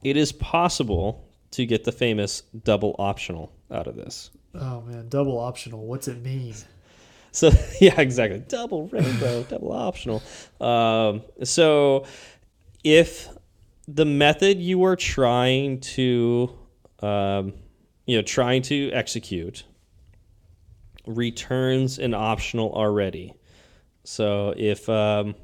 it 0.03 0.17
is 0.17 0.31
possible 0.31 1.27
to 1.51 1.65
get 1.65 1.83
the 1.83 1.91
famous 1.91 2.43
double 2.63 2.95
optional 2.97 3.51
out 3.69 3.87
of 3.87 3.95
this. 3.95 4.31
oh 4.55 4.81
man, 4.81 5.09
double 5.09 5.37
optional. 5.37 5.85
What's 5.85 6.07
it 6.07 6.21
mean? 6.21 6.55
So 7.31 7.51
yeah, 7.81 7.99
exactly. 7.99 8.39
Double 8.47 8.87
rainbow, 8.87 9.43
double 9.49 9.71
optional. 9.71 10.21
Um, 10.59 11.23
so 11.43 12.05
if 12.83 13.29
the 13.87 14.05
method 14.05 14.59
you 14.59 14.83
are 14.85 14.95
trying 14.95 15.79
to, 15.81 16.57
um, 17.01 17.53
you 18.05 18.15
know, 18.17 18.21
trying 18.21 18.61
to 18.63 18.91
execute 18.91 19.63
returns 21.05 21.99
an 21.99 22.13
optional 22.13 22.71
already. 22.73 23.33
So 24.03 24.53
if 24.55 24.87
um, 24.89 25.35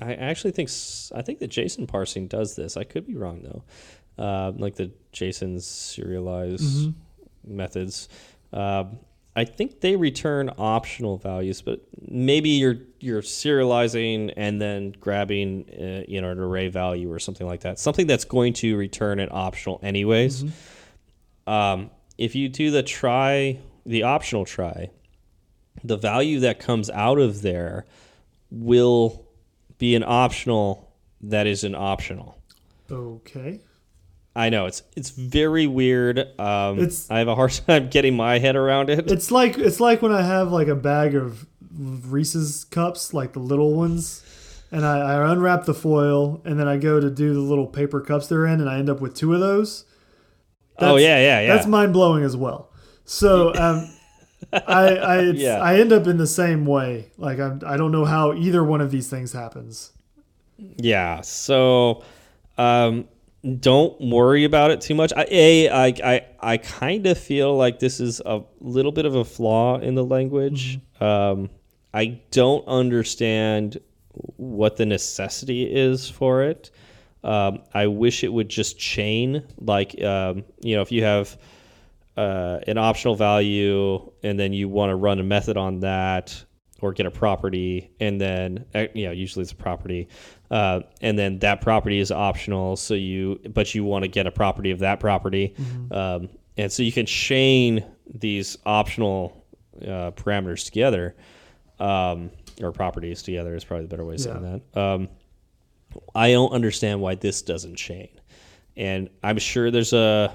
I 0.00 0.14
actually 0.14 0.50
think 0.50 0.70
I 1.14 1.22
think 1.22 1.38
the 1.38 1.48
JSON 1.48 1.88
parsing 1.88 2.26
does 2.28 2.56
this. 2.56 2.76
I 2.76 2.84
could 2.84 3.06
be 3.06 3.16
wrong 3.16 3.42
though. 3.42 3.64
Uh, 4.22 4.52
like 4.56 4.76
the 4.76 4.90
JSON 5.12 5.56
serialize 5.56 6.94
methods. 7.46 8.08
Um, 8.52 8.98
I 9.34 9.44
think 9.44 9.80
they 9.80 9.96
return 9.96 10.50
optional 10.56 11.18
values, 11.18 11.60
but 11.60 11.82
maybe 12.08 12.50
you're 12.50 12.78
you're 13.00 13.20
serializing 13.20 14.32
and 14.36 14.60
then 14.60 14.92
grabbing 14.98 15.68
uh, 15.70 16.04
you 16.08 16.20
know 16.22 16.30
an 16.30 16.38
array 16.38 16.68
value 16.68 17.12
or 17.12 17.18
something 17.18 17.46
like 17.46 17.60
that. 17.60 17.78
Something 17.78 18.06
that's 18.06 18.24
going 18.24 18.54
to 18.54 18.76
return 18.76 19.20
an 19.20 19.28
optional 19.30 19.78
anyways. 19.82 20.44
Um, 21.46 21.90
if 22.16 22.34
you 22.34 22.48
do 22.48 22.70
the 22.70 22.82
try, 22.82 23.58
the 23.84 24.04
optional 24.04 24.46
try, 24.46 24.90
the 25.84 25.98
value 25.98 26.40
that 26.40 26.58
comes 26.58 26.88
out 26.88 27.18
of 27.18 27.42
there 27.42 27.84
will 28.50 29.25
be 29.78 29.94
an 29.94 30.04
optional 30.06 30.92
that 31.20 31.46
is 31.46 31.64
an 31.64 31.74
optional. 31.74 32.38
Okay. 32.90 33.60
I 34.34 34.50
know 34.50 34.66
it's 34.66 34.82
it's 34.96 35.10
very 35.10 35.66
weird. 35.66 36.18
Um, 36.38 36.78
It's- 36.78 37.06
I 37.10 37.18
have 37.18 37.28
a 37.28 37.34
hard 37.34 37.52
time 37.66 37.88
getting 37.88 38.16
my 38.16 38.38
head 38.38 38.54
around 38.56 38.90
it. 38.90 39.10
It's 39.10 39.30
like 39.30 39.56
it's 39.58 39.80
like 39.80 40.02
when 40.02 40.12
I 40.12 40.22
have 40.22 40.52
like 40.52 40.68
a 40.68 40.74
bag 40.76 41.14
of 41.14 41.46
Reese's 41.78 42.64
cups, 42.64 43.12
like 43.14 43.32
the 43.32 43.38
little 43.40 43.74
ones, 43.74 44.22
and 44.70 44.84
I, 44.84 44.98
I 44.98 45.32
unwrap 45.32 45.64
the 45.64 45.74
foil, 45.74 46.40
and 46.44 46.58
then 46.60 46.68
I 46.68 46.76
go 46.76 47.00
to 47.00 47.10
do 47.10 47.32
the 47.34 47.40
little 47.40 47.66
paper 47.66 48.00
cups 48.00 48.28
they're 48.28 48.46
in, 48.46 48.60
and 48.60 48.68
I 48.68 48.78
end 48.78 48.88
up 48.90 49.00
with 49.00 49.14
two 49.14 49.32
of 49.34 49.40
those. 49.40 49.84
oh 50.78 50.96
yeah, 50.96 51.18
yeah, 51.18 51.40
yeah. 51.40 51.54
That's 51.54 51.66
mind 51.66 51.92
blowing 51.94 52.22
as 52.22 52.36
well. 52.36 52.70
So 53.04 53.54
um, 53.54 53.88
I 54.52 54.58
I, 54.58 55.18
it's, 55.22 55.38
Yeah. 55.38 55.58
I 55.58 55.78
end 55.80 55.92
up 55.92 56.06
in 56.06 56.16
the 56.16 56.26
same 56.26 56.66
way. 56.66 57.10
Like 57.18 57.38
I'm, 57.38 57.60
I 57.66 57.76
don't 57.76 57.92
know 57.92 58.04
how 58.04 58.32
either 58.34 58.62
one 58.64 58.80
of 58.80 58.90
these 58.90 59.08
things 59.08 59.32
happens. 59.32 59.92
Yeah. 60.58 61.20
So, 61.22 62.02
um, 62.58 63.08
don't 63.60 64.00
worry 64.00 64.44
about 64.44 64.70
it 64.70 64.80
too 64.80 64.94
much. 64.94 65.12
I, 65.16 65.26
a, 65.30 65.68
I, 65.68 65.86
I, 65.86 66.26
I 66.40 66.56
kind 66.56 67.06
of 67.06 67.16
feel 67.16 67.56
like 67.56 67.78
this 67.78 68.00
is 68.00 68.20
a 68.26 68.40
little 68.60 68.90
bit 68.90 69.04
of 69.06 69.14
a 69.14 69.24
flaw 69.24 69.78
in 69.78 69.94
the 69.94 70.04
language. 70.04 70.80
Um, 71.00 71.50
I 71.94 72.20
don't 72.30 72.66
understand 72.66 73.78
what 74.36 74.76
the 74.76 74.86
necessity 74.86 75.64
is 75.64 76.08
for 76.08 76.42
it. 76.42 76.70
Um, 77.22 77.62
I 77.72 77.86
wish 77.86 78.24
it 78.24 78.32
would 78.32 78.48
just 78.48 78.78
chain, 78.78 79.44
like, 79.58 80.00
um, 80.02 80.44
you 80.60 80.74
know, 80.76 80.82
if 80.82 80.90
you 80.90 81.04
have 81.04 81.36
uh, 82.16 82.58
an 82.66 82.78
optional 82.78 83.14
value 83.14 84.10
and 84.22 84.38
then 84.38 84.52
you 84.52 84.68
want 84.68 84.90
to 84.90 84.96
run 84.96 85.18
a 85.18 85.22
method 85.22 85.56
on 85.56 85.80
that 85.80 86.44
or 86.80 86.92
get 86.92 87.06
a 87.06 87.10
property 87.10 87.90
and 88.00 88.20
then 88.20 88.64
uh, 88.74 88.86
you 88.94 89.06
know 89.06 89.12
usually 89.12 89.42
it's 89.42 89.52
a 89.52 89.56
property 89.56 90.08
uh, 90.50 90.80
and 91.00 91.18
then 91.18 91.38
that 91.40 91.60
property 91.60 91.98
is 91.98 92.10
optional 92.10 92.76
so 92.76 92.94
you 92.94 93.38
but 93.50 93.74
you 93.74 93.82
want 93.84 94.02
to 94.02 94.08
get 94.08 94.26
a 94.26 94.30
property 94.30 94.70
of 94.70 94.78
that 94.80 95.00
property. 95.00 95.54
Um, 95.90 96.28
and 96.58 96.72
so 96.72 96.82
you 96.82 96.92
can 96.92 97.04
chain 97.06 97.84
these 98.14 98.56
optional 98.64 99.44
uh, 99.82 100.10
parameters 100.12 100.64
together 100.64 101.14
um, 101.78 102.30
or 102.62 102.72
properties 102.72 103.22
together 103.22 103.54
is 103.54 103.62
probably 103.64 103.84
the 103.84 103.90
better 103.90 104.04
way 104.06 104.14
of 104.14 104.20
saying 104.20 104.42
Yeah. 104.42 104.58
that. 104.74 104.80
Um, 104.80 105.08
i 106.14 106.30
don't 106.32 106.52
understand 106.52 107.00
why 107.00 107.14
this 107.14 107.42
doesn't 107.42 107.76
chain. 107.76 108.08
And 108.76 109.08
i'm 109.22 109.38
sure 109.38 109.70
there's 109.70 109.92
a 109.92 110.34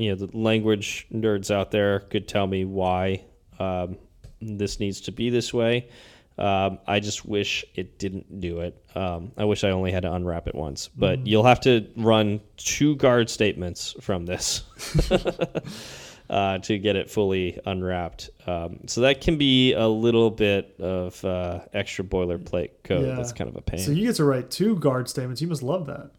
you 0.00 0.10
know 0.10 0.26
the 0.26 0.36
language 0.36 1.06
nerds 1.12 1.50
out 1.50 1.70
there 1.70 2.00
could 2.00 2.26
tell 2.26 2.46
me 2.46 2.64
why 2.64 3.22
um, 3.58 3.98
this 4.40 4.80
needs 4.80 5.02
to 5.02 5.12
be 5.12 5.28
this 5.28 5.52
way. 5.52 5.90
Um, 6.38 6.78
I 6.86 7.00
just 7.00 7.26
wish 7.26 7.66
it 7.74 7.98
didn't 7.98 8.40
do 8.40 8.60
it. 8.60 8.82
Um, 8.94 9.32
I 9.36 9.44
wish 9.44 9.62
I 9.62 9.70
only 9.70 9.92
had 9.92 10.04
to 10.04 10.12
unwrap 10.12 10.48
it 10.48 10.54
once, 10.54 10.88
but 10.88 11.26
you'll 11.26 11.44
have 11.44 11.60
to 11.60 11.86
run 11.96 12.40
two 12.56 12.96
guard 12.96 13.28
statements 13.28 13.94
from 14.00 14.24
this 14.24 14.62
uh, 16.30 16.56
to 16.58 16.78
get 16.78 16.96
it 16.96 17.10
fully 17.10 17.60
unwrapped. 17.66 18.30
Um, 18.46 18.80
so 18.86 19.02
that 19.02 19.20
can 19.20 19.36
be 19.36 19.74
a 19.74 19.86
little 19.86 20.30
bit 20.30 20.76
of 20.80 21.22
uh, 21.26 21.60
extra 21.74 22.06
boilerplate 22.06 22.70
code. 22.84 23.06
Yeah. 23.06 23.16
That's 23.16 23.32
kind 23.32 23.50
of 23.50 23.56
a 23.56 23.60
pain. 23.60 23.80
So 23.80 23.90
you 23.90 24.06
get 24.06 24.16
to 24.16 24.24
write 24.24 24.50
two 24.50 24.76
guard 24.76 25.10
statements. 25.10 25.42
You 25.42 25.48
must 25.48 25.62
love 25.62 25.84
that. 25.88 26.12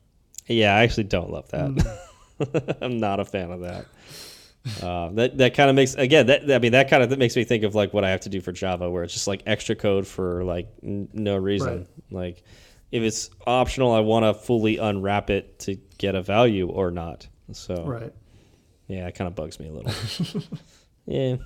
Yeah, 0.46 0.76
I 0.76 0.84
actually 0.84 1.06
don't 1.06 1.32
love 1.32 1.50
that. 1.50 2.10
I'm 2.82 3.00
not 3.00 3.20
a 3.20 3.26
fan 3.26 3.52
of 3.52 3.62
that. 3.62 3.86
Uh, 4.82 5.10
that 5.14 5.38
that 5.40 5.54
kind 5.56 5.70
of 5.72 5.76
makes 5.76 5.96
again 5.96 6.28
that 6.28 6.52
I 6.52 6.60
mean 6.60 6.74
that 6.74 6.88
kind 6.88 7.02
of 7.02 7.10
that 7.10 7.18
makes 7.18 7.36
me 7.36 7.44
think 7.44 7.64
of 7.64 7.74
like 7.74 7.94
what 7.94 8.04
I 8.04 8.12
have 8.12 8.22
to 8.22 8.30
do 8.30 8.42
for 8.42 8.52
Java, 8.52 8.90
where 8.92 9.04
it's 9.04 9.14
just 9.14 9.28
like 9.28 9.42
extra 9.48 9.76
code 9.76 10.06
for 10.06 10.44
like 10.44 10.68
n- 10.84 11.10
no 11.14 11.36
reason. 11.36 11.80
Right. 11.80 11.88
Like 12.12 12.44
if 12.92 13.02
it's 13.02 13.32
optional, 13.48 13.92
I 13.92 14.02
want 14.02 14.26
to 14.26 14.34
fully 14.36 14.78
unwrap 14.78 15.30
it 15.32 15.58
to 15.62 15.78
get 15.98 16.14
a 16.14 16.22
value 16.22 16.70
or 16.70 16.92
not. 16.92 17.28
So 17.54 17.84
Right. 17.86 18.14
yeah, 18.88 19.08
it 19.08 19.16
kind 19.16 19.28
of 19.28 19.34
bugs 19.36 19.60
me 19.60 19.70
a 19.70 19.72
little. 19.72 19.92
yeah, 21.08 21.38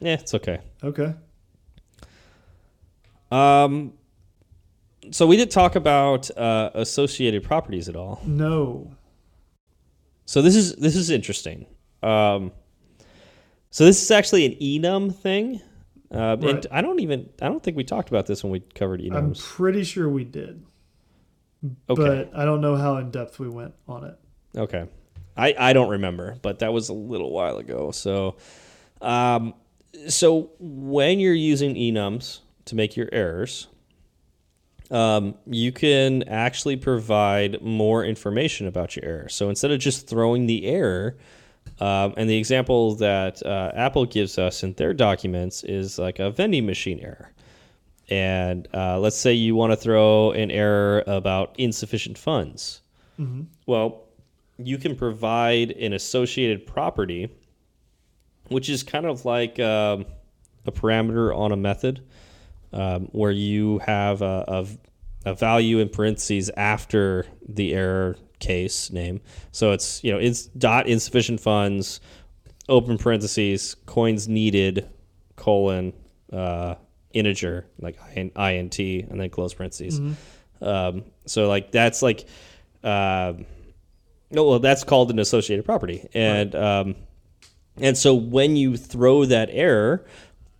yeah, 0.00 0.14
it's 0.14 0.34
okay. 0.34 0.58
Okay. 0.82 1.14
Um, 3.30 3.92
so 5.10 5.26
we 5.26 5.36
did 5.36 5.50
talk 5.50 5.76
about 5.76 6.30
uh, 6.36 6.70
associated 6.74 7.44
properties 7.44 7.88
at 7.88 7.96
all. 7.96 8.20
No. 8.24 8.90
So 10.28 10.42
this 10.42 10.56
is 10.56 10.74
this 10.76 10.94
is 10.94 11.08
interesting. 11.08 11.64
Um, 12.02 12.52
so 13.70 13.86
this 13.86 14.02
is 14.02 14.10
actually 14.10 14.44
an 14.44 14.52
enum 14.60 15.14
thing, 15.14 15.62
uh, 16.14 16.36
Right. 16.38 16.44
and 16.56 16.66
I 16.70 16.82
don't 16.82 17.00
even 17.00 17.30
I 17.40 17.48
don't 17.48 17.62
think 17.62 17.78
we 17.78 17.84
talked 17.84 18.10
about 18.10 18.26
this 18.26 18.44
when 18.44 18.52
we 18.52 18.60
covered 18.60 19.00
enums. 19.00 19.14
I'm 19.16 19.32
pretty 19.32 19.84
sure 19.84 20.06
we 20.06 20.24
did, 20.24 20.62
Okay, 21.88 22.28
but 22.28 22.30
I 22.38 22.44
don't 22.44 22.60
know 22.60 22.76
how 22.76 22.98
in 22.98 23.10
depth 23.10 23.38
we 23.38 23.48
went 23.48 23.72
on 23.88 24.04
it. 24.04 24.18
okay, 24.54 24.84
I 25.34 25.54
I 25.58 25.72
don't 25.72 25.88
remember, 25.88 26.36
but 26.42 26.58
that 26.58 26.74
was 26.74 26.90
a 26.90 26.94
little 26.94 27.32
while 27.32 27.56
ago. 27.56 27.90
So, 27.90 28.36
um, 29.00 29.54
so 30.08 30.50
when 30.58 31.20
you're 31.20 31.32
using 31.32 31.74
enums 31.74 32.40
to 32.66 32.74
make 32.76 32.98
your 32.98 33.08
errors, 33.12 33.68
um, 34.90 35.34
you 35.46 35.72
can 35.72 36.22
actually 36.24 36.76
provide 36.76 37.60
more 37.62 38.04
information 38.04 38.66
about 38.66 38.96
your 38.96 39.04
error. 39.04 39.28
So 39.28 39.48
instead 39.48 39.70
of 39.70 39.78
just 39.80 40.08
throwing 40.08 40.46
the 40.46 40.66
error, 40.66 41.16
um, 41.80 42.14
and 42.16 42.28
the 42.28 42.36
example 42.36 42.94
that 42.96 43.44
uh, 43.44 43.70
Apple 43.74 44.06
gives 44.06 44.38
us 44.38 44.62
in 44.62 44.72
their 44.74 44.94
documents 44.94 45.62
is 45.64 45.98
like 45.98 46.18
a 46.18 46.30
vending 46.30 46.66
machine 46.66 47.00
error. 47.00 47.30
And 48.10 48.66
uh, 48.72 48.98
let's 48.98 49.16
say 49.16 49.34
you 49.34 49.54
want 49.54 49.72
to 49.72 49.76
throw 49.76 50.32
an 50.32 50.50
error 50.50 51.04
about 51.06 51.54
insufficient 51.58 52.16
funds. 52.16 52.80
Well, 53.66 54.04
you 54.56 54.78
can 54.78 54.96
provide 54.96 55.72
an 55.72 55.92
associated 55.92 56.66
property, 56.66 57.28
which 58.48 58.70
is 58.70 58.82
kind 58.82 59.04
of 59.04 59.26
like 59.26 59.60
um, 59.60 60.06
a 60.66 60.72
parameter 60.72 61.36
on 61.36 61.52
a 61.52 61.56
method 61.56 62.02
um, 62.72 63.08
where 63.12 63.30
you 63.30 63.78
have 63.78 64.22
a, 64.22 64.44
a, 64.48 65.30
a 65.30 65.34
value 65.34 65.78
in 65.78 65.88
parentheses 65.88 66.50
after 66.56 67.26
the 67.48 67.74
error 67.74 68.16
case 68.38 68.90
name. 68.90 69.20
So 69.52 69.72
it's 69.72 70.02
you 70.04 70.12
know 70.12 70.18
it's 70.18 70.46
dot 70.46 70.86
insufficient 70.86 71.40
funds, 71.40 72.00
open 72.68 72.98
parentheses, 72.98 73.74
coins 73.86 74.28
needed, 74.28 74.88
colon, 75.36 75.92
uh, 76.32 76.76
integer 77.12 77.66
like 77.80 77.98
in- 78.14 78.30
int, 78.36 78.78
and 78.78 79.20
then 79.20 79.30
close 79.30 79.54
parentheses. 79.54 80.00
Um, 80.60 81.04
so 81.26 81.48
like 81.48 81.72
that's 81.72 82.02
like, 82.02 82.26
uh, 82.84 83.34
no, 84.30 84.44
well 84.44 84.58
that's 84.58 84.84
called 84.84 85.10
an 85.10 85.18
associated 85.18 85.64
property, 85.64 86.08
and 86.14 86.54
um, 86.54 86.94
and 87.80 87.96
so 87.96 88.14
when 88.14 88.56
you 88.56 88.76
throw 88.76 89.24
that 89.24 89.48
error, 89.52 90.04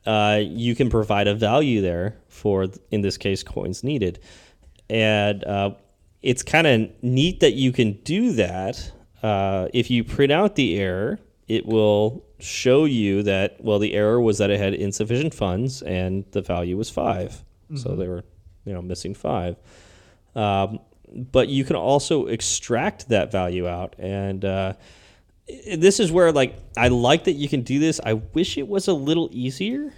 uh, 0.06 0.40
you 0.42 0.74
can 0.74 0.90
provide 0.90 1.28
a 1.28 1.34
value 1.34 1.80
there 1.80 2.16
for, 2.28 2.66
in 2.90 3.02
this 3.02 3.16
case, 3.16 3.42
coins 3.42 3.84
needed. 3.84 4.20
And 4.88 5.44
uh, 5.44 5.72
it's 6.22 6.42
kind 6.42 6.66
of 6.66 6.90
neat 7.02 7.40
that 7.40 7.54
you 7.54 7.72
can 7.72 7.92
do 8.04 8.32
that. 8.32 8.92
Uh, 9.22 9.68
if 9.74 9.90
you 9.90 10.04
print 10.04 10.32
out 10.32 10.54
the 10.54 10.78
error, 10.78 11.18
it 11.46 11.66
will 11.66 12.24
show 12.38 12.84
you 12.84 13.22
that, 13.24 13.62
well, 13.62 13.78
the 13.78 13.94
error 13.94 14.20
was 14.20 14.38
that 14.38 14.50
it 14.50 14.60
had 14.60 14.74
insufficient 14.74 15.34
funds 15.34 15.82
and 15.82 16.24
the 16.30 16.40
value 16.40 16.76
was 16.76 16.90
5 16.90 17.44
So 17.76 17.96
they 17.96 18.08
were, 18.08 18.24
you 18.64 18.72
know, 18.72 18.82
missing 18.82 19.14
five. 19.14 19.56
Um, 20.34 20.80
but 21.12 21.48
you 21.48 21.64
can 21.64 21.76
also 21.76 22.26
extract 22.26 23.08
that 23.08 23.32
value 23.32 23.66
out 23.66 23.96
and 23.98 24.44
uh, 24.44 24.74
this 25.76 26.00
is 26.00 26.12
where 26.12 26.32
like 26.32 26.56
I 26.76 26.88
like 26.88 27.24
that 27.24 27.32
you 27.32 27.48
can 27.48 27.62
do 27.62 27.78
this. 27.78 28.00
I 28.04 28.14
wish 28.14 28.58
it 28.58 28.68
was 28.68 28.88
a 28.88 28.92
little 28.94 29.28
easier. 29.32 29.92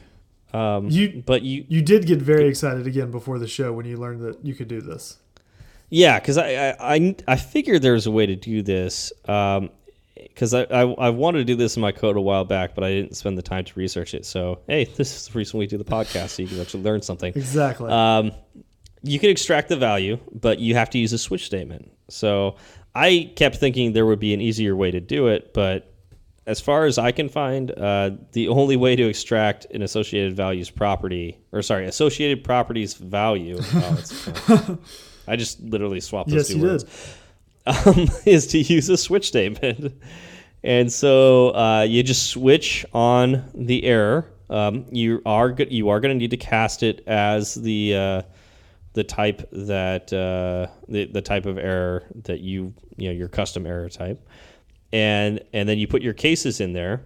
Um, 0.53 0.89
You- 0.89 1.23
but 1.27 1.43
you, 1.43 1.65
You 1.69 1.81
did 1.83 2.07
get 2.07 2.21
very 2.21 2.49
excited 2.49 2.87
again 2.87 3.11
before 3.11 3.39
the 3.39 3.47
show 3.49 3.73
when 3.73 3.87
you 3.87 3.97
learned 3.97 4.21
that 4.23 4.45
you 4.45 4.55
could 4.55 4.69
do 4.69 4.81
this. 4.81 5.17
yeah, 5.91 6.19
because 6.21 6.39
I, 6.39 6.71
I 6.71 6.95
I 6.97 7.17
I 7.29 7.37
figured 7.37 7.83
there's 7.83 8.07
a 8.07 8.11
way 8.11 8.27
to 8.27 8.37
do 8.37 8.63
this. 8.63 9.13
Um, 9.29 9.71
because 10.17 10.53
I, 10.55 10.63
I 10.65 10.83
I 10.83 11.11
wanted 11.11 11.39
to 11.39 11.45
do 11.45 11.57
this 11.57 11.77
in 11.77 11.81
my 11.83 11.93
code 11.93 12.17
a 12.17 12.21
while 12.21 12.45
back, 12.45 12.75
but 12.75 12.85
I 12.85 12.91
didn't 12.91 13.17
spend 13.17 13.39
the 13.39 13.43
time 13.43 13.65
to 13.65 13.73
research 13.79 14.13
it. 14.15 14.25
So 14.27 14.61
hey, 14.69 14.85
this 14.97 15.15
is 15.17 15.29
the 15.29 15.39
reason 15.39 15.59
we 15.59 15.67
do 15.67 15.79
the 15.79 15.85
podcast, 15.85 16.31
so 16.31 16.43
you 16.43 16.49
can 16.49 16.61
actually 16.61 16.83
learn 16.85 17.03
something. 17.03 17.33
Exactly. 17.35 17.91
Um, 17.91 18.33
you 19.03 19.19
can 19.19 19.31
extract 19.31 19.69
the 19.71 19.77
value, 19.77 20.19
but 20.33 20.59
you 20.59 20.75
have 20.75 20.91
to 20.91 20.99
use 20.99 21.13
a 21.15 21.19
switch 21.19 21.47
statement. 21.47 21.91
So 22.09 22.57
I 22.95 23.33
kept 23.37 23.57
thinking 23.57 23.93
there 23.93 24.07
would 24.07 24.21
be 24.21 24.35
an 24.35 24.41
easier 24.41 24.75
way 24.75 24.91
to 24.91 25.01
do 25.01 25.29
it, 25.29 25.53
but 25.55 25.93
as 26.47 26.61
far 26.61 26.87
as 26.87 26.99
I 26.99 27.13
can 27.13 27.29
find, 27.29 27.71
uh, 27.71 28.11
the 28.33 28.49
only 28.49 28.77
way 28.77 28.97
to 28.97 29.05
extract 29.09 29.67
an 29.67 29.83
associated 29.83 30.35
values 30.35 30.71
property, 30.71 31.39
or 31.53 31.63
sorry, 31.63 31.87
associated 31.87 32.43
properties 32.43 32.95
value, 32.95 33.61
oh, 33.61 34.79
I 35.29 35.37
just 35.37 35.61
literally 35.61 36.01
swapped 36.01 36.31
those 36.31 36.51
yes, 36.51 36.57
two 36.57 36.63
words 36.63 36.85
um, 37.87 38.09
is 38.27 38.49
to 38.49 38.59
use 38.59 38.89
a 38.89 38.97
switch 38.97 39.29
statement. 39.29 39.95
And 40.63 40.93
so 40.93 41.55
uh, 41.55 41.83
you 41.83 42.03
just 42.03 42.31
switch 42.31 42.85
on 42.93 43.45
the 43.55 43.85
error. 43.85 44.31
Um, 44.51 44.87
you 44.91 45.23
are 45.25 45.51
go- 45.51 45.67
you 45.71 45.89
are 45.91 46.01
going 46.01 46.15
to 46.15 46.19
need 46.19 46.33
to 46.33 46.37
cast 46.37 46.83
it 46.83 47.05
as 47.07 47.55
the 47.55 47.95
uh, 47.95 48.23
the 48.93 49.05
type 49.05 49.49
that 49.53 50.13
uh, 50.13 50.67
the, 50.89 51.07
the 51.07 51.23
type 51.23 51.47
of 51.47 51.59
error 51.59 52.05
that 52.25 52.41
you 52.41 52.75
you 52.97 53.09
know 53.09 53.15
your 53.15 53.29
custom 53.29 53.67
error 53.67 53.89
type, 53.89 54.21
and 54.93 55.43
and 55.53 55.69
then 55.69 55.79
you 55.79 55.87
put 55.87 56.03
your 56.03 56.15
cases 56.15 56.61
in 56.61 56.73
there. 56.73 57.03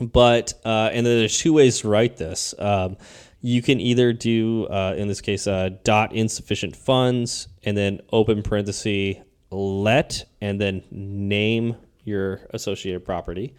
But 0.00 0.54
uh, 0.64 0.90
and 0.92 1.04
then 1.04 1.18
there's 1.18 1.38
two 1.38 1.52
ways 1.52 1.80
to 1.80 1.88
write 1.88 2.16
this. 2.16 2.54
Um, 2.58 2.96
you 3.42 3.62
can 3.62 3.80
either 3.80 4.12
do 4.12 4.66
uh, 4.66 4.94
in 4.96 5.08
this 5.08 5.20
case 5.20 5.46
uh, 5.46 5.70
dot 5.84 6.12
insufficient 6.12 6.76
funds 6.76 7.48
and 7.64 7.76
then 7.76 8.00
open 8.12 8.42
parenthesis 8.42 9.16
let 9.50 10.26
and 10.40 10.60
then 10.60 10.82
name 10.90 11.76
your 12.04 12.40
associated 12.50 13.04
property, 13.04 13.54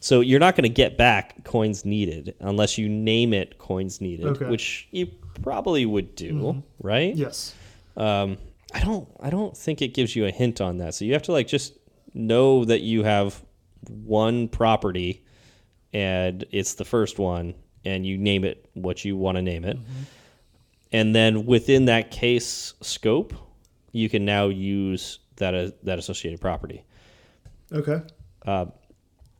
so 0.00 0.20
you're 0.20 0.40
not 0.40 0.54
going 0.54 0.64
to 0.64 0.68
get 0.68 0.96
back 0.96 1.42
coins 1.44 1.84
needed 1.84 2.34
unless 2.40 2.76
you 2.78 2.88
name 2.88 3.32
it 3.32 3.58
coins 3.58 4.00
needed, 4.00 4.26
Okay. 4.26 4.46
which 4.46 4.86
you 4.90 5.08
probably 5.42 5.86
would 5.86 6.14
do, 6.14 6.62
right? 6.80 7.14
Yes. 7.14 7.54
Um, 7.96 8.38
I 8.72 8.80
don't. 8.80 9.08
I 9.20 9.30
don't 9.30 9.56
think 9.56 9.82
it 9.82 9.94
gives 9.94 10.14
you 10.14 10.26
a 10.26 10.30
hint 10.30 10.60
on 10.60 10.78
that. 10.78 10.94
So 10.94 11.04
you 11.04 11.12
have 11.12 11.22
to 11.22 11.32
like 11.32 11.48
just 11.48 11.78
know 12.14 12.64
that 12.64 12.80
you 12.80 13.02
have 13.04 13.42
one 13.88 14.48
property, 14.48 15.24
and 15.92 16.44
it's 16.50 16.74
the 16.74 16.84
first 16.84 17.18
one, 17.18 17.54
and 17.84 18.06
you 18.06 18.16
name 18.18 18.44
it 18.44 18.68
what 18.74 19.04
you 19.04 19.16
want 19.16 19.36
to 19.36 19.42
name 19.42 19.64
it, 19.64 19.78
and 20.92 21.14
then 21.14 21.46
within 21.46 21.86
that 21.86 22.10
case 22.10 22.74
scope, 22.80 23.34
you 23.92 24.08
can 24.08 24.24
now 24.24 24.46
use 24.48 25.18
that 25.36 25.54
uh, 25.54 25.70
that 25.82 25.98
associated 25.98 26.40
property. 26.40 26.84
Okay. 27.72 28.02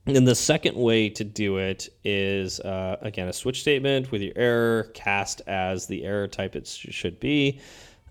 And 0.06 0.26
the 0.26 0.34
second 0.34 0.76
way 0.76 1.08
to 1.10 1.24
do 1.24 1.58
it 1.58 1.88
is 2.04 2.58
uh, 2.60 2.96
again 3.02 3.28
a 3.28 3.32
switch 3.32 3.60
statement 3.60 4.10
with 4.10 4.22
your 4.22 4.32
error 4.34 4.84
cast 4.94 5.42
as 5.46 5.86
the 5.86 6.04
error 6.04 6.26
type 6.26 6.56
it 6.56 6.66
sh- 6.66 6.86
should 6.90 7.20
be. 7.20 7.60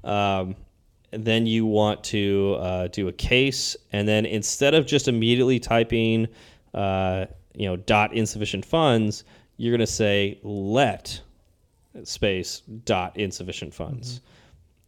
Um, 0.03 0.55
then 1.11 1.47
you 1.47 1.65
want 1.65 2.03
to 2.05 2.55
uh, 2.59 2.87
do 2.87 3.07
a 3.07 3.11
case, 3.11 3.75
and 3.91 4.07
then 4.07 4.25
instead 4.27 4.75
of 4.75 4.85
just 4.85 5.07
immediately 5.07 5.59
typing, 5.59 6.27
uh, 6.75 7.25
you 7.55 7.67
know, 7.67 7.75
dot 7.75 8.13
insufficient 8.13 8.63
funds, 8.63 9.23
you're 9.57 9.71
going 9.71 9.85
to 9.85 9.91
say 9.91 10.39
let 10.43 11.19
space 12.03 12.61
dot 12.85 13.17
insufficient 13.17 13.73
funds, 13.73 14.21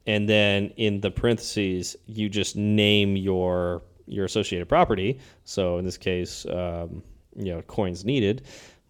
and 0.05 0.29
then 0.29 0.71
in 0.77 1.01
the 1.01 1.09
parentheses 1.09 1.95
you 2.05 2.29
just 2.29 2.55
name 2.55 3.15
your 3.15 3.81
your 4.05 4.25
associated 4.25 4.67
property. 4.67 5.19
So 5.43 5.77
in 5.77 5.85
this 5.85 5.97
case, 5.97 6.45
um, 6.45 7.03
you 7.35 7.53
know, 7.53 7.61
coins 7.63 8.03
needed, 8.05 8.43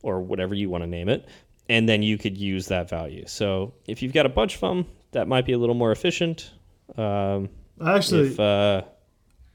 or 0.03 0.22
whatever 0.22 0.55
you 0.55 0.70
want 0.70 0.84
to 0.84 0.88
name 0.88 1.09
it, 1.09 1.28
and 1.70 1.88
then 1.88 2.01
you 2.03 2.18
could 2.18 2.38
use 2.38 2.68
that 2.68 2.89
value. 2.89 3.24
So 3.28 3.74
if 3.88 4.01
you've 4.01 4.14
got 4.14 4.26
a 4.26 4.30
bunch 4.30 4.55
of 4.55 4.62
them, 4.62 4.86
that 5.12 5.28
might 5.28 5.45
be 5.45 5.53
a 5.53 5.57
little 5.57 5.76
more 5.76 5.91
efficient. 5.91 6.51
Um, 6.97 7.49
I 7.80 7.95
actually, 7.95 8.28
if 8.28 8.39
uh, 8.39 8.84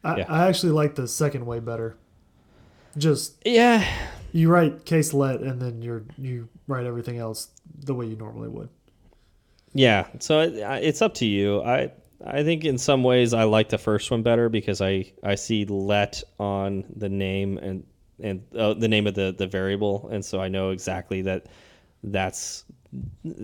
I, 0.04 0.16
yeah. 0.18 0.24
I 0.28 0.48
actually 0.48 0.72
like 0.72 0.94
the 0.94 1.08
second 1.08 1.46
way 1.46 1.60
better. 1.60 1.96
Just 2.96 3.36
yeah, 3.44 3.86
you 4.32 4.48
write 4.48 4.84
case 4.84 5.12
let, 5.12 5.40
and 5.40 5.60
then 5.60 5.82
you're 5.82 6.04
you 6.16 6.48
write 6.66 6.86
everything 6.86 7.18
else 7.18 7.48
the 7.78 7.94
way 7.94 8.06
you 8.06 8.16
normally 8.16 8.48
would. 8.48 8.68
Yeah, 9.74 10.06
so 10.20 10.40
it, 10.40 10.54
it's 10.82 11.02
up 11.02 11.14
to 11.14 11.26
you. 11.26 11.62
I 11.62 11.90
I 12.24 12.42
think 12.42 12.64
in 12.64 12.78
some 12.78 13.02
ways 13.02 13.34
I 13.34 13.44
like 13.44 13.68
the 13.68 13.78
first 13.78 14.10
one 14.10 14.22
better 14.22 14.48
because 14.48 14.80
I 14.80 15.12
I 15.22 15.34
see 15.34 15.64
let 15.64 16.22
on 16.38 16.84
the 16.94 17.08
name 17.08 17.58
and 17.58 17.84
and 18.22 18.42
uh, 18.56 18.74
the 18.74 18.88
name 18.88 19.06
of 19.06 19.14
the 19.14 19.34
the 19.36 19.46
variable, 19.46 20.08
and 20.10 20.24
so 20.24 20.40
I 20.40 20.48
know 20.48 20.70
exactly 20.70 21.22
that 21.22 21.46
that's 22.02 22.64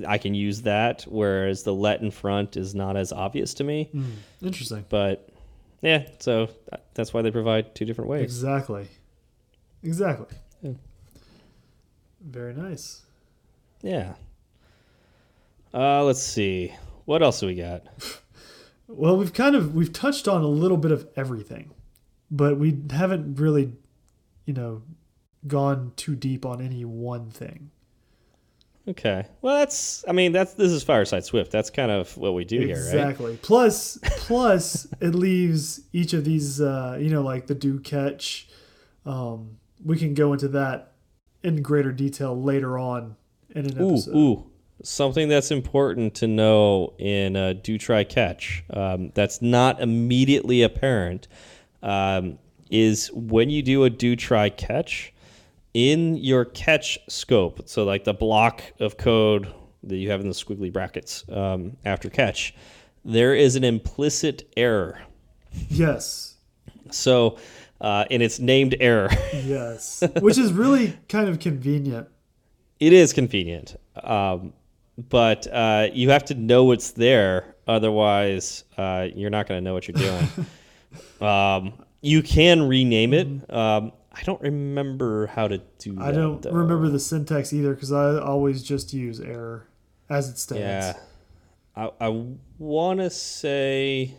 I 0.06 0.18
can 0.18 0.34
use 0.34 0.62
that. 0.62 1.02
Whereas 1.02 1.64
the 1.64 1.74
let 1.74 2.00
in 2.00 2.10
front 2.10 2.56
is 2.56 2.74
not 2.74 2.96
as 2.96 3.12
obvious 3.12 3.54
to 3.54 3.64
me. 3.64 3.88
Hmm. 3.92 4.04
Interesting. 4.40 4.84
But 4.88 5.28
yeah, 5.82 6.06
so 6.20 6.48
that's 6.94 7.12
why 7.12 7.22
they 7.22 7.30
provide 7.30 7.74
two 7.74 7.84
different 7.84 8.08
ways. 8.08 8.22
Exactly. 8.22 8.88
Exactly. 9.82 10.36
Yeah. 10.62 10.72
Very 12.20 12.54
nice. 12.54 13.02
Yeah. 13.82 14.14
Uh, 15.74 16.04
let's 16.04 16.22
see. 16.22 16.72
What 17.04 17.22
else 17.22 17.40
do 17.40 17.46
we 17.46 17.56
got? 17.56 17.82
Well, 18.88 19.16
we've 19.16 19.32
kind 19.32 19.54
of 19.56 19.74
we've 19.74 19.92
touched 19.92 20.28
on 20.28 20.42
a 20.42 20.48
little 20.48 20.76
bit 20.76 20.90
of 20.92 21.08
everything, 21.16 21.70
but 22.30 22.58
we 22.58 22.78
haven't 22.90 23.36
really, 23.40 23.72
you 24.44 24.54
know, 24.54 24.82
gone 25.46 25.92
too 25.96 26.14
deep 26.14 26.44
on 26.44 26.60
any 26.60 26.84
one 26.84 27.30
thing. 27.30 27.70
Okay. 28.88 29.24
Well, 29.40 29.58
that's. 29.58 30.04
I 30.08 30.12
mean, 30.12 30.32
that's 30.32 30.54
this 30.54 30.72
is 30.72 30.82
Fireside 30.82 31.24
Swift. 31.24 31.52
That's 31.52 31.70
kind 31.70 31.90
of 31.90 32.16
what 32.16 32.34
we 32.34 32.44
do 32.44 32.58
here, 32.58 32.74
right? 32.74 32.84
Exactly. 32.84 33.38
Plus, 33.40 33.98
plus 34.02 34.88
it 35.00 35.14
leaves 35.14 35.82
each 35.92 36.12
of 36.14 36.24
these, 36.24 36.60
uh, 36.60 36.98
you 37.00 37.08
know, 37.08 37.22
like 37.22 37.46
the 37.46 37.54
do 37.54 37.78
catch. 37.78 38.48
Um, 39.06 39.58
we 39.84 39.96
can 39.98 40.14
go 40.14 40.32
into 40.32 40.48
that 40.48 40.92
in 41.44 41.62
greater 41.62 41.92
detail 41.92 42.40
later 42.40 42.78
on 42.78 43.16
in 43.50 43.66
an 43.66 43.80
Ooh, 43.80 43.90
episode. 43.90 44.16
ooh. 44.16 44.50
Something 44.82 45.28
that's 45.28 45.50
important 45.50 46.14
to 46.16 46.26
know 46.26 46.92
in 46.98 47.36
uh, 47.36 47.54
do 47.62 47.78
try 47.78 48.04
catch 48.04 48.64
um, 48.70 49.12
that's 49.14 49.40
not 49.40 49.80
immediately 49.80 50.62
apparent 50.62 51.28
um, 51.82 52.38
is 52.70 53.10
when 53.12 53.50
you 53.50 53.62
do 53.62 53.84
a 53.84 53.90
do 53.90 54.16
try 54.16 54.48
catch 54.48 55.12
in 55.74 56.16
your 56.16 56.44
catch 56.44 56.98
scope. 57.08 57.68
So, 57.68 57.84
like 57.84 58.04
the 58.04 58.14
block 58.14 58.62
of 58.80 58.96
code 58.96 59.52
that 59.84 59.96
you 59.96 60.10
have 60.10 60.20
in 60.20 60.28
the 60.28 60.34
squiggly 60.34 60.72
brackets 60.72 61.24
um, 61.30 61.76
after 61.84 62.08
catch, 62.08 62.54
there 63.04 63.34
is 63.34 63.56
an 63.56 63.64
implicit 63.64 64.48
error. 64.56 65.00
Yes. 65.68 66.36
So, 66.90 67.38
uh, 67.80 68.04
and 68.10 68.22
it's 68.22 68.38
named 68.38 68.76
error. 68.80 69.10
Yes. 69.32 70.02
Which 70.20 70.38
is 70.38 70.52
really 70.52 70.98
kind 71.08 71.28
of 71.28 71.38
convenient. 71.38 72.08
It 72.80 72.92
is 72.92 73.12
convenient, 73.12 73.76
um, 74.02 74.54
but 74.97 75.47
uh, 75.47 75.88
you 75.93 76.11
have 76.11 76.24
to 76.26 76.34
know 76.34 76.72
it's 76.72 76.93
there. 76.93 77.55
Otherwise, 77.66 78.64
uh, 78.76 79.09
you're 79.14 79.30
not 79.30 79.47
going 79.47 79.59
to 79.59 79.64
know 79.64 79.74
what 79.74 79.88
you're 79.88 79.95
doing. 79.95 80.47
um, 81.28 81.72
you 82.01 82.22
can 82.22 82.66
rename 82.68 83.14
it. 83.14 83.26
Um, 83.53 83.93
I 84.12 84.22
don't 84.24 84.40
remember 84.43 85.26
how 85.26 85.49
to 85.49 85.59
do 85.78 85.95
that. 85.95 86.03
I 86.03 86.12
don't 86.12 86.43
though. 86.43 86.51
remember 86.51 86.88
the 86.88 86.99
syntax 86.99 87.53
either 87.53 87.72
because 87.74 87.93
I 87.93 88.18
always 88.18 88.62
just 88.62 88.93
use 88.93 89.20
error 89.20 89.68
as 90.11 90.28
it 90.28 90.38
stands. 90.38 90.61
Yeah, 90.61 90.95
I, 91.74 91.90
I 92.09 92.26
want 92.59 93.01
to 93.01 93.09
say 93.09 94.14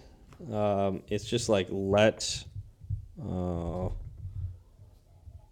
um, 0.51 1.03
it's 1.09 1.25
just 1.25 1.49
like 1.49 1.67
let. 1.69 2.43
Uh, 3.21 3.89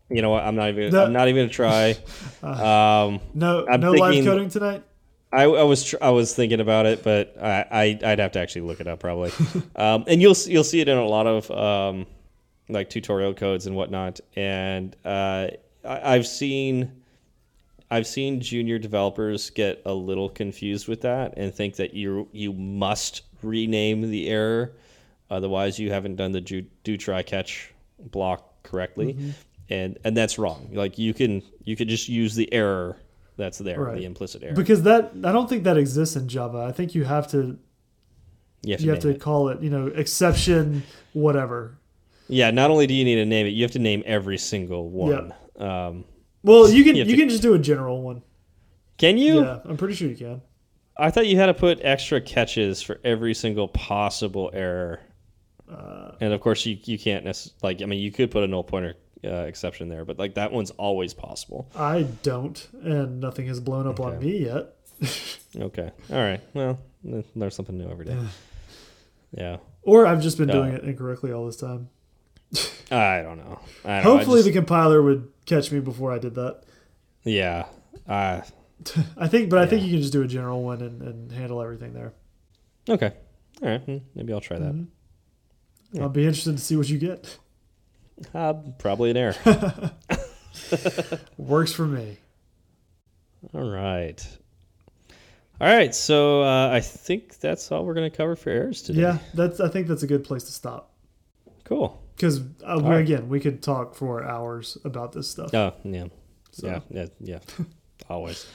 you 0.10 0.22
know 0.22 0.32
what? 0.32 0.44
I'm 0.44 0.56
not 0.56 0.70
even. 0.70 0.96
I'm 0.96 1.14
not 1.14 1.28
even 1.28 1.44
gonna 1.44 1.50
try. 1.50 1.98
Um, 2.44 3.20
No, 3.36 3.68
I'm 3.70 3.82
no 3.82 3.92
live 3.92 4.26
coding 4.26 4.50
tonight. 4.50 4.84
I, 5.34 5.44
I 5.44 5.64
was 5.64 5.84
tr- 5.84 5.98
I 6.02 6.10
was 6.10 6.34
thinking 6.34 6.60
about 6.60 6.86
it, 6.86 7.04
but 7.04 7.36
I, 7.42 7.66
I 7.72 8.00
I'd 8.04 8.20
have 8.20 8.34
to 8.34 8.40
actually 8.40 8.62
look 8.62 8.82
it 8.82 8.88
up 8.88 9.00
probably. 9.00 9.32
um, 9.76 10.04
and 10.08 10.22
you'll 10.22 10.36
you'll 10.46 10.64
see 10.64 10.82
it 10.82 10.90
in 10.90 10.98
a 10.98 11.06
lot 11.06 11.28
of 11.28 11.50
um, 11.52 12.06
like 12.70 12.90
tutorial 12.90 13.34
codes 13.34 13.66
and 13.66 13.76
whatnot. 13.76 14.20
And 14.36 14.96
uh, 15.06 15.48
I, 15.86 16.16
I've 16.16 16.28
seen 16.28 17.02
I've 17.90 18.08
seen 18.08 18.40
junior 18.42 18.80
developers 18.80 19.50
get 19.50 19.82
a 19.86 19.94
little 19.94 20.30
confused 20.30 20.88
with 20.88 21.02
that 21.02 21.34
and 21.38 21.54
think 21.54 21.76
that 21.76 21.94
you 21.94 22.28
you 22.32 22.54
must 22.54 23.24
rename 23.42 24.10
the 24.10 24.30
error, 24.30 24.74
otherwise 25.30 25.80
you 25.80 25.92
haven't 25.92 26.16
done 26.16 26.32
the 26.32 26.42
do, 26.42 26.62
do 26.84 26.98
try 26.98 27.24
catch 27.24 27.74
block 28.00 28.64
correctly. 28.64 29.18
And 29.70 29.98
and 30.04 30.18
that's 30.18 30.38
wrong. 30.38 30.70
Like 30.74 30.98
you 30.98 31.14
can 31.14 31.42
you 31.64 31.76
could 31.76 31.88
just 31.88 32.10
use 32.10 32.36
the 32.36 32.52
error 32.54 32.98
that's 33.42 33.58
there, 33.58 33.80
Right. 33.82 33.98
the 33.98 34.06
implicit 34.06 34.44
error. 34.44 34.54
Because 34.54 34.84
that 34.84 35.12
I 35.24 35.32
don't 35.32 35.50
think 35.50 35.64
that 35.66 35.78
exists 35.78 36.16
in 36.16 36.28
Java. 36.28 36.60
I 36.60 36.72
think 36.72 36.94
you 36.96 37.04
have 37.04 37.28
to 37.32 37.58
You 38.64 38.72
have 38.74 38.80
to 38.80 38.86
you 38.86 38.89
have 38.92 39.00
to 39.00 39.10
it. 39.10 39.20
call 39.20 39.50
it, 39.50 39.62
you 39.62 39.70
know, 39.70 39.88
exception 39.88 40.84
whatever. 41.14 41.78
Yeah, 42.30 42.52
not 42.52 42.70
only 42.72 42.86
do 42.88 42.94
you 42.94 43.04
need 43.04 43.16
to 43.16 43.26
name 43.26 43.46
it, 43.48 43.50
you 43.50 43.64
have 43.64 43.72
to 43.72 43.80
name 43.80 44.04
every 44.06 44.38
single 44.38 44.89
one. 44.89 45.34
Um, 45.58 46.06
Well, 46.44 46.70
you 46.70 46.84
can 46.84 46.96
You 46.96 47.04
you, 47.04 47.12
to- 47.16 47.18
can 47.18 47.30
just 47.30 47.42
do 47.42 47.54
a 47.56 47.60
general 47.60 48.02
one. 48.04 48.22
can 48.98 49.18
you? 49.18 49.42
Yeah, 49.42 49.60
I'm 49.66 49.78
pretty 49.78 49.96
sure 49.96 50.08
you 50.08 50.16
can. 50.16 50.42
I 50.98 51.10
thought 51.10 51.26
you 51.28 51.38
had 51.38 51.48
to 51.48 51.54
put 51.56 51.80
extra 51.82 52.22
catches 52.22 52.82
for 52.82 53.00
every 53.04 53.34
single 53.34 53.68
possible 53.68 54.52
error. 54.54 55.00
Uh, 55.70 56.12
And 56.22 56.32
of 56.34 56.42
course, 56.42 56.66
you, 56.66 56.78
you 56.84 57.00
can't 57.00 57.26
like, 57.64 57.82
I 57.82 57.86
mean, 57.86 58.00
you 58.00 58.12
could 58.12 58.30
put 58.30 58.44
a 58.44 58.48
null 58.48 58.64
pointer 58.64 58.94
uh, 59.26 59.46
exception 59.46 59.90
there, 59.90 60.06
but 60.06 60.18
like 60.20 60.36
that 60.36 60.52
one's 60.52 60.72
always 60.72 61.14
possible. 61.14 61.70
I 61.76 62.04
don't, 62.24 62.68
and 62.84 63.20
nothing 63.20 63.48
has 63.48 63.60
blown 63.60 63.88
up 63.88 64.00
on 64.00 64.20
me 64.20 64.46
yet. 64.46 64.76
Okay. 65.60 65.92
All 66.10 66.16
right. 66.18 66.40
Well, 66.54 66.80
learn 67.04 67.52
something 67.52 67.78
new 67.78 67.90
every 67.90 68.06
day. 68.06 68.18
Yeah. 69.36 69.58
Or 69.82 70.06
I've 70.06 70.22
just 70.22 70.38
been 70.38 70.50
Uh, 70.50 70.54
doing 70.54 70.74
it 70.74 70.84
incorrectly 70.84 71.34
all 71.34 71.46
this 71.46 71.58
time. 71.58 71.90
I 72.92 73.22
don't 73.22 73.38
know. 73.38 73.60
I 73.84 73.96
don't 73.96 74.04
know. 74.06 74.12
Hopefully, 74.18 74.38
just- 74.40 74.46
the 74.48 74.54
compiler 74.54 75.02
would 75.02 75.28
catch 75.46 75.72
me 75.72 75.80
before 75.82 76.14
I 76.14 76.20
did 76.20 76.36
that. 76.36 76.62
yeah. 77.26 77.66
Uh, 78.08 78.42
I 79.18 79.28
think, 79.28 79.50
but 79.50 79.60
I 79.60 79.66
think 79.68 79.84
you 79.84 79.90
can 79.92 80.00
just 80.02 80.14
do 80.14 80.22
a 80.22 80.28
general 80.28 80.64
one 80.64 80.82
and, 80.82 81.02
and 81.02 81.32
handle 81.32 81.62
everything 81.62 81.94
there. 81.94 82.14
okay. 82.90 83.12
All 83.62 83.68
right. 83.70 83.82
hmm, 83.82 83.98
Maybe 84.16 84.32
I'll 84.34 84.40
try 84.42 84.58
that. 84.58 84.74
Mhm. 84.74 84.88
Yeah. 85.92 86.04
I'll 86.04 86.10
be 86.10 86.22
interested 86.26 86.54
to 86.58 86.64
see 86.64 86.76
what 86.78 86.88
you 86.90 86.98
get. 86.98 87.38
Uh, 88.34 88.54
probably 88.78 89.12
an 89.12 89.18
error. 89.18 89.36
Works 91.38 91.74
for 91.74 91.86
me. 91.86 92.18
All 93.54 93.70
right. 93.70 94.26
All 95.60 95.68
right. 95.68 95.94
So 95.94 96.44
uh, 96.44 96.70
I 96.72 96.80
think 96.82 97.40
that's 97.40 97.72
all 97.72 97.86
we're 97.86 97.94
going 97.94 98.10
to 98.10 98.16
cover 98.16 98.36
for 98.36 98.50
errors 98.50 98.82
today. 98.82 99.02
Yeah, 99.02 99.18
that's. 99.34 99.60
I 99.60 99.70
think 99.70 99.88
that's 99.88 100.04
a 100.04 100.08
good 100.08 100.24
place 100.24 100.44
to 100.44 100.52
stop. 100.52 100.94
Cool. 101.64 102.02
because 102.16 102.42
uh, 102.66 102.80
we- 102.84 102.90
right. 102.90 103.00
again, 103.00 103.30
we 103.30 103.40
could 103.40 103.62
talk 103.64 103.96
for 103.96 104.24
hours 104.24 104.78
about 104.84 105.14
this 105.14 105.30
stuff. 105.30 105.54
Oh, 105.54 105.74
yeah. 105.84 106.06
So- 106.52 106.68
Yeah, 106.68 106.80
yeah, 106.90 107.06
yeah. 107.20 107.40
Always. 108.10 108.46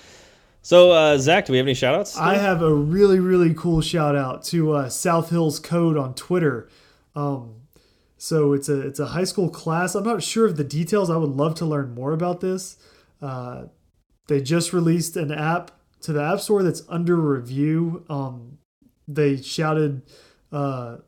So, 0.63 0.91
uh, 0.91 1.17
Zach, 1.19 1.47
do 1.47 1.53
we 1.53 1.59
have 1.59 1.67
any 1.67 1.75
shout 1.75 1.95
outs? 1.95 2.19
I 2.19 2.37
have 2.37 2.61
a 2.61 2.75
really, 2.75 3.21
really 3.21 3.55
cool 3.55 3.81
shout 3.81 4.17
out 4.17 4.43
to 4.47 4.73
uh, 4.73 4.89
South 4.89 5.31
Hills 5.31 5.61
Code 5.61 5.97
on 5.97 6.13
Twitter. 6.15 6.69
Um, 7.15 7.55
so 8.19 8.53
it's 8.53 8.69
a 8.69 8.81
it's 8.81 8.99
a 9.01 9.07
high 9.07 9.25
school 9.25 9.51
class. 9.51 9.95
I'm 9.95 10.05
not 10.05 10.23
sure 10.23 10.47
of 10.47 10.57
the 10.57 10.65
details. 10.65 11.11
I 11.11 11.17
would 11.17 11.31
love 11.31 11.55
to 11.57 11.67
learn 11.67 11.95
more 11.95 12.13
about 12.13 12.41
this. 12.41 12.77
Uh, 13.21 13.65
they 14.29 14.41
just 14.41 14.73
released 14.73 15.17
an 15.17 15.31
app 15.33 15.71
to 16.03 16.13
the 16.13 16.23
App 16.23 16.41
Store 16.41 16.63
that's 16.63 16.83
under 16.89 17.17
review. 17.17 18.05
Um, 18.09 18.59
they 19.09 19.37
shouted 19.37 20.03
uh, 20.53 20.99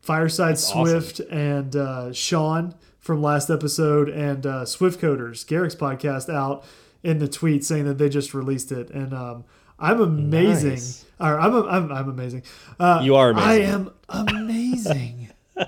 Fireside 0.00 0.52
That's 0.52 0.70
awesome. 0.70 1.00
Swift 1.00 1.20
and 1.30 1.74
uh, 1.74 2.12
Sean 2.12 2.74
from 2.98 3.22
last 3.22 3.50
episode 3.50 4.08
and 4.08 4.46
uh, 4.46 4.64
Swift 4.64 5.00
Coders, 5.00 5.46
Garric's 5.46 5.74
podcast, 5.74 6.32
out 6.32 6.64
in 7.02 7.18
the 7.18 7.28
tweet 7.28 7.64
saying 7.64 7.84
that 7.84 7.98
they 7.98 8.08
just 8.08 8.34
released 8.34 8.72
it. 8.72 8.90
And 8.90 9.12
um, 9.12 9.44
I'm 9.78 10.00
amazing. 10.00 10.70
Nice. 10.70 11.04
Or 11.20 11.38
I'm, 11.38 11.54
I'm, 11.54 11.92
I'm 11.92 12.08
amazing. 12.08 12.42
Uh, 12.78 13.00
You 13.02 13.16
are 13.16 13.34
I 13.34 13.60
am 13.60 13.90
amazing. 14.08 15.25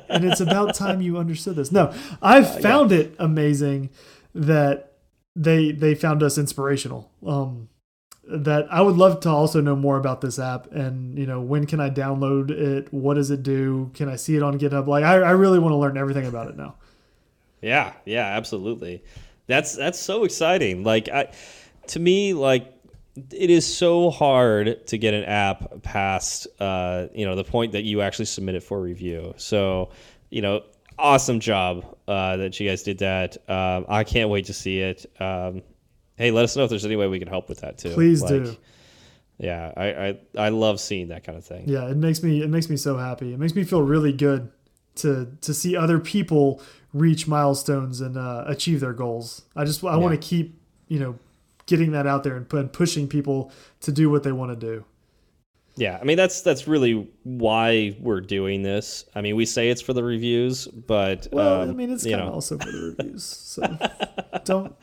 And 0.09 0.25
it's 0.25 0.41
about 0.41 0.75
time 0.75 1.01
you 1.01 1.19
understood 1.19 1.57
this. 1.57 1.73
No, 1.73 1.93
I 2.23 2.43
found 2.43 2.93
it 2.93 3.15
amazing 3.19 3.91
that 4.35 4.93
they 5.35 5.73
they 5.73 5.95
found 5.95 6.23
us 6.23 6.39
inspirational. 6.39 7.11
Um, 7.27 7.69
that 8.31 8.67
I 8.71 8.83
would 8.83 8.97
love 8.97 9.21
to 9.21 9.31
also 9.31 9.61
know 9.61 9.75
more 9.75 9.97
about 9.97 10.21
this 10.21 10.39
app 10.39 10.71
and 10.73 11.19
you 11.19 11.27
know 11.27 11.41
when 11.41 11.67
can 11.67 11.81
I 11.81 11.89
download 11.89 12.51
it? 12.51 12.93
What 12.93 13.15
does 13.15 13.31
it 13.31 13.43
do? 13.43 13.91
Can 13.95 14.09
I 14.09 14.17
see 14.17 14.37
it 14.37 14.43
on 14.43 14.59
GitHub? 14.59 14.87
Like 14.87 15.05
I, 15.05 15.15
I 15.15 15.31
really 15.31 15.59
want 15.59 15.73
to 15.73 15.77
learn 15.77 15.97
everything 15.97 16.27
about 16.27 16.49
it 16.49 16.57
now. 16.57 16.75
Yeah, 17.63 17.95
yeah, 18.05 18.27
absolutely. 18.27 19.03
That's 19.47 19.75
that's 19.77 19.99
so 19.99 20.25
exciting. 20.25 20.85
Like 20.85 21.09
I 21.09 21.33
to 21.89 22.01
me 22.01 22.35
like 22.35 22.73
it 23.31 23.51
is 23.51 23.67
so 23.67 24.11
hard 24.11 24.87
to 24.87 24.99
get 24.99 25.15
an 25.15 25.25
app 25.25 25.83
past 25.83 26.47
uh, 26.61 27.07
you 27.15 27.25
know 27.27 27.35
the 27.37 27.45
point 27.45 27.73
that 27.73 27.85
you 27.85 28.01
actually 28.01 28.27
submit 28.27 28.55
it 28.55 28.63
for 28.63 28.81
review. 28.81 29.35
So, 29.37 29.91
you 30.31 30.43
know, 30.43 30.63
awesome 30.99 31.41
job 31.41 31.85
uh, 32.07 32.37
that 32.39 32.59
you 32.59 32.69
guys 32.69 32.83
did 32.83 32.99
that. 32.99 33.37
Um, 33.49 33.87
I 33.89 34.05
can't 34.05 34.31
wait 34.31 34.47
to 34.47 34.55
see 34.55 34.81
it. 34.81 35.07
Um, 35.21 35.63
hey, 36.17 36.31
let 36.31 36.45
us 36.45 36.57
know 36.57 36.65
if 36.65 36.71
there's 36.71 36.85
any 36.85 36.97
way 36.97 37.07
we 37.07 37.19
can 37.19 37.29
help 37.29 37.49
with 37.49 37.61
that 37.61 37.79
too. 37.79 37.95
Please 37.95 38.23
Like, 38.23 38.31
do. 38.31 38.57
Yeah, 39.39 39.73
I, 39.77 39.87
I 39.87 40.19
I 40.37 40.49
love 40.49 40.81
seeing 40.81 41.09
that 41.09 41.23
kind 41.23 41.39
of 41.39 41.45
thing. 41.45 41.69
Yeah, 41.69 41.89
it 41.89 41.97
makes 41.97 42.23
me 42.23 42.43
it 42.43 42.51
makes 42.51 42.69
me 42.69 42.77
so 42.77 42.97
happy. 42.97 43.33
It 43.33 43.39
makes 43.39 43.55
me 43.55 43.63
feel 43.63 43.83
really 43.83 44.13
good 44.13 44.51
to 44.97 45.29
to 45.43 45.55
see 45.55 45.77
other 45.77 46.01
people 46.01 46.61
reach 46.93 47.29
milestones 47.29 48.01
and 48.01 48.17
uh, 48.17 48.45
achieve 48.49 48.81
their 48.81 48.93
goals. 48.93 49.43
I 49.55 49.65
just 49.65 49.85
I 49.85 49.97
want 49.97 50.21
to 50.21 50.27
keep 50.27 50.61
you 50.89 50.99
know 50.99 51.19
getting 51.69 51.93
that 51.93 52.07
out 52.07 52.25
there 52.25 52.35
and, 52.35 52.53
and 52.53 52.73
pushing 52.73 53.07
people 53.07 53.53
to 53.83 53.93
do 53.93 54.11
what 54.11 54.25
they 54.25 54.33
want 54.33 54.59
to 54.59 54.67
do. 54.67 54.85
Yeah, 55.77 55.97
I 56.01 56.05
mean 56.05 56.17
that's 56.17 56.41
that's 56.41 56.67
really 56.67 57.09
why 57.23 57.97
we're 58.01 58.21
doing 58.21 58.63
this. 58.63 59.05
I 59.15 59.21
mean, 59.21 59.37
we 59.37 59.47
say 59.47 59.69
it's 59.69 59.81
for 59.81 59.93
the 59.93 60.03
reviews, 60.03 60.67
but 60.67 61.29
Well, 61.31 61.63
um, 61.63 61.71
I 61.71 61.73
mean 61.73 61.93
it's 61.93 62.03
kind 62.03 62.21
of 62.21 62.35
also 62.35 62.59
for 62.59 62.73
the 62.73 62.95
reviews. 62.99 63.25
So 63.25 63.79
don't 64.45 64.75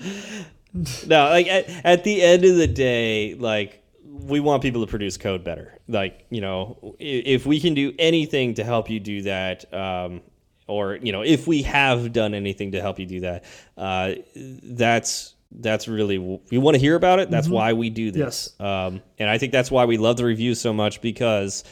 no, 1.08 1.26
like 1.26 1.48
at, 1.48 1.70
at 1.84 2.04
the 2.06 2.22
end 2.22 2.46
of 2.46 2.56
the 2.56 2.68
day, 2.68 3.34
like 3.34 3.84
we 4.06 4.40
want 4.40 4.62
people 4.62 4.86
to 4.86 4.90
produce 4.90 5.18
code 5.18 5.44
better. 5.44 5.78
Like 5.90 6.26
you 6.30 6.40
know, 6.40 6.96
if 6.98 7.46
we 7.46 7.60
can 7.60 7.74
do 7.74 7.94
anything 8.00 8.54
to 8.54 8.64
help 8.64 8.90
you 8.90 9.02
do 9.02 9.24
that, 9.24 9.74
um, 9.74 10.22
or 10.68 10.96
you 10.96 11.12
know, 11.12 11.24
if 11.24 11.46
we 11.46 11.64
have 11.64 12.14
done 12.14 12.34
anything 12.34 12.72
to 12.72 12.80
help 12.80 13.00
you 13.00 13.06
do 13.06 13.20
that, 13.20 13.44
uh, 13.78 14.14
that's 14.34 15.35
that's 15.52 15.88
really 15.88 16.18
we 16.18 16.58
want 16.58 16.76
to 16.76 16.80
hear 16.80 16.96
about 16.96 17.20
it. 17.20 17.30
That's 17.30 17.48
why 17.48 17.74
we 17.74 17.89
do 17.89 18.12
this. 18.12 18.54
Um, 18.60 19.02
and 19.20 19.30
I 19.30 19.38
think 19.38 19.52
that's 19.52 19.72
why 19.72 19.86
we 19.86 19.98
love 19.98 20.18
the 20.18 20.26
reviews 20.26 20.60
so 20.60 20.74
much 20.74 21.02
because 21.02 21.64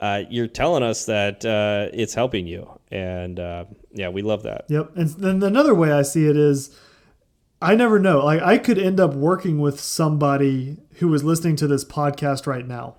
uh, 0.00 0.22
you're 0.30 0.46
telling 0.46 0.82
us 0.82 1.06
that 1.06 1.44
uh, 1.44 1.88
it's 1.92 2.14
helping 2.14 2.46
you, 2.46 2.68
and 2.90 3.38
uh, 3.38 3.64
yeah, 3.92 4.08
we 4.08 4.22
love 4.22 4.42
that. 4.44 4.66
Yep. 4.68 4.96
And 4.96 5.10
then 5.10 5.42
another 5.42 5.74
way 5.74 5.92
I 5.92 6.02
see 6.02 6.26
it 6.26 6.36
is 6.36 6.76
I 7.62 7.76
never 7.76 7.98
know. 7.98 8.24
Like 8.24 8.42
I 8.42 8.58
could 8.58 8.78
end 8.78 8.98
up 8.98 9.14
working 9.14 9.60
with 9.60 9.80
somebody 9.80 10.78
who 10.94 11.14
is 11.14 11.22
listening 11.22 11.56
to 11.56 11.68
this 11.68 11.84
podcast 11.84 12.46
right 12.46 12.66
now. 12.66 12.96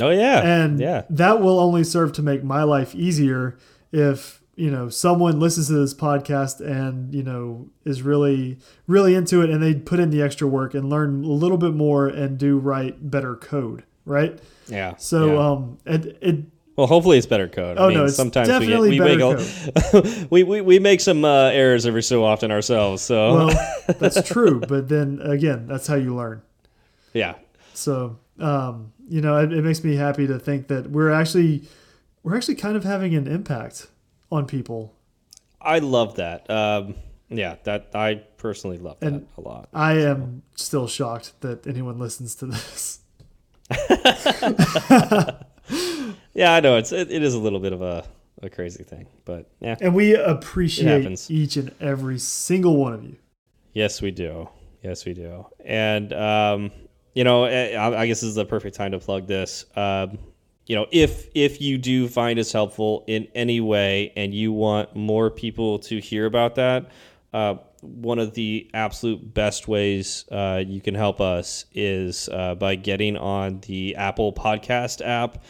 Oh 0.00 0.10
yeah, 0.10 0.42
And 0.42 0.78
yeah. 0.78 1.04
that 1.10 1.40
will 1.40 1.58
only 1.58 1.82
serve 1.82 2.12
to 2.12 2.22
make 2.22 2.44
my 2.44 2.62
life 2.62 2.94
easier 2.94 3.58
if, 3.90 4.42
you 4.58 4.72
know, 4.72 4.88
someone 4.88 5.38
listens 5.38 5.68
to 5.68 5.74
this 5.74 5.94
podcast 5.94 6.60
and, 6.60 7.14
you 7.14 7.22
know, 7.22 7.68
is 7.84 8.02
really 8.02 8.58
really 8.88 9.14
into 9.14 9.40
it 9.40 9.50
and 9.50 9.62
they 9.62 9.74
put 9.74 10.00
in 10.00 10.10
the 10.10 10.20
extra 10.20 10.48
work 10.48 10.74
and 10.74 10.90
learn 10.90 11.22
a 11.24 11.28
little 11.28 11.56
bit 11.58 11.74
more 11.74 12.08
and 12.08 12.38
do 12.38 12.58
write 12.58 13.08
better 13.08 13.36
code, 13.36 13.84
right? 14.04 14.38
Yeah. 14.66 14.96
So 14.96 15.32
yeah. 15.32 15.48
um 15.48 15.78
it, 15.86 16.18
it 16.20 16.36
Well, 16.74 16.88
hopefully 16.88 17.18
it's 17.18 17.26
better 17.26 17.46
code. 17.46 17.78
Oh, 17.78 17.84
I 17.84 17.88
mean, 17.88 17.98
no, 17.98 18.06
sometimes 18.08 18.48
we, 18.58 18.66
get, 18.66 18.80
we 18.80 18.98
make 18.98 19.20
a, 19.20 20.26
we, 20.30 20.42
we 20.42 20.60
we 20.60 20.78
make 20.80 21.00
some 21.00 21.24
uh, 21.24 21.50
errors 21.50 21.86
every 21.86 22.02
so 22.02 22.24
often 22.24 22.50
ourselves. 22.50 23.02
So 23.02 23.34
well, 23.36 23.68
that's 24.00 24.28
true, 24.28 24.58
but 24.58 24.88
then 24.88 25.20
again, 25.22 25.68
that's 25.68 25.86
how 25.86 25.94
you 25.94 26.16
learn. 26.16 26.42
yeah, 27.12 27.36
So, 27.74 28.18
um, 28.40 28.92
you 29.08 29.20
know, 29.20 29.36
it, 29.38 29.52
it 29.52 29.62
makes 29.62 29.84
me 29.84 29.94
happy 29.94 30.26
to 30.26 30.38
think 30.38 30.66
that 30.66 30.90
we're 30.90 31.12
actually 31.12 31.62
we're 32.24 32.36
actually 32.36 32.56
kind 32.56 32.76
of 32.76 32.82
having 32.82 33.14
an 33.14 33.28
impact 33.28 33.86
on 34.30 34.46
people. 34.46 34.94
I 35.60 35.78
love 35.80 36.16
that. 36.16 36.48
Um, 36.50 36.94
yeah, 37.28 37.56
that 37.64 37.90
I 37.94 38.22
personally 38.38 38.78
love 38.78 39.00
that 39.00 39.06
And 39.12 39.26
a 39.36 39.40
lot. 39.40 39.68
I 39.74 39.94
am 39.98 40.42
still 40.56 40.86
shocked 40.86 41.40
that 41.40 41.66
anyone 41.66 41.98
listens 41.98 42.34
to 42.36 42.46
this. 42.46 43.00
Yeah, 46.34 46.54
I 46.54 46.60
know 46.60 46.76
it's 46.76 46.92
it, 46.92 47.10
it 47.10 47.22
is 47.22 47.34
a 47.34 47.38
little 47.38 47.58
bit 47.58 47.72
of 47.72 47.82
a, 47.82 48.04
a 48.42 48.48
crazy 48.48 48.84
thing, 48.84 49.06
but 49.24 49.50
yeah, 49.60 49.76
And 49.80 49.92
we 49.94 50.14
appreciate 50.14 51.28
each 51.30 51.56
and 51.56 51.74
every 51.80 52.18
single 52.18 52.76
one 52.76 52.92
of 52.92 53.02
you. 53.02 53.16
yes 53.72 54.00
we 54.00 54.10
do, 54.12 54.48
yes 54.82 55.04
we 55.04 55.14
do, 55.14 55.44
and 55.64 56.12
um, 56.12 56.70
you 57.14 57.24
know, 57.24 57.44
eh, 57.44 57.74
I, 57.74 58.02
I 58.02 58.06
guess 58.06 58.20
this 58.20 58.28
is 58.28 58.36
the 58.36 58.44
perfect 58.46 58.76
time 58.76 58.92
to 58.92 59.00
plug 59.00 59.26
this. 59.26 59.64
Um, 59.74 60.18
you 60.68 60.76
know, 60.76 60.86
if 60.92 61.28
if 61.34 61.60
you 61.60 61.78
do 61.78 62.06
find 62.08 62.38
us 62.38 62.52
helpful 62.52 63.02
in 63.06 63.26
any 63.34 63.60
way, 63.60 64.12
and 64.16 64.34
you 64.34 64.52
want 64.52 64.94
more 64.94 65.30
people 65.30 65.78
to 65.80 65.98
hear 65.98 66.26
about 66.26 66.54
that, 66.56 66.90
uh, 67.32 67.54
one 67.80 68.18
of 68.18 68.34
the 68.34 68.70
absolute 68.74 69.32
best 69.34 69.66
ways 69.66 70.26
uh, 70.30 70.62
you 70.64 70.82
can 70.82 70.94
help 70.94 71.22
us 71.22 71.64
is 71.72 72.28
uh, 72.28 72.54
by 72.54 72.74
getting 72.74 73.16
on 73.16 73.60
the 73.60 73.96
Apple 73.96 74.30
Podcast 74.32 75.04
app 75.04 75.42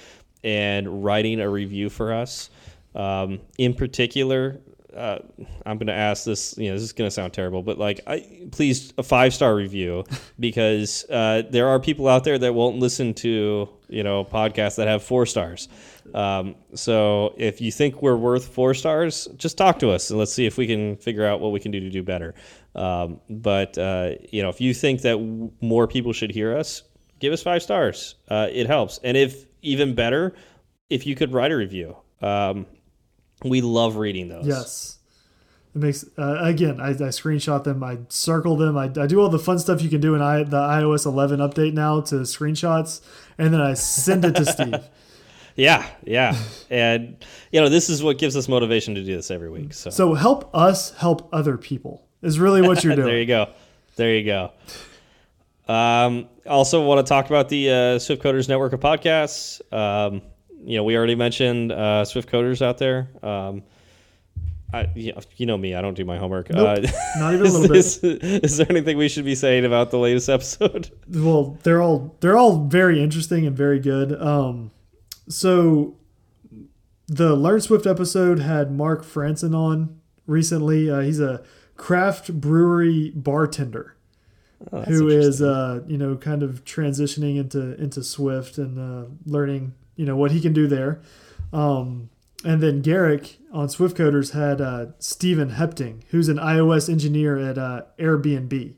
and 0.44 1.04
writing 1.04 1.40
a 1.40 1.50
review 1.50 1.90
for 1.90 2.12
us. 2.12 2.50
Um, 2.94 3.40
in 3.58 3.74
particular, 3.74 4.60
uh, 4.96 5.18
I'm 5.66 5.78
going 5.78 5.88
to 5.88 5.94
ask 5.94 6.24
this. 6.24 6.56
You 6.56 6.68
know, 6.68 6.74
this 6.74 6.82
is 6.82 6.92
going 6.92 7.08
to 7.08 7.10
sound 7.10 7.32
terrible, 7.32 7.64
but 7.64 7.76
like, 7.76 8.00
I, 8.06 8.46
please 8.52 8.92
a 8.96 9.02
five 9.02 9.34
star 9.34 9.56
review 9.56 10.04
because 10.38 11.04
uh, 11.10 11.42
there 11.50 11.66
are 11.66 11.80
people 11.80 12.06
out 12.06 12.22
there 12.22 12.38
that 12.38 12.54
won't 12.54 12.78
listen 12.78 13.14
to 13.14 13.68
you 13.88 14.02
know 14.02 14.24
podcasts 14.24 14.76
that 14.76 14.88
have 14.88 15.02
four 15.02 15.26
stars. 15.26 15.68
Um, 16.14 16.54
so 16.74 17.34
if 17.36 17.60
you 17.60 17.70
think 17.70 18.00
we're 18.00 18.16
worth 18.16 18.48
four 18.48 18.74
stars, 18.74 19.28
just 19.36 19.58
talk 19.58 19.78
to 19.80 19.90
us 19.90 20.10
and 20.10 20.18
let's 20.18 20.32
see 20.32 20.46
if 20.46 20.56
we 20.56 20.66
can 20.66 20.96
figure 20.96 21.26
out 21.26 21.40
what 21.40 21.52
we 21.52 21.60
can 21.60 21.70
do 21.70 21.80
to 21.80 21.90
do 21.90 22.02
better. 22.02 22.34
Um, 22.74 23.20
but 23.28 23.76
uh, 23.76 24.12
you 24.30 24.42
know, 24.42 24.48
if 24.48 24.60
you 24.60 24.72
think 24.72 25.02
that 25.02 25.12
w- 25.12 25.50
more 25.60 25.86
people 25.86 26.12
should 26.12 26.30
hear 26.30 26.56
us, 26.56 26.82
give 27.18 27.32
us 27.32 27.42
five 27.42 27.62
stars. 27.62 28.14
Uh, 28.28 28.48
it 28.50 28.66
helps, 28.66 28.98
and 29.04 29.16
if 29.16 29.46
even 29.62 29.94
better, 29.94 30.34
if 30.88 31.06
you 31.06 31.14
could 31.14 31.32
write 31.32 31.52
a 31.52 31.56
review. 31.56 31.96
Um, 32.20 32.66
we 33.44 33.60
love 33.60 33.96
reading 33.96 34.28
those. 34.28 34.46
Yes. 34.46 34.98
It 35.74 35.78
makes 35.78 36.04
uh, 36.18 36.38
again. 36.40 36.80
I, 36.80 36.90
I 36.90 37.10
screenshot 37.10 37.64
them. 37.64 37.84
I 37.84 37.98
circle 38.08 38.56
them. 38.56 38.76
I, 38.76 38.84
I 38.84 39.06
do 39.06 39.20
all 39.20 39.28
the 39.28 39.38
fun 39.38 39.58
stuff 39.58 39.82
you 39.82 39.90
can 39.90 40.00
do 40.00 40.14
in 40.14 40.22
I, 40.22 40.42
the 40.42 40.56
iOS 40.56 41.06
11 41.06 41.40
update 41.40 41.74
now 41.74 42.00
to 42.02 42.16
screenshots, 42.16 43.00
and 43.38 43.54
then 43.54 43.60
I 43.60 43.74
send 43.74 44.24
it 44.24 44.34
to 44.36 44.44
Steve. 44.44 44.74
Yeah, 45.56 45.84
yeah. 46.04 46.36
and 46.70 47.16
you 47.50 47.60
know, 47.60 47.68
this 47.68 47.90
is 47.90 48.00
what 48.00 48.16
gives 48.16 48.36
us 48.36 48.46
motivation 48.48 48.94
to 48.94 49.02
do 49.02 49.16
this 49.16 49.28
every 49.28 49.50
week. 49.50 49.74
So, 49.74 49.90
So 49.90 50.14
help 50.14 50.54
us 50.54 50.92
help 50.94 51.28
other 51.34 51.56
people 51.58 52.06
is 52.22 52.38
really 52.38 52.62
what 52.62 52.84
you're 52.84 52.94
doing. 52.96 53.08
there 53.08 53.18
you 53.18 53.26
go. 53.26 53.48
There 53.96 54.14
you 54.14 54.24
go. 54.24 54.52
Um, 55.66 56.28
also 56.46 56.84
want 56.84 57.04
to 57.04 57.08
talk 57.08 57.26
about 57.26 57.48
the 57.48 57.70
uh, 57.70 57.98
Swift 57.98 58.22
Coders 58.22 58.48
network 58.48 58.72
of 58.72 58.78
podcasts. 58.78 59.60
Um, 59.72 60.22
you 60.64 60.76
know, 60.76 60.84
we 60.84 60.96
already 60.96 61.16
mentioned 61.16 61.72
uh, 61.72 62.04
Swift 62.04 62.30
Coders 62.30 62.62
out 62.62 62.78
there. 62.78 63.08
Um, 63.22 63.64
I, 64.72 64.88
you 64.94 65.46
know- 65.46 65.56
me, 65.56 65.74
I 65.74 65.80
don't 65.80 65.94
do 65.94 66.04
my 66.04 66.18
homework. 66.18 66.50
Nope, 66.50 66.78
uh, 66.84 66.90
not 67.18 67.34
even 67.34 67.46
a 67.46 67.48
is, 67.48 67.54
little 67.54 67.68
bit. 67.68 68.20
this- 68.22 68.52
is 68.52 68.56
there 68.58 68.66
anything 68.70 68.96
we 68.98 69.08
should 69.08 69.24
be 69.24 69.34
saying 69.34 69.64
about 69.64 69.90
the 69.90 69.98
latest 69.98 70.28
episode? 70.28 70.90
well 71.08 71.58
they're 71.62 71.80
all 71.80 72.16
they're 72.20 72.36
all 72.36 72.66
very 72.66 73.02
interesting 73.02 73.46
and 73.46 73.56
very 73.56 73.78
good 73.80 74.12
um 74.20 74.70
so 75.28 75.94
the 77.06 77.34
Learn 77.34 77.60
Swift 77.60 77.86
episode 77.86 78.38
had 78.40 78.70
Mark 78.70 79.02
Franson 79.04 79.54
on 79.54 79.98
recently. 80.26 80.90
Uh, 80.90 81.00
he's 81.00 81.20
a 81.20 81.42
craft 81.76 82.38
brewery 82.38 83.10
bartender 83.14 83.94
Oh, 84.72 84.82
who 84.82 85.08
is 85.08 85.40
uh, 85.40 85.80
you 85.86 85.96
know 85.96 86.16
kind 86.16 86.42
of 86.42 86.64
transitioning 86.64 87.38
into 87.38 87.80
into 87.80 88.02
Swift 88.02 88.58
and 88.58 88.78
uh, 88.78 89.08
learning 89.24 89.72
you 89.96 90.04
know 90.04 90.16
what 90.16 90.32
he 90.32 90.40
can 90.40 90.52
do 90.52 90.66
there. 90.66 91.00
Um, 91.52 92.10
and 92.44 92.62
then 92.62 92.80
Garric 92.82 93.38
on 93.52 93.68
Swiftcoders 93.68 94.32
had 94.32 94.60
uh, 94.60 94.86
Stephen 94.98 95.50
Hepting, 95.52 96.02
who's 96.10 96.28
an 96.28 96.36
iOS 96.36 96.88
engineer 96.88 97.36
at 97.38 97.58
uh, 97.58 97.82
Airbnb. 97.98 98.74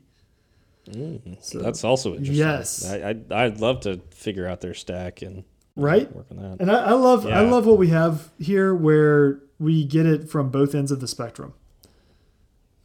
So- 1.41 1.59
That's 1.59 1.83
also 1.83 2.11
interesting. 2.15 2.35
Yes. 2.35 2.89
I, 2.91 3.09
I'd, 3.09 3.31
I'd 3.31 3.59
love 3.61 3.81
to 3.81 4.01
figure 4.11 4.47
out 4.47 4.61
their 4.61 4.73
stack 4.73 5.21
and 5.21 5.43
Right? 5.77 6.13
work 6.13 6.25
on 6.31 6.37
that. 6.37 6.57
And 6.59 6.69
I, 6.69 6.85
I 6.87 6.91
love 6.91 7.25
I 7.25 7.39
love 7.41 7.65
what 7.65 7.77
we 7.77 7.87
have 7.89 8.29
here, 8.39 8.75
where 8.75 9.39
we 9.57 9.85
get 9.85 10.05
it 10.05 10.29
from 10.29 10.49
both 10.49 10.75
ends 10.75 10.91
of 10.91 10.99
the 10.99 11.07
spectrum. 11.07 11.53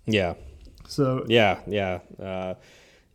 Yeah, 0.06 0.34
So 0.86 1.24
yeah, 1.28 1.58
yeah, 1.66 1.98
uh, 2.22 2.54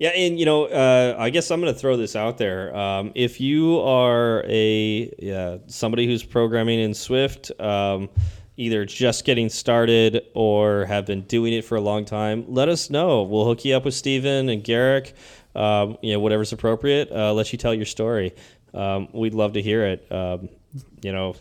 yeah. 0.01 0.09
And 0.09 0.39
you 0.39 0.45
know, 0.45 0.65
uh, 0.65 1.15
I 1.19 1.29
guess 1.29 1.51
I'm 1.51 1.61
going 1.61 1.71
to 1.71 1.79
throw 1.79 1.95
this 1.95 2.15
out 2.15 2.39
there. 2.39 2.75
Um, 2.75 3.11
if 3.13 3.39
you 3.39 3.79
are 3.81 4.43
a 4.47 5.13
yeah, 5.19 5.57
somebody 5.67 6.07
who's 6.07 6.23
programming 6.23 6.79
in 6.79 6.93
Swift, 6.95 7.51
um, 7.61 8.09
either 8.57 8.83
just 8.83 9.25
getting 9.25 9.47
started 9.47 10.23
or 10.33 10.85
have 10.85 11.05
been 11.05 11.21
doing 11.21 11.53
it 11.53 11.63
for 11.63 11.75
a 11.75 11.81
long 11.81 12.03
time, 12.03 12.45
let 12.47 12.67
us 12.67 12.89
know. 12.89 13.21
We'll 13.21 13.45
hook 13.45 13.63
you 13.63 13.75
up 13.75 13.85
with 13.85 13.93
Steven 13.93 14.49
and 14.49 14.63
Garric. 14.63 15.13
Um, 15.53 15.97
you 16.01 16.13
know, 16.13 16.19
whatever's 16.19 16.51
appropriate. 16.51 17.11
Uh, 17.11 17.33
let 17.33 17.51
you 17.51 17.59
tell 17.59 17.73
your 17.73 17.85
story. 17.85 18.33
Um, 18.73 19.09
we'd 19.13 19.33
love 19.35 19.53
to 19.53 19.61
hear 19.61 19.85
it. 19.85 20.11
Um, 20.11 20.49
you 21.01 21.11
know, 21.11 21.35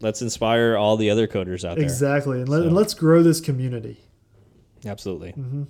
let's 0.00 0.22
inspire 0.22 0.76
all 0.76 0.96
the 0.96 1.10
other 1.10 1.26
coders 1.26 1.68
out 1.68 1.76
there. 1.76 1.84
exactly, 1.84 2.40
and, 2.40 2.48
let, 2.48 2.62
So- 2.62 2.68
let's 2.70 2.94
grow 2.94 3.22
this 3.22 3.40
community. 3.40 3.98
Absolutely. 4.86 5.32
Mm-hmm. 5.32 5.64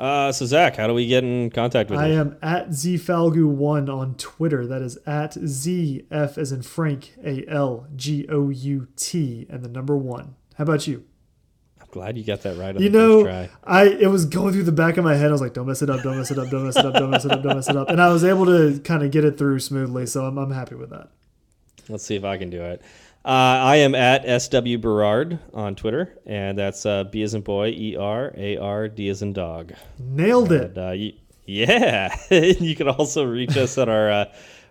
Uh, 0.00 0.32
so 0.32 0.46
Zach, 0.46 0.76
how 0.76 0.86
do 0.86 0.94
we 0.94 1.06
get 1.06 1.24
in 1.24 1.50
contact 1.50 1.90
with 1.90 1.98
I 1.98 2.06
you? 2.06 2.14
I 2.14 2.16
am 2.16 2.36
at 2.40 2.70
zfalgout1 2.70 3.94
on 3.94 4.14
Twitter. 4.14 4.66
That 4.66 4.80
is 4.80 4.96
at 5.06 5.32
zf 5.34 6.38
as 6.38 6.52
in 6.52 6.62
Frank 6.62 7.12
A 7.22 7.44
L 7.46 7.86
G 7.94 8.26
O 8.30 8.48
U 8.48 8.88
T 8.96 9.46
and 9.50 9.62
the 9.62 9.68
number 9.68 9.98
one. 9.98 10.36
How 10.54 10.64
about 10.64 10.86
you? 10.86 11.04
I'm 11.82 11.88
glad 11.90 12.16
you 12.16 12.24
got 12.24 12.40
that 12.44 12.56
right 12.56 12.74
on 12.74 12.80
You 12.82 12.88
the 12.88 12.98
know, 12.98 13.24
first 13.24 13.50
try. 13.50 13.82
I 13.82 13.88
it 13.88 14.06
was 14.06 14.24
going 14.24 14.54
through 14.54 14.62
the 14.62 14.72
back 14.72 14.96
of 14.96 15.04
my 15.04 15.16
head. 15.16 15.28
I 15.28 15.32
was 15.32 15.42
like, 15.42 15.52
"Don't 15.52 15.66
mess 15.66 15.82
it 15.82 15.90
up! 15.90 16.02
Don't 16.02 16.16
mess 16.16 16.30
it 16.30 16.38
up! 16.38 16.48
Don't 16.48 16.64
mess 16.64 16.76
it 16.78 16.86
up! 16.86 16.94
Don't 16.94 17.10
mess 17.10 17.24
it 17.26 17.32
up! 17.32 17.42
Don't 17.42 17.56
mess 17.56 17.68
it 17.68 17.76
up!" 17.76 17.90
And 17.90 18.00
I 18.00 18.08
was 18.10 18.24
able 18.24 18.46
to 18.46 18.80
kind 18.80 19.02
of 19.02 19.10
get 19.10 19.26
it 19.26 19.36
through 19.36 19.58
smoothly, 19.60 20.06
so 20.06 20.24
I'm, 20.24 20.38
I'm 20.38 20.50
happy 20.52 20.76
with 20.76 20.88
that. 20.90 21.10
Let's 21.90 22.04
see 22.06 22.16
if 22.16 22.24
I 22.24 22.38
can 22.38 22.48
do 22.48 22.62
it. 22.62 22.80
Uh, 23.22 23.28
I 23.28 23.76
am 23.76 23.94
at 23.94 24.42
SW 24.42 24.78
Berard 24.80 25.38
on 25.52 25.74
Twitter, 25.74 26.18
and 26.24 26.56
that's 26.56 26.86
uh, 26.86 27.04
B 27.04 27.22
as 27.22 27.34
in 27.34 27.42
boy, 27.42 27.68
E 27.68 27.94
R 27.96 28.32
A 28.34 28.56
R 28.56 28.88
D 28.88 29.10
as 29.10 29.20
in 29.20 29.34
dog. 29.34 29.74
Nailed 29.98 30.52
it. 30.52 30.76
And, 30.76 30.78
uh, 30.78 30.92
y- 30.94 31.14
yeah, 31.44 32.16
you 32.30 32.74
can 32.74 32.88
also 32.88 33.24
reach 33.24 33.56
us 33.58 33.76
at 33.76 33.90
our 33.90 34.10
uh, 34.10 34.24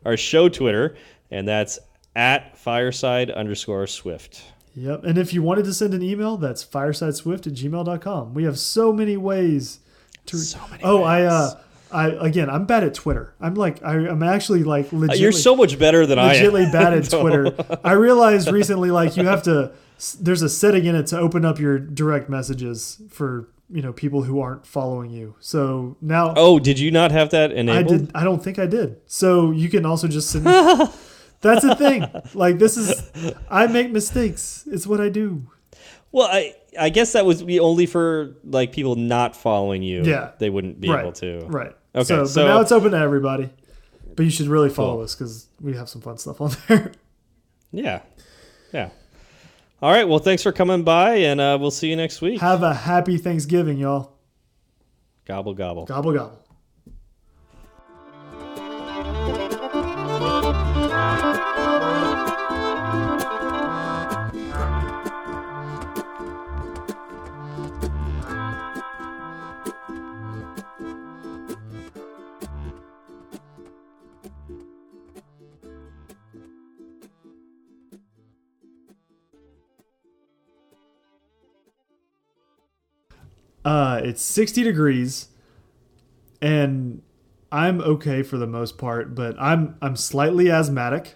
our 0.04 0.18
show 0.18 0.50
Twitter, 0.50 0.96
and 1.30 1.48
that's 1.48 1.78
at 2.16 2.58
fireside 2.58 3.30
underscore 3.30 3.86
swift. 3.86 4.44
Yep. 4.76 5.04
And 5.04 5.18
if 5.18 5.32
you 5.34 5.44
wanted 5.44 5.66
to 5.66 5.74
send 5.74 5.94
an 5.94 6.02
email, 6.02 6.38
that's 6.38 6.66
firesideswift 6.66 7.46
at 7.48 7.54
gmail.com. 7.54 8.34
We 8.34 8.46
have 8.46 8.58
so 8.58 8.92
many 8.92 9.18
ways 9.18 9.80
to. 10.26 10.38
So 10.38 10.60
many 10.72 10.84
oh, 10.84 11.04
I, 11.04 11.24
uh, 11.24 11.52
I, 11.92 12.10
again, 12.10 12.50
I'm 12.50 12.66
bad 12.66 12.84
at 12.84 12.94
Twitter. 12.94 13.34
I'm 13.42 13.56
like, 13.56 13.84
I, 13.84 13.94
I'm 13.96 14.22
actually 14.24 14.64
like 14.64 14.94
Uh, 14.94 14.98
legit. 14.98 15.20
You're 15.20 15.32
so 15.32 15.56
much 15.56 15.78
better 15.80 16.06
than 16.06 16.20
I 16.20 16.36
am. 16.36 16.52
legitly 16.52 16.72
bad 16.72 16.94
at 16.94 17.12
No. 17.12 17.22
Twitter. 17.22 17.80
I 17.84 17.94
realized 17.94 18.52
recently, 18.52 18.92
like, 18.92 19.18
you 19.18 19.26
have 19.26 19.44
to, 19.44 19.72
there's 20.20 20.42
a 20.42 20.50
setting 20.50 20.86
in 20.86 20.96
it 20.96 21.08
to 21.08 21.18
open 21.20 21.46
up 21.46 21.60
your 21.60 21.80
direct 21.80 22.30
messages 22.30 23.02
for, 23.10 23.50
you 23.72 23.82
know, 23.82 23.92
people 23.94 24.24
who 24.24 24.40
aren't 24.40 24.66
following 24.68 25.10
you. 25.12 25.36
So 25.40 25.98
now 26.02 26.34
Oh, 26.38 26.60
did 26.60 26.78
you 26.80 26.92
not 26.92 27.12
have 27.12 27.30
that 27.32 27.52
I 27.52 27.56
enabled? 27.56 27.88
did, 28.08 28.12
I 28.16 28.24
don't 28.24 28.44
think 28.44 28.60
I 28.60 28.66
did. 28.68 28.98
So 29.08 29.52
you 29.52 29.70
can 29.70 29.86
also 29.86 30.08
just 30.08 30.30
send, 30.30 30.46
that's 31.42 31.64
the 31.64 31.76
thing. 31.78 32.06
Like, 32.34 32.60
this 32.60 32.78
is, 32.78 33.12
I 33.50 33.68
make 33.68 33.92
mistakes. 33.92 34.64
It's 34.72 34.86
what 34.86 35.00
I 35.02 35.10
do. 35.10 35.48
Well, 36.12 36.28
I 36.28 36.56
I 36.80 36.90
guess 36.90 37.14
that 37.14 37.26
was 37.26 37.44
be 37.44 37.60
only 37.60 37.86
for 37.86 38.36
like 38.44 38.72
people 38.72 38.96
not 38.96 39.36
following 39.36 39.84
you. 39.84 40.04
Yeah. 40.04 40.32
they 40.40 40.50
wouldn't 40.50 40.80
be 40.82 40.90
right. 40.90 41.02
able 41.02 41.12
to. 41.14 41.40
Right. 41.48 41.76
Okay, 41.96 42.04
So, 42.04 42.26
so- 42.26 42.48
now 42.48 42.62
it's 42.62 42.72
open 42.72 42.92
to 42.92 42.98
everybody. 42.98 43.50
But 44.16 44.24
you 44.26 44.32
should 44.32 44.48
really 44.48 44.70
follow 44.70 44.96
Cool. 44.96 45.04
us 45.04 45.16
because 45.16 45.48
we 45.62 45.76
have 45.76 45.88
some 45.88 46.02
fun 46.02 46.18
stuff 46.18 46.42
on 46.42 46.52
there. 46.68 46.92
Yeah, 47.72 48.02
yeah. 48.74 48.90
All 49.82 49.92
right. 49.94 50.06
Well, 50.06 50.20
thanks 50.20 50.44
for 50.44 50.52
coming 50.52 50.84
by, 50.84 51.16
and 51.18 51.40
uh, 51.40 51.58
we'll 51.62 51.72
see 51.72 51.90
you 51.90 51.96
next 51.96 52.20
week. 52.22 52.42
have 52.42 52.62
a 52.64 52.74
happy 52.74 53.18
Thanksgiving, 53.18 53.78
y'all. 53.78 54.18
Gobble 55.26 55.54
gobble. 55.54 55.86
Gobble 55.86 56.12
gobble. 56.14 56.38
Uh, 83.70 84.02
it's 84.04 84.24
60 84.24 84.64
degrees, 84.64 85.28
and 86.42 87.04
I'm 87.52 87.82
okay 87.82 88.24
for 88.24 88.40
the 88.40 88.48
most 88.48 88.80
part, 88.80 89.14
but 89.14 89.36
I'm 89.40 89.76
I'm 89.80 89.96
slightly 89.96 90.50
asthmatic. 90.50 91.14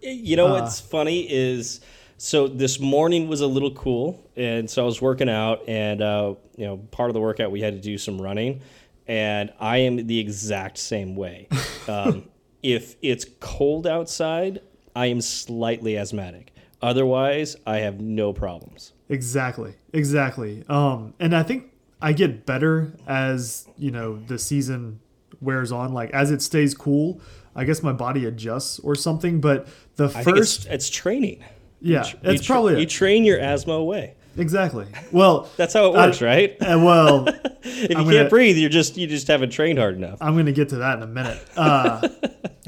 You 0.00 0.36
know 0.36 0.46
Uh, 0.46 0.60
what's 0.60 0.78
funny 0.78 1.26
is 1.28 1.80
so 2.18 2.46
this 2.46 2.78
morning 2.78 3.26
was 3.26 3.40
a 3.40 3.48
little 3.48 3.72
cool, 3.72 4.24
and 4.36 4.70
so 4.70 4.84
I 4.84 4.86
was 4.86 5.02
working 5.02 5.28
out, 5.28 5.68
and 5.68 6.00
uh, 6.00 6.34
you 6.56 6.66
know, 6.66 6.76
part 6.92 7.10
of 7.10 7.14
the 7.14 7.20
workout 7.20 7.50
we 7.50 7.62
had 7.62 7.74
to 7.74 7.80
do 7.80 7.98
some 7.98 8.22
running, 8.22 8.60
and 9.08 9.52
I 9.58 9.78
am 9.78 10.06
the 10.06 10.20
exact 10.20 10.78
same 10.78 11.16
way. 11.16 11.48
um, 11.88 12.28
if 12.62 12.94
it's 13.02 13.26
cold 13.40 13.88
outside, 13.88 14.60
I 14.94 15.06
am 15.06 15.20
slightly 15.20 15.98
asthmatic. 15.98 16.54
Otherwise, 16.80 17.56
I 17.66 17.78
have 17.78 18.00
no 18.00 18.32
problems. 18.32 18.92
Exactly, 19.08 19.74
exactly. 19.92 20.62
Um, 20.68 21.14
and 21.18 21.34
I 21.34 21.42
think 21.42 21.71
I 22.02 22.12
get 22.12 22.44
better 22.46 22.92
as 23.06 23.66
you 23.78 23.90
know 23.90 24.18
the 24.18 24.38
season 24.38 25.00
wears 25.40 25.72
on. 25.72 25.92
Like 25.94 26.10
as 26.10 26.30
it 26.30 26.42
stays 26.42 26.74
cool, 26.74 27.20
I 27.56 27.64
guess 27.64 27.82
my 27.82 27.92
body 27.92 28.24
adjusts 28.26 28.78
or 28.80 28.94
something. 28.94 29.40
But 29.40 29.68
the 29.96 30.06
I 30.06 30.22
think 30.24 30.36
it's 30.38 30.56
first, 30.56 30.66
it's 30.68 30.90
training. 30.90 31.42
yeah, 31.80 32.04
You 32.06 32.18
it's 32.32 32.44
tra- 32.44 32.54
probably 32.54 32.74
you 32.76 32.82
it. 32.82 32.90
train 32.90 33.24
your 33.24 33.38
asthma 33.38 33.74
away. 33.74 34.14
exactly. 34.36 34.86
Well, 35.10 35.48
That's 35.56 35.74
how 35.74 35.92
it 35.92 35.96
I- 35.96 36.06
works, 36.06 36.20
right? 36.22 36.50
uh, 36.62 36.78
well, 36.78 37.28
If 37.64 37.90
you 37.90 37.96
I'm 37.96 38.04
can't 38.04 38.10
gonna- 38.10 38.28
breathe, 38.28 38.56
you're 38.56 38.68
just 38.70 38.96
you 38.96 39.06
just 39.06 39.28
haven't 39.28 39.50
trained 39.50 39.78
hard 39.78 39.94
enough. 39.96 40.18
I'm 40.20 40.34
going 40.34 40.46
to 40.46 40.52
get 40.52 40.68
to 40.70 40.76
that 40.76 40.96
in 40.96 41.02
a 41.04 41.06
minute. 41.06 41.40
Uh, 41.56 42.08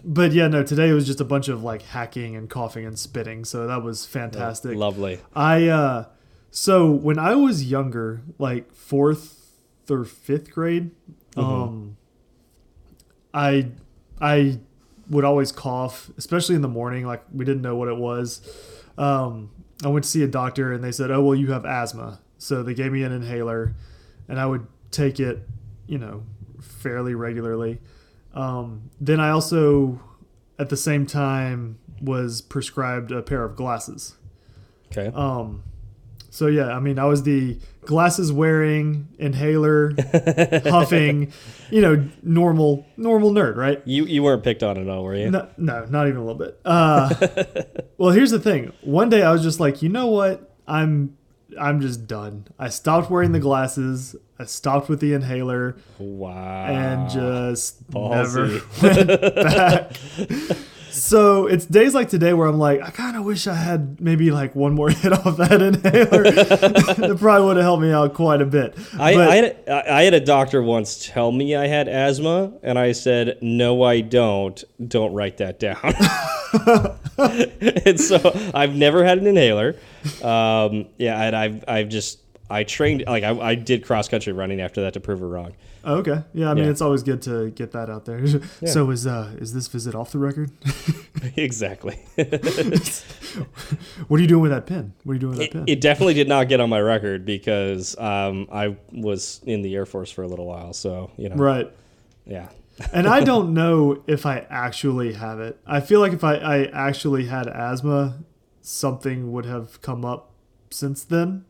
but 0.04 0.32
yeah, 0.32 0.46
no, 0.48 0.62
today 0.62 0.88
it 0.90 0.92
was 0.92 1.06
just 1.06 1.20
a 1.20 1.24
bunch 1.24 1.48
of 1.48 1.64
like 1.64 1.82
hacking 1.82 2.36
and 2.36 2.48
coughing 2.48 2.84
and 2.86 2.96
spitting. 2.98 3.44
So 3.44 3.66
that 3.66 3.82
was 3.82 4.04
fantastic. 4.06 4.76
Lovely. 4.76 5.18
I, 5.34 5.66
uh, 5.68 6.04
so 6.56 6.88
when 6.88 7.18
I 7.18 7.34
was 7.34 7.64
younger, 7.64 8.22
like 8.38 8.72
fourth 8.72 9.56
or 9.90 10.04
fifth 10.04 10.52
grade, 10.52 10.92
um, 11.36 11.96
I, 13.34 13.70
I 14.20 14.60
would 15.10 15.24
always 15.24 15.50
cough, 15.50 16.12
especially 16.16 16.54
in 16.54 16.62
the 16.62 16.68
morning. 16.68 17.06
Like 17.06 17.24
we 17.32 17.44
didn't 17.44 17.62
know 17.62 17.74
what 17.74 17.88
it 17.88 17.96
was. 17.96 18.40
Um, 18.96 19.50
I 19.84 19.88
went 19.88 20.04
to 20.04 20.08
see 20.10 20.22
a 20.22 20.28
doctor 20.28 20.72
and 20.72 20.84
they 20.84 20.92
said, 20.92 21.10
"Oh, 21.10 21.24
well, 21.24 21.34
you 21.34 21.50
have 21.50 21.64
asthma." 21.64 22.20
So 22.38 22.62
they 22.62 22.72
gave 22.72 22.92
me 22.92 23.02
an 23.02 23.10
inhaler, 23.10 23.74
and 24.28 24.38
I 24.38 24.46
would 24.46 24.64
take 24.92 25.18
it, 25.18 25.48
you 25.88 25.98
know, 25.98 26.22
fairly 26.60 27.16
regularly. 27.16 27.80
Um, 28.32 28.90
then 29.00 29.18
I 29.18 29.30
also, 29.30 30.00
at 30.56 30.68
the 30.68 30.76
same 30.76 31.04
time, 31.04 31.80
was 32.00 32.42
prescribed 32.42 33.10
a 33.10 33.22
pair 33.22 33.42
of 33.42 33.56
glasses. 33.56 34.14
Okay. 34.92 35.10
Um, 35.16 35.64
so 36.34 36.48
yeah, 36.48 36.74
I 36.76 36.80
mean, 36.80 36.98
I 36.98 37.04
was 37.04 37.22
the 37.22 37.56
glasses 37.82 38.32
wearing, 38.32 39.06
inhaler 39.20 39.92
huffing, 40.64 41.32
you 41.70 41.80
know, 41.80 42.08
normal 42.24 42.84
normal 42.96 43.30
nerd, 43.30 43.54
right? 43.54 43.80
You 43.84 44.04
you 44.04 44.24
weren't 44.24 44.42
picked 44.42 44.64
on 44.64 44.76
at 44.76 44.88
all, 44.88 45.04
were 45.04 45.14
you? 45.14 45.30
No, 45.30 45.48
no, 45.56 45.84
not 45.84 46.08
even 46.08 46.18
a 46.18 46.24
little 46.24 46.34
bit. 46.38 46.58
Uh, 46.64 47.14
well, 47.98 48.10
here's 48.10 48.32
the 48.32 48.40
thing. 48.40 48.72
One 48.82 49.10
day 49.10 49.22
I 49.22 49.30
was 49.30 49.42
just 49.44 49.60
like, 49.60 49.80
you 49.80 49.88
know 49.88 50.08
what? 50.08 50.56
I'm 50.66 51.16
I'm 51.56 51.80
just 51.80 52.08
done. 52.08 52.48
I 52.58 52.68
stopped 52.68 53.12
wearing 53.12 53.30
the 53.30 53.38
glasses. 53.38 54.16
I 54.36 54.46
stopped 54.46 54.88
with 54.88 54.98
the 54.98 55.12
inhaler 55.14 55.76
Wow. 56.00 56.64
and 56.66 57.08
just 57.08 57.88
Ballsy. 57.92 58.60
never 58.82 59.04
went 59.14 59.36
back. 59.36 60.56
So 60.94 61.46
it's 61.46 61.66
days 61.66 61.94
like 61.94 62.08
today 62.08 62.32
where 62.32 62.46
I'm 62.46 62.58
like, 62.58 62.80
I 62.80 62.90
kind 62.90 63.16
of 63.16 63.24
wish 63.24 63.46
I 63.46 63.54
had 63.54 64.00
maybe 64.00 64.30
like 64.30 64.54
one 64.54 64.74
more 64.74 64.90
hit 64.90 65.12
off 65.12 65.36
that 65.38 65.60
inhaler. 65.60 66.22
it 67.12 67.18
probably 67.18 67.46
would 67.46 67.56
have 67.56 67.64
helped 67.64 67.82
me 67.82 67.90
out 67.90 68.14
quite 68.14 68.40
a 68.40 68.46
bit. 68.46 68.74
I, 68.98 69.14
But- 69.14 69.28
I, 69.28 69.36
had 69.36 69.44
a, 69.44 69.92
I 69.92 70.02
had 70.02 70.14
a 70.14 70.20
doctor 70.20 70.62
once 70.62 71.06
tell 71.06 71.32
me 71.32 71.56
I 71.56 71.66
had 71.66 71.88
asthma, 71.88 72.52
and 72.62 72.78
I 72.78 72.92
said, 72.92 73.38
"No, 73.42 73.82
I 73.82 74.00
don't. 74.00 74.62
Don't 74.86 75.12
write 75.12 75.38
that 75.38 75.58
down." 75.58 75.78
and 77.86 78.00
so 78.00 78.18
I've 78.54 78.74
never 78.74 79.04
had 79.04 79.18
an 79.18 79.26
inhaler. 79.26 79.74
Um, 80.22 80.86
yeah, 80.98 81.20
and 81.20 81.34
I've 81.34 81.64
I've 81.66 81.88
just 81.88 82.20
I 82.48 82.62
trained 82.64 83.04
like 83.06 83.24
I, 83.24 83.36
I 83.38 83.54
did 83.56 83.84
cross 83.84 84.08
country 84.08 84.32
running 84.32 84.60
after 84.60 84.82
that 84.82 84.94
to 84.94 85.00
prove 85.00 85.20
her 85.20 85.28
wrong. 85.28 85.54
Oh, 85.84 85.96
okay. 85.96 86.22
Yeah, 86.32 86.50
I 86.50 86.54
mean 86.54 86.64
Yeah. 86.64 86.70
it's 86.70 86.80
always 86.80 87.02
good 87.02 87.20
to 87.22 87.50
get 87.50 87.72
that 87.72 87.90
out 87.90 88.04
there. 88.06 88.24
So 88.66 88.90
is 88.90 89.06
uh 89.06 89.32
is 89.38 89.52
this 89.52 89.68
visit 89.68 89.94
off 89.94 90.12
the 90.12 90.18
record? 90.18 90.50
exactly. 91.36 91.94
what 94.08 94.18
are 94.18 94.22
you 94.22 94.26
doing 94.26 94.42
with 94.42 94.50
that 94.50 94.66
pin? 94.66 94.94
What 95.04 95.12
are 95.12 95.14
you 95.14 95.20
doing 95.20 95.30
with 95.32 95.38
that 95.38 95.44
it, 95.44 95.52
pin? 95.52 95.64
it 95.66 95.80
definitely 95.80 96.14
did 96.14 96.28
not 96.28 96.48
get 96.48 96.60
on 96.60 96.70
my 96.70 96.80
record 96.80 97.24
because 97.24 97.96
um, 97.98 98.48
I 98.50 98.76
was 98.92 99.40
in 99.44 99.62
the 99.62 99.74
Air 99.74 99.86
Force 99.86 100.10
for 100.10 100.22
a 100.22 100.26
little 100.26 100.46
while. 100.46 100.72
So 100.72 101.10
you 101.16 101.28
know, 101.28 101.36
right. 101.36 101.70
yeah. 102.26 102.48
and 102.92 103.06
I 103.06 103.22
don't 103.22 103.54
know 103.54 104.02
if 104.06 104.26
I 104.26 104.46
actually 104.50 105.12
have 105.12 105.38
it. 105.40 105.60
I 105.66 105.80
feel 105.80 106.00
like 106.00 106.12
if 106.12 106.24
I, 106.24 106.34
I 106.36 106.64
actually 106.72 107.26
had 107.26 107.46
asthma, 107.46 108.18
something 108.62 109.30
would 109.32 109.44
have 109.46 109.80
come 109.80 110.04
up 110.04 110.30
since 110.70 111.04
then. 111.04 111.44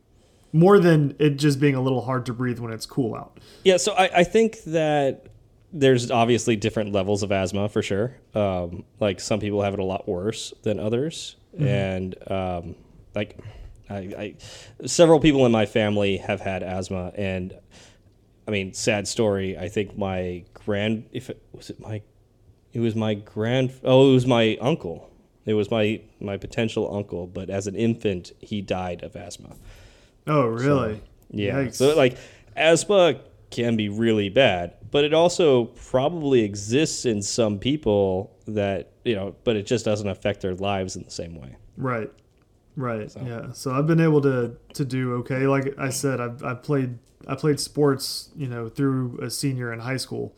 More 0.55 0.79
than 0.79 1.17
it 1.19 1.31
just 1.31 1.59
being 1.59 1.75
a 1.75 1.81
little 1.81 2.01
hard 2.01 2.25
to 2.27 2.33
breathe 2.33 2.61
when 2.61 2.73
it's 2.73 2.87
cool 2.87 3.17
out. 3.17 3.41
Yeah, 3.65 3.77
so 3.77 3.93
I, 3.93 4.21
I 4.21 4.25
think 4.25 4.63
that 4.65 5.27
there's 5.73 6.13
obviously 6.13 6.55
different 6.55 6.93
levels 6.93 7.25
of 7.25 7.33
asthma 7.33 7.69
for 7.69 7.83
sure. 7.83 8.17
Um, 8.35 8.85
like 9.01 9.19
some 9.19 9.41
people 9.41 9.63
have 9.63 9.75
it 9.75 9.81
a 9.81 9.85
lot 9.85 10.09
worse 10.09 10.55
than 10.63 10.79
others, 10.79 11.35
and 11.59 12.15
um, 12.31 12.77
like 13.17 13.37
I, 13.91 13.97
I, 13.97 14.35
several 14.87 15.19
people 15.19 15.45
in 15.45 15.51
my 15.53 15.67
family 15.67 16.19
have 16.19 16.41
had 16.41 16.63
asthma, 16.63 17.13
and 17.17 17.59
I 18.47 18.53
mean, 18.53 18.73
sad 18.75 19.09
story. 19.09 19.59
I 19.59 19.69
think 19.69 19.99
my 19.99 20.45
grand, 20.55 21.07
if 21.13 21.31
it 21.31 21.43
was 21.53 21.71
it 21.71 21.81
my, 21.81 22.03
it 22.73 22.81
was 22.81 22.95
my 22.95 23.15
grand. 23.15 23.73
Oh, 23.83 24.11
it 24.11 24.15
was 24.15 24.27
my 24.27 24.57
uncle. 24.61 25.11
It 25.45 25.55
was 25.55 25.71
my 25.71 26.01
my 26.21 26.37
potential 26.37 26.95
uncle, 26.95 27.27
but 27.27 27.51
as 27.51 27.67
an 27.67 27.75
infant, 27.75 28.31
he 28.41 28.63
died 28.63 29.03
of 29.03 29.17
asthma. 29.17 29.57
Oh, 30.27 30.47
really? 30.47 31.03
Yeah. 31.31 31.55
Yikes. 31.55 31.75
So 31.75 31.97
like 31.97 32.17
asthma 32.57 33.21
can 33.51 33.77
be 33.77 33.89
really 33.89 34.29
bad, 34.29 34.75
but 34.91 35.05
it 35.05 35.15
also 35.15 35.67
probably 35.67 36.43
exists 36.43 37.05
in 37.05 37.23
some 37.23 37.59
people 37.59 38.37
that, 38.47 38.93
you 39.05 39.15
know, 39.15 39.35
but 39.45 39.57
it 39.57 39.67
just 39.67 39.85
doesn't 39.85 40.09
affect 40.09 40.41
their 40.41 40.55
lives 40.55 40.97
in 40.97 41.05
the 41.05 41.11
same 41.11 41.41
way. 41.41 41.57
Right. 41.77 42.11
Right. 42.77 43.13
Yeah. 43.25 43.53
So 43.53 43.73
I've 43.73 43.87
been 43.87 44.01
able 44.01 44.21
to 44.23 44.57
to 44.75 44.85
do 44.85 45.15
okay. 45.15 45.47
Like 45.47 45.79
I 45.79 45.91
said, 45.91 46.21
I've 46.21 46.43
I've 46.43 46.63
played 46.63 46.99
I 47.29 47.37
played 47.37 47.61
sports, 47.61 48.31
you 48.35 48.49
know, 48.49 48.69
through 48.69 49.21
a 49.23 49.31
senior 49.31 49.73
in 49.73 49.81
high 49.81 49.97
school. 49.97 50.37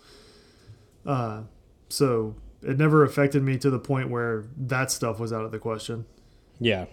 Uh, 1.07 1.43
so 1.89 2.35
it 2.63 2.77
never 2.77 3.05
affected 3.05 3.43
me 3.43 3.57
to 3.59 3.71
the 3.71 3.79
point 3.79 4.11
where 4.11 4.45
that 4.57 4.91
stuff 4.91 5.19
was 5.19 5.33
out 5.33 5.45
of 5.45 5.53
the 5.53 5.59
question. 5.59 6.05
Yeah. 6.59 6.87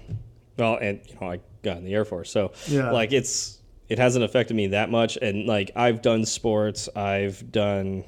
Well, 0.57 0.77
and 0.77 0.99
you 1.07 1.15
know, 1.19 1.31
I 1.31 1.39
got 1.63 1.77
in 1.77 1.85
the 1.85 1.93
Air 1.93 2.05
Force, 2.05 2.29
so 2.31 2.51
Yeah. 2.67 2.91
like 2.91 3.11
it's 3.11 3.59
it 3.89 3.99
hasn't 3.99 4.23
affected 4.25 4.55
me 4.55 4.67
that 4.67 4.89
much. 4.89 5.17
And 5.17 5.45
like 5.45 5.71
I've 5.75 6.01
done 6.01 6.25
sports, 6.25 6.89
I've 6.95 7.51
done, 7.51 8.03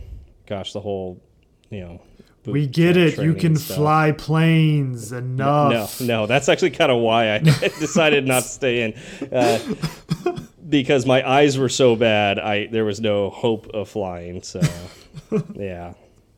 gosh, 0.48 0.74
the 0.74 0.80
whole, 0.82 1.22
you 1.70 1.82
know. 1.82 2.02
We 2.46 2.68
get 2.68 2.96
it. 2.96 3.18
You 3.18 3.34
can 3.34 3.56
fly 3.56 4.12
planes 4.12 5.12
enough. 5.12 6.00
No, 6.00 6.06
no, 6.06 6.26
that's 6.28 6.48
actually 6.48 6.70
kind 6.72 6.92
of 6.92 7.02
why 7.02 7.34
I 7.34 7.38
decided 7.80 8.28
not 8.28 8.44
to 8.44 8.48
stay 8.50 8.84
in, 8.84 9.30
uh, 9.34 9.60
because 10.70 11.08
my 11.08 11.28
eyes 11.28 11.58
were 11.58 11.70
so 11.70 11.96
bad. 11.96 12.38
I 12.38 12.68
there 12.68 12.86
was 12.86 13.02
no 13.02 13.32
hope 13.32 13.68
of 13.74 13.90
flying. 13.90 14.44
So, 14.44 14.62
yeah. 15.56 15.94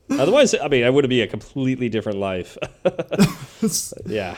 Otherwise, 0.10 0.56
I 0.56 0.70
mean, 0.70 0.86
I 0.86 0.90
would 0.90 1.10
be 1.10 1.22
a 1.22 1.28
completely 1.28 1.90
different 1.90 2.20
life. 2.20 2.58
yeah. 4.06 4.38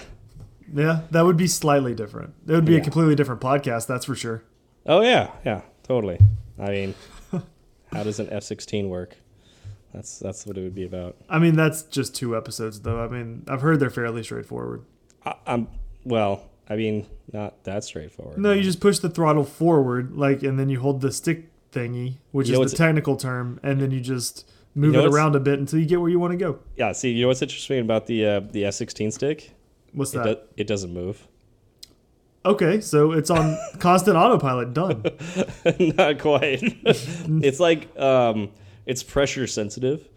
Yeah, 0.73 1.01
that 1.11 1.25
would 1.25 1.37
be 1.37 1.47
slightly 1.47 1.93
different. 1.93 2.33
It 2.47 2.53
would 2.53 2.65
be 2.65 2.77
a 2.77 2.81
completely 2.81 3.15
different 3.15 3.41
podcast, 3.41 3.87
that's 3.87 4.05
for 4.05 4.15
sure. 4.15 4.43
Oh 4.85 5.01
yeah, 5.01 5.31
yeah, 5.45 5.61
totally. 5.83 6.19
I 6.57 6.69
mean, 6.69 6.95
how 7.91 8.03
does 8.03 8.19
an 8.19 8.29
F 8.31 8.43
sixteen 8.43 8.89
work? 8.89 9.17
That's 9.93 10.19
that's 10.19 10.45
what 10.45 10.57
it 10.57 10.61
would 10.61 10.75
be 10.75 10.85
about. 10.85 11.15
I 11.29 11.39
mean, 11.39 11.55
that's 11.55 11.83
just 11.83 12.15
two 12.15 12.37
episodes, 12.37 12.81
though. 12.81 13.03
I 13.03 13.07
mean, 13.07 13.43
I've 13.47 13.61
heard 13.61 13.79
they're 13.79 13.89
fairly 13.89 14.23
straightforward. 14.23 14.83
I, 15.25 15.35
I'm 15.47 15.67
well. 16.03 16.49
I 16.69 16.75
mean, 16.75 17.07
not 17.33 17.63
that 17.63 17.83
straightforward. 17.83 18.37
No, 18.37 18.51
you 18.51 18.61
just 18.61 18.79
push 18.79 18.99
the 18.99 19.09
throttle 19.09 19.43
forward, 19.43 20.15
like, 20.15 20.43
and 20.43 20.59
then 20.59 20.69
you 20.69 20.79
hold 20.79 21.01
the 21.01 21.11
stick 21.11 21.49
thingy, 21.71 22.17
which 22.31 22.49
You 22.49 22.61
is 22.61 22.71
the 22.71 22.77
technical 22.77 23.15
term, 23.15 23.59
and 23.63 23.81
then 23.81 23.89
you 23.89 23.99
just 23.99 24.49
move 24.75 24.93
know 24.93 25.05
it 25.05 25.11
around 25.11 25.35
a 25.35 25.39
bit 25.39 25.57
until 25.57 25.79
you 25.79 25.87
get 25.87 25.99
where 25.99 26.09
you 26.11 26.19
want 26.19 26.31
to 26.31 26.37
go. 26.37 26.59
Yeah. 26.75 26.91
See, 26.91 27.11
you 27.11 27.23
know 27.23 27.29
what's 27.29 27.41
interesting 27.41 27.79
about 27.79 28.05
the 28.05 28.25
uh, 28.25 28.39
the 28.51 28.65
F 28.65 28.75
sixteen 28.75 29.11
stick? 29.11 29.51
What's 29.93 30.13
It, 30.13 30.23
that? 30.23 30.55
do, 30.55 30.61
it 30.61 30.67
doesn't 30.67 30.93
move. 30.93 31.27
Okay, 32.45 32.79
so 32.81 33.11
it's 33.11 33.29
on 33.29 33.57
constant 33.79 34.15
autopilot. 34.17 34.73
Done. 34.73 35.03
Not 35.97 36.19
quite. 36.19 36.61
it's 36.85 37.59
like 37.59 37.97
um, 37.99 38.51
it's 38.85 39.03
pressure 39.03 39.45
sensitive, 39.47 40.07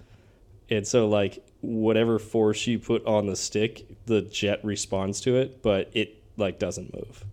and 0.71 0.87
so 0.87 1.09
like 1.09 1.45
whatever 1.61 2.19
force 2.19 2.67
you 2.67 2.79
put 2.79 3.05
on 3.07 3.27
the 3.27 3.37
stick, 3.37 3.87
the 4.07 4.23
jet 4.23 4.65
responds 4.65 5.21
to 5.23 5.37
it, 5.37 5.63
but 5.63 5.91
it 5.95 6.23
like 6.37 6.59
doesn't 6.59 6.95
move. 6.95 7.25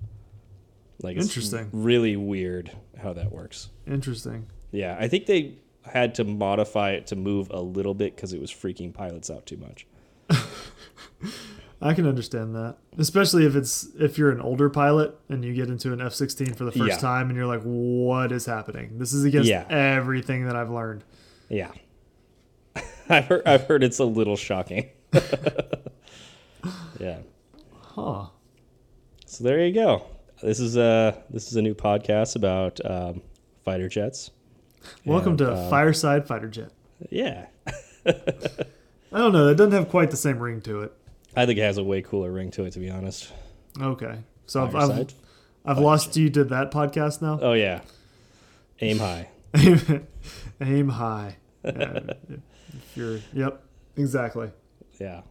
Like 1.02 1.18
it's 1.18 1.28
Interesting. 1.28 1.70
Really 1.72 2.16
weird 2.16 2.72
how 3.02 3.14
that 3.14 3.32
works. 3.32 3.70
Interesting. 3.88 4.48
Yeah, 4.72 4.98
I 4.99 5.07
think 5.07 5.28
they 5.28 5.56
had 5.84 6.16
to 6.16 6.24
modify 6.24 6.91
it 6.91 7.07
to 7.07 7.16
move 7.16 7.49
a 7.52 7.61
little 7.61 7.94
bit 7.94 8.16
because 8.16 8.34
it 8.34 8.41
was 8.41 8.52
freaking 8.52 8.94
pilots 8.94 9.30
out 9.30 9.45
too 9.45 9.57
much. 9.57 9.86
I 11.81 11.93
can 11.93 12.06
understand 12.06 12.56
that, 12.56 12.76
especially 12.97 13.45
if 13.45 13.56
it's 13.56 13.88
if 13.97 14.18
you're 14.18 14.31
an 14.31 14.41
older 14.41 14.69
pilot 14.69 15.18
and 15.30 15.45
you 15.45 15.53
get 15.53 15.69
into 15.69 15.93
an 15.93 16.01
F-16 16.01 16.56
for 16.56 16.65
the 16.65 16.72
first 16.73 16.89
Yeah. 16.89 16.97
time 16.97 17.30
and 17.30 17.38
you're 17.38 17.45
like, 17.45 17.61
"What 17.64 18.31
is 18.34 18.45
happening? 18.45 18.97
This 18.99 19.14
is 19.14 19.23
against 19.23 19.49
Yeah. 19.49 19.65
everything 19.69 20.45
that 20.45 20.56
I've 20.57 20.69
learned." 20.69 21.06
Yeah, 21.47 21.72
I've 23.10 23.26
heard. 23.26 23.43
I've 23.47 23.64
heard 23.65 23.84
it's 23.84 23.99
a 23.99 24.03
little 24.06 24.35
shocking. 24.35 24.89
yeah. 26.99 27.19
Huh. 27.81 28.26
So 29.26 29.43
there 29.45 29.65
you 29.65 29.73
go. 29.73 30.03
This 30.41 30.60
is 30.60 30.76
a 30.76 31.23
this 31.30 31.47
is 31.47 31.56
a 31.56 31.61
new 31.61 31.76
podcast 31.76 32.35
about 32.35 32.80
um, 32.85 33.22
fighter 33.64 33.88
jets. 33.88 34.31
Welcome 35.06 35.31
And, 35.31 35.38
to 35.39 35.56
um, 35.56 35.69
Fireside 35.69 36.27
Fighter 36.27 36.47
Jet. 36.49 36.72
Yeah, 37.10 37.47
I 38.06 38.11
don't 39.11 39.31
know. 39.34 39.47
It 39.47 39.56
doesn't 39.56 39.72
have 39.73 39.88
quite 39.89 40.11
the 40.11 40.18
same 40.18 40.39
ring 40.39 40.60
to 40.61 40.81
it. 40.81 40.93
I 41.35 41.45
think 41.45 41.60
it 41.60 41.64
has 41.64 41.77
a 41.77 41.84
way 41.84 42.01
cooler 42.01 42.31
ring 42.31 42.51
to 42.51 42.65
it, 42.65 42.72
to 42.73 42.80
be 42.80 42.89
honest. 42.89 43.31
Okay, 43.80 44.19
so 44.45 44.64
I've 44.64 44.76
I've, 44.76 45.14
I've 45.65 45.77
lost 45.80 46.18
you 46.18 46.30
to 46.31 46.43
that 46.45 46.72
podcast 46.72 47.22
now. 47.22 47.39
Oh 47.41 47.53
yeah, 47.53 47.81
aim 48.81 48.99
high. 48.99 49.30
Aim 50.61 50.89
high. 50.89 51.38
Uh, 51.65 52.14
if 52.31 52.95
you're, 52.95 53.19
yep, 53.34 53.61
exactly. 53.97 54.49
Yeah. 54.97 55.22